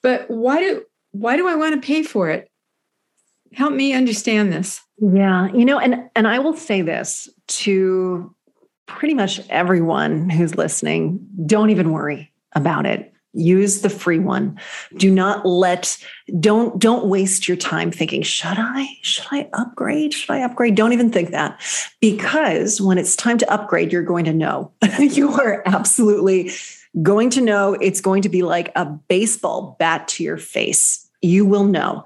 But 0.02 0.30
why 0.30 0.60
do 0.60 0.84
why 1.12 1.38
do 1.38 1.48
I 1.48 1.56
want 1.56 1.76
to 1.76 1.86
pay 1.86 2.04
for 2.04 2.30
it? 2.30 2.51
Help 3.54 3.74
me 3.74 3.93
understand 3.93 4.52
this. 4.52 4.82
Yeah, 4.99 5.47
you 5.54 5.66
know, 5.66 5.80
and 5.80 6.10
and 6.16 6.28
I 6.28 6.39
will 6.39 6.56
say 6.56 6.82
this 6.82 7.28
to 7.47 8.34
pretty 8.86 9.14
much 9.14 9.39
everyone 9.49 10.30
who's 10.30 10.56
listening, 10.56 11.26
don't 11.45 11.70
even 11.70 11.91
worry 11.91 12.32
about 12.54 12.86
it. 12.86 13.14
Use 13.34 13.82
the 13.82 13.89
free 13.89 14.20
one. 14.20 14.60
Do 14.97 15.10
not 15.10 15.45
let 15.45 15.97
don't 16.39 16.78
don't 16.78 17.06
waste 17.06 17.47
your 17.47 17.56
time 17.56 17.89
thinking 17.89 18.22
should 18.24 18.58
i 18.58 18.88
should 19.02 19.26
i 19.32 19.49
upgrade? 19.54 20.14
Should 20.14 20.32
i 20.32 20.41
upgrade? 20.41 20.76
Don't 20.76 20.91
even 20.91 21.12
think 21.12 21.32
that. 21.32 21.62
Because 22.02 22.82
when 22.82 22.97
it's 22.97 23.16
time 23.16 23.38
to 23.38 23.52
upgrade 23.52 23.93
you're 23.93 24.04
going 24.04 24.26
to 24.26 24.34
know. 24.34 24.72
You 24.99 25.32
are 25.32 25.64
absolutely 25.66 26.52
going 27.02 27.30
to 27.32 27.41
know. 27.41 27.74
It's 27.76 28.02
going 28.02 28.22
to 28.24 28.30
be 28.30 28.43
like 28.43 28.72
a 28.76 28.86
baseball 28.86 29.78
bat 29.80 30.10
to 30.10 30.24
your 30.24 30.38
face 30.38 31.10
you 31.22 31.45
will 31.45 31.65
know 31.65 32.03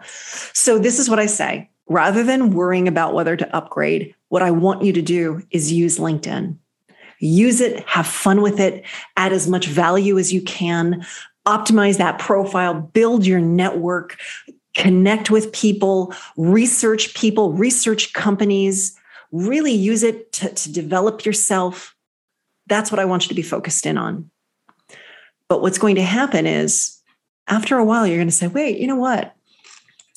so 0.54 0.78
this 0.78 1.00
is 1.00 1.10
what 1.10 1.20
i 1.20 1.26
say 1.26 1.70
rather 1.88 2.24
than 2.24 2.52
worrying 2.52 2.88
about 2.88 3.14
whether 3.14 3.36
to 3.36 3.56
upgrade 3.56 4.14
what 4.30 4.42
i 4.42 4.52
want 4.52 4.84
you 4.84 4.92
to 4.94 5.02
do 5.02 5.42
is 5.52 5.72
use 5.72 6.00
linkedin 6.00 6.58
use 7.20 7.62
it, 7.62 7.88
have 7.88 8.08
fun 8.08 8.42
with 8.42 8.60
it, 8.60 8.86
add 9.18 9.34
as 9.34 9.48
much 9.48 9.68
value 9.68 10.18
as 10.18 10.34
you 10.34 10.42
can, 10.42 11.06
optimize 11.46 11.98
that 11.98 12.20
profile, 12.20 12.74
build 12.74 13.26
your 13.26 13.40
network, 13.40 14.18
connect 14.74 15.30
with 15.30 15.52
people, 15.54 16.14
research 16.38 17.14
people, 17.16 17.54
research 17.54 18.14
companies, 18.14 18.98
really 19.32 19.72
use 19.72 20.04
it 20.04 20.32
to, 20.34 20.50
to 20.54 20.72
develop 20.72 21.26
yourself. 21.26 21.96
That's 22.68 22.92
what 22.92 23.00
I 23.00 23.06
want 23.06 23.24
you 23.24 23.30
to 23.30 23.36
be 23.36 23.42
focused 23.42 23.86
in 23.86 23.98
on. 23.98 24.30
But 25.48 25.62
what's 25.62 25.78
going 25.78 25.96
to 25.96 26.04
happen 26.04 26.48
is 26.48 26.95
after 27.48 27.78
a 27.78 27.86
while, 27.86 28.08
you're 28.08 28.18
going 28.18 28.28
to 28.28 28.34
say, 28.34 28.48
wait, 28.48 28.80
you 28.80 28.88
know 28.88 28.96
what? 28.96 29.36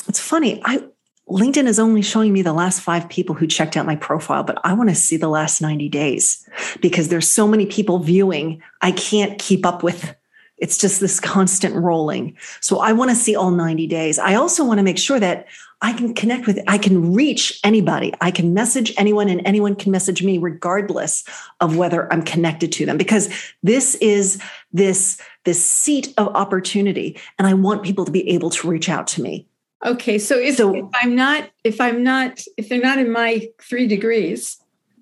It's 0.09 0.21
funny. 0.21 0.61
I, 0.65 0.85
LinkedIn 1.29 1.67
is 1.67 1.79
only 1.79 2.01
showing 2.01 2.33
me 2.33 2.41
the 2.41 2.55
last 2.55 2.81
five 2.81 3.09
people 3.09 3.35
who 3.35 3.47
checked 3.47 3.77
out 3.77 3.85
my 3.85 3.97
profile, 3.97 4.43
but 4.43 4.59
I 4.65 4.73
want 4.73 4.89
to 4.89 4.95
see 4.95 5.17
the 5.17 5.29
last 5.29 5.61
90 5.61 5.89
days 5.91 6.49
because 6.81 7.09
there's 7.09 7.29
so 7.29 7.47
many 7.47 7.67
people 7.67 7.99
viewing. 7.99 8.63
I 8.81 8.93
can't 8.93 9.39
keep 9.39 9.67
up 9.67 9.83
with 9.83 10.15
it's 10.59 10.77
just 10.77 11.01
this 11.01 11.21
constant 11.21 11.75
rolling. 11.75 12.37
So 12.61 12.81
I 12.81 12.93
want 12.93 13.11
to 13.11 13.17
see 13.17 13.37
all 13.37 13.51
90 13.51 13.87
days. 13.87 14.19
I 14.19 14.35
also 14.35 14.65
want 14.65 14.79
to 14.79 14.85
make 14.85 14.99
sure 14.99 15.21
that 15.21 15.47
I 15.81 15.93
can 15.93 16.13
connect 16.13 16.47
with, 16.47 16.59
I 16.67 16.77
can 16.77 17.15
reach 17.15 17.61
anybody. 17.63 18.13
I 18.21 18.33
can 18.33 18.53
message 18.53 18.93
anyone 18.99 19.29
and 19.29 19.41
anyone 19.45 19.77
can 19.77 19.93
message 19.93 20.25
me 20.25 20.37
regardless 20.39 21.25
of 21.61 21.77
whether 21.77 22.13
I'm 22.13 22.23
connected 22.23 22.73
to 22.73 22.87
them 22.87 22.97
because 22.97 23.33
this 23.63 23.95
is 23.97 24.43
this, 24.73 25.21
this 25.45 25.65
seat 25.65 26.13
of 26.19 26.35
opportunity. 26.35 27.19
And 27.39 27.47
I 27.47 27.55
want 27.55 27.85
people 27.85 28.05
to 28.05 28.11
be 28.11 28.29
able 28.31 28.51
to 28.51 28.69
reach 28.69 28.89
out 28.89 29.07
to 29.09 29.23
me. 29.23 29.47
Okay, 29.85 30.19
so 30.19 30.37
if, 30.37 30.57
so, 30.57 30.75
if 30.75 30.87
I'm 30.95 31.15
not 31.15 31.51
if 31.63 31.81
I'm 31.81 32.03
not 32.03 32.43
if 32.57 32.69
they're 32.69 32.81
not 32.81 32.99
in 32.99 33.13
my 33.13 33.49
three 33.63 33.87
degrees, 33.87 34.59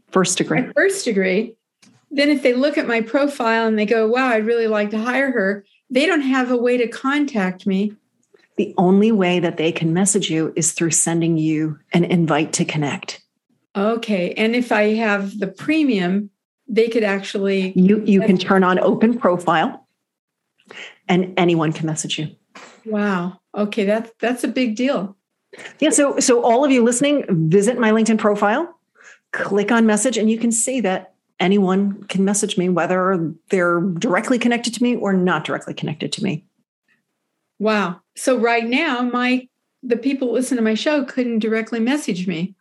first 0.09 0.37
degree, 0.37 0.67
first 0.75 1.05
degree, 1.05 1.55
then 2.11 2.29
if 2.29 2.43
they 2.43 2.53
look 2.53 2.77
at 2.77 2.87
my 2.87 3.01
profile 3.01 3.67
and 3.67 3.79
they 3.79 3.87
go, 3.87 4.07
"Wow, 4.07 4.29
I'd 4.29 4.45
really 4.45 4.67
like 4.67 4.91
to 4.91 4.99
hire 4.99 5.31
her," 5.31 5.65
they 5.89 6.05
don't 6.05 6.21
have 6.21 6.51
a 6.51 6.59
way 6.59 6.77
to 6.77 6.89
contact 6.89 7.67
me. 7.67 7.95
The 8.57 8.75
only 8.79 9.13
way 9.13 9.39
that 9.39 9.59
they 9.59 9.71
can 9.71 9.93
message 9.93 10.31
you 10.31 10.53
is 10.57 10.73
through 10.73 10.93
sending 10.93 11.37
you 11.37 11.79
an 11.93 12.05
invite 12.05 12.53
to 12.55 12.65
connect. 12.65 13.23
Okay, 13.77 14.33
and 14.35 14.57
if 14.57 14.73
I 14.73 14.95
have 14.95 15.39
the 15.39 15.47
premium, 15.47 16.31
they 16.67 16.89
could 16.89 17.05
actually 17.05 17.73
you 17.77 18.03
you 18.05 18.23
can 18.23 18.39
turn 18.39 18.65
on 18.65 18.79
open 18.79 19.19
profile, 19.19 19.87
and 21.09 21.35
anyone 21.37 21.73
can 21.73 21.87
message 21.87 22.19
you. 22.19 22.29
Wow. 22.87 23.41
Okay, 23.55 23.85
that's 23.85 24.11
that's 24.21 24.45
a 24.45 24.49
big 24.49 24.77
deal. 24.77 25.17
Yeah, 25.81 25.91
so 25.91 26.19
so 26.21 26.43
all 26.43 26.65
of 26.65 26.71
you 26.71 26.83
listening, 26.83 27.25
visit 27.51 27.79
my 27.79 27.91
LinkedIn 27.91 28.19
profile, 28.19 28.79
click 29.33 29.71
on 29.71 29.87
message 29.87 30.17
and 30.17 30.31
you 30.31 30.39
can 30.39 30.53
see 30.53 30.81
that 30.81 31.15
anyone 31.39 32.03
can 32.05 32.25
message 32.25 32.57
me 32.57 32.69
whether 32.69 33.33
they're 33.51 33.81
directly 33.81 34.39
connected 34.39 34.73
to 34.75 34.83
me 34.83 34.97
or 34.97 35.13
not 35.13 35.45
directly 35.45 35.75
connected 35.75 36.13
to 36.13 36.25
me. 36.25 36.47
Wow. 37.59 38.01
So 38.17 38.39
right 38.39 38.65
now 38.65 39.03
my 39.03 39.49
the 39.83 39.97
people 39.97 40.33
listen 40.33 40.57
to 40.57 40.63
my 40.63 40.75
show 40.75 41.05
couldn't 41.05 41.39
directly 41.39 41.81
message 41.81 42.27
me. 42.27 42.55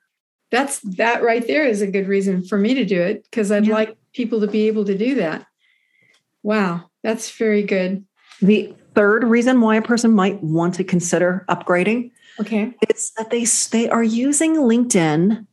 That's 0.51 0.79
that 0.81 1.23
right 1.23 1.45
there 1.45 1.65
is 1.65 1.81
a 1.81 1.87
good 1.87 2.07
reason 2.07 2.43
for 2.43 2.57
me 2.57 2.73
to 2.75 2.85
do 2.85 3.01
it 3.01 3.23
because 3.23 3.51
I'd 3.51 3.65
yeah. 3.65 3.73
like 3.73 3.97
people 4.13 4.41
to 4.41 4.47
be 4.47 4.67
able 4.67 4.85
to 4.85 4.97
do 4.97 5.15
that. 5.15 5.45
Wow, 6.43 6.91
that's 7.01 7.31
very 7.31 7.63
good. 7.63 8.05
The 8.41 8.75
third 8.93 9.23
reason 9.23 9.59
why 9.61 9.75
a 9.75 9.81
person 9.81 10.11
might 10.11 10.41
want 10.43 10.75
to 10.75 10.83
consider 10.83 11.45
upgrading 11.49 12.11
okay 12.39 12.73
is 12.89 13.11
that 13.17 13.29
they 13.29 13.45
they 13.71 13.89
are 13.89 14.03
using 14.03 14.55
linkedin 14.55 15.45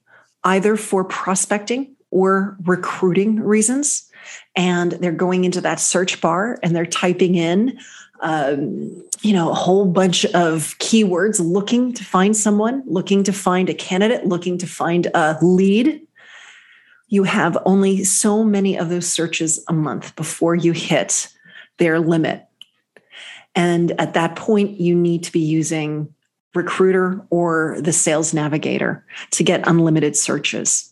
either 0.44 0.76
for 0.76 1.04
prospecting 1.04 1.94
or 2.10 2.56
recruiting 2.64 3.40
reasons 3.40 4.10
and 4.54 4.92
they're 4.92 5.12
going 5.12 5.44
into 5.44 5.60
that 5.60 5.80
search 5.80 6.20
bar 6.20 6.58
and 6.62 6.74
they're 6.74 6.86
typing 6.86 7.34
in 7.34 7.78
um, 8.22 9.04
you 9.20 9.32
know 9.32 9.50
a 9.50 9.54
whole 9.54 9.86
bunch 9.86 10.24
of 10.26 10.78
keywords 10.78 11.40
looking 11.40 11.92
to 11.92 12.04
find 12.04 12.36
someone 12.36 12.82
looking 12.86 13.22
to 13.24 13.32
find 13.32 13.68
a 13.68 13.74
candidate 13.74 14.26
looking 14.26 14.58
to 14.58 14.66
find 14.66 15.08
a 15.14 15.36
lead 15.42 16.00
you 17.08 17.24
have 17.24 17.58
only 17.66 18.04
so 18.04 18.42
many 18.42 18.78
of 18.78 18.88
those 18.88 19.06
searches 19.06 19.62
a 19.68 19.72
month 19.72 20.16
before 20.16 20.54
you 20.54 20.72
hit 20.72 21.28
their 21.78 22.00
limit 22.00 22.46
and 23.54 23.92
at 24.00 24.14
that 24.14 24.36
point, 24.36 24.80
you 24.80 24.94
need 24.94 25.24
to 25.24 25.32
be 25.32 25.40
using 25.40 26.12
Recruiter 26.54 27.24
or 27.30 27.76
the 27.80 27.92
Sales 27.92 28.34
Navigator 28.34 29.04
to 29.32 29.44
get 29.44 29.66
unlimited 29.66 30.16
searches. 30.16 30.91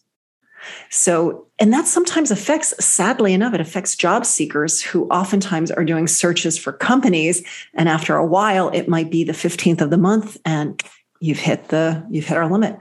So, 0.90 1.46
and 1.58 1.72
that 1.72 1.86
sometimes 1.86 2.30
affects, 2.30 2.74
sadly 2.84 3.32
enough, 3.32 3.54
it 3.54 3.60
affects 3.60 3.96
job 3.96 4.26
seekers 4.26 4.82
who 4.82 5.06
oftentimes 5.08 5.70
are 5.70 5.84
doing 5.84 6.06
searches 6.06 6.58
for 6.58 6.72
companies. 6.72 7.42
And 7.74 7.88
after 7.88 8.16
a 8.16 8.26
while, 8.26 8.68
it 8.70 8.88
might 8.88 9.10
be 9.10 9.24
the 9.24 9.32
15th 9.32 9.80
of 9.80 9.90
the 9.90 9.98
month 9.98 10.36
and 10.44 10.82
you've 11.20 11.38
hit 11.38 11.68
the, 11.68 12.06
you've 12.10 12.26
hit 12.26 12.36
our 12.36 12.50
limit. 12.50 12.78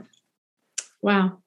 Wow. 1.01 1.37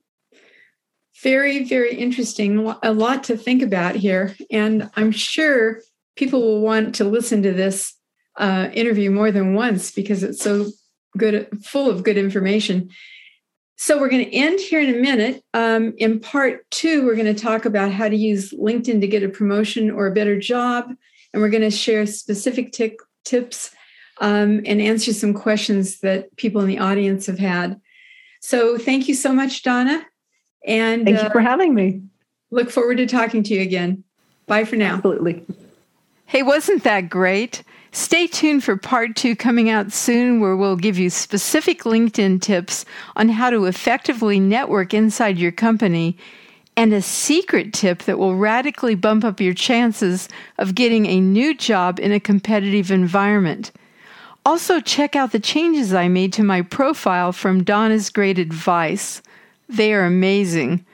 Very, 1.22 1.64
very 1.64 1.94
interesting. 1.94 2.74
A 2.82 2.92
lot 2.92 3.24
to 3.24 3.36
think 3.36 3.62
about 3.62 3.94
here. 3.94 4.34
And 4.50 4.90
I'm 4.96 5.12
sure 5.12 5.80
people 6.16 6.40
will 6.40 6.60
want 6.60 6.96
to 6.96 7.04
listen 7.04 7.42
to 7.42 7.52
this 7.52 7.94
uh, 8.36 8.68
interview 8.72 9.10
more 9.10 9.30
than 9.30 9.54
once 9.54 9.90
because 9.90 10.22
it's 10.22 10.42
so 10.42 10.66
good, 11.16 11.48
full 11.64 11.88
of 11.88 12.02
good 12.02 12.16
information. 12.18 12.90
So 13.76 13.98
we're 13.98 14.10
going 14.10 14.24
to 14.24 14.34
end 14.34 14.60
here 14.60 14.80
in 14.80 14.94
a 14.94 14.98
minute. 14.98 15.42
Um, 15.54 15.94
in 15.98 16.20
part 16.20 16.70
two, 16.70 17.04
we're 17.04 17.16
going 17.16 17.34
to 17.34 17.40
talk 17.40 17.64
about 17.64 17.90
how 17.90 18.08
to 18.08 18.16
use 18.16 18.52
LinkedIn 18.52 19.00
to 19.00 19.08
get 19.08 19.22
a 19.22 19.28
promotion 19.28 19.90
or 19.90 20.06
a 20.06 20.14
better 20.14 20.38
job, 20.38 20.92
and 21.32 21.42
we're 21.42 21.48
going 21.48 21.62
to 21.62 21.70
share 21.70 22.06
specific 22.06 22.72
t- 22.72 22.98
tips 23.24 23.74
um, 24.20 24.60
and 24.66 24.80
answer 24.80 25.12
some 25.12 25.34
questions 25.34 26.00
that 26.00 26.34
people 26.36 26.60
in 26.60 26.68
the 26.68 26.78
audience 26.78 27.26
have 27.26 27.38
had. 27.38 27.80
So 28.40 28.78
thank 28.78 29.08
you 29.08 29.14
so 29.14 29.32
much, 29.32 29.62
Donna. 29.62 30.04
And 30.66 31.04
thank 31.04 31.22
you 31.22 31.30
for 31.30 31.40
uh, 31.40 31.44
having 31.44 31.74
me. 31.74 32.02
Look 32.50 32.70
forward 32.70 32.98
to 32.98 33.06
talking 33.06 33.42
to 33.44 33.54
you 33.54 33.62
again. 33.62 34.04
Bye 34.46 34.64
for 34.64 34.76
now. 34.76 34.96
Absolutely. 34.96 35.44
Hey, 36.26 36.42
wasn't 36.42 36.84
that 36.84 37.08
great? 37.08 37.62
Stay 37.94 38.26
tuned 38.26 38.64
for 38.64 38.74
part 38.74 39.14
two 39.14 39.36
coming 39.36 39.68
out 39.68 39.92
soon, 39.92 40.40
where 40.40 40.56
we'll 40.56 40.76
give 40.76 40.98
you 40.98 41.10
specific 41.10 41.82
LinkedIn 41.82 42.40
tips 42.40 42.86
on 43.16 43.28
how 43.28 43.50
to 43.50 43.66
effectively 43.66 44.40
network 44.40 44.94
inside 44.94 45.38
your 45.38 45.52
company 45.52 46.16
and 46.74 46.94
a 46.94 47.02
secret 47.02 47.74
tip 47.74 48.04
that 48.04 48.18
will 48.18 48.34
radically 48.36 48.94
bump 48.94 49.24
up 49.24 49.42
your 49.42 49.52
chances 49.52 50.26
of 50.56 50.74
getting 50.74 51.04
a 51.04 51.20
new 51.20 51.54
job 51.54 52.00
in 52.00 52.12
a 52.12 52.18
competitive 52.18 52.90
environment. 52.90 53.70
Also, 54.46 54.80
check 54.80 55.14
out 55.14 55.32
the 55.32 55.38
changes 55.38 55.92
I 55.92 56.08
made 56.08 56.32
to 56.32 56.42
my 56.42 56.62
profile 56.62 57.30
from 57.30 57.62
Donna's 57.62 58.08
Great 58.08 58.38
Advice. 58.38 59.20
They 59.68 59.92
are 59.92 60.06
amazing. 60.06 60.84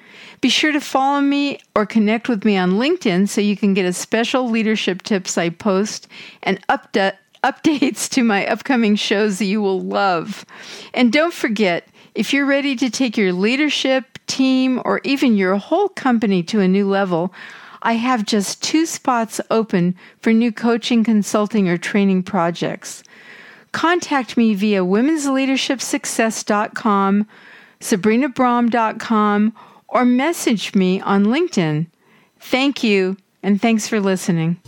Be 0.40 0.48
sure 0.48 0.72
to 0.72 0.80
follow 0.80 1.20
me 1.20 1.60
or 1.74 1.86
connect 1.86 2.28
with 2.28 2.44
me 2.44 2.56
on 2.56 2.72
LinkedIn 2.72 3.28
so 3.28 3.40
you 3.40 3.56
can 3.56 3.74
get 3.74 3.84
a 3.84 3.92
special 3.92 4.48
leadership 4.48 5.02
tips 5.02 5.38
I 5.38 5.50
post 5.50 6.08
and 6.42 6.64
update 6.68 7.16
updates 7.44 8.08
to 8.10 8.24
my 8.24 8.44
upcoming 8.46 8.96
shows 8.96 9.38
that 9.38 9.44
you 9.44 9.62
will 9.62 9.80
love. 9.80 10.44
And 10.92 11.12
don't 11.12 11.32
forget, 11.32 11.86
if 12.14 12.32
you're 12.32 12.46
ready 12.46 12.74
to 12.76 12.90
take 12.90 13.16
your 13.16 13.32
leadership, 13.32 14.18
team, 14.26 14.82
or 14.84 15.00
even 15.04 15.36
your 15.36 15.56
whole 15.56 15.88
company 15.88 16.42
to 16.44 16.60
a 16.60 16.68
new 16.68 16.88
level, 16.88 17.32
I 17.82 17.92
have 17.92 18.24
just 18.24 18.62
two 18.62 18.86
spots 18.86 19.40
open 19.50 19.94
for 20.20 20.32
new 20.32 20.50
coaching, 20.50 21.04
consulting, 21.04 21.68
or 21.68 21.76
training 21.78 22.24
projects. 22.24 23.04
Contact 23.72 24.36
me 24.36 24.54
via 24.54 24.82
womensleadershipsuccess.com, 24.82 27.28
sabrinabraham.com, 27.80 29.54
or 29.88 30.04
message 30.04 30.74
me 30.74 31.00
on 31.00 31.26
LinkedIn. 31.26 31.86
Thank 32.40 32.82
you, 32.82 33.16
and 33.42 33.60
thanks 33.60 33.88
for 33.88 34.00
listening. 34.00 34.60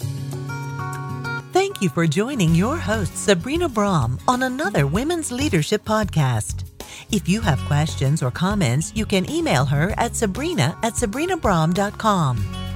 Thank 1.53 1.83
you 1.83 1.89
for 1.89 2.07
joining 2.07 2.55
your 2.55 2.77
host, 2.77 3.17
Sabrina 3.17 3.69
Braham, 3.69 4.19
on 4.29 4.43
another 4.45 4.87
Women's 4.87 5.33
Leadership 5.33 5.85
Podcast. 5.85 6.65
If 7.11 7.29
you 7.29 7.41
have 7.41 7.59
questions 7.61 8.23
or 8.23 8.31
comments, 8.31 8.93
you 8.95 9.05
can 9.05 9.29
email 9.29 9.65
her 9.65 9.93
at 9.97 10.15
sabrina 10.15 10.79
at 10.83 10.95
sabrinabraham.com. 10.95 12.70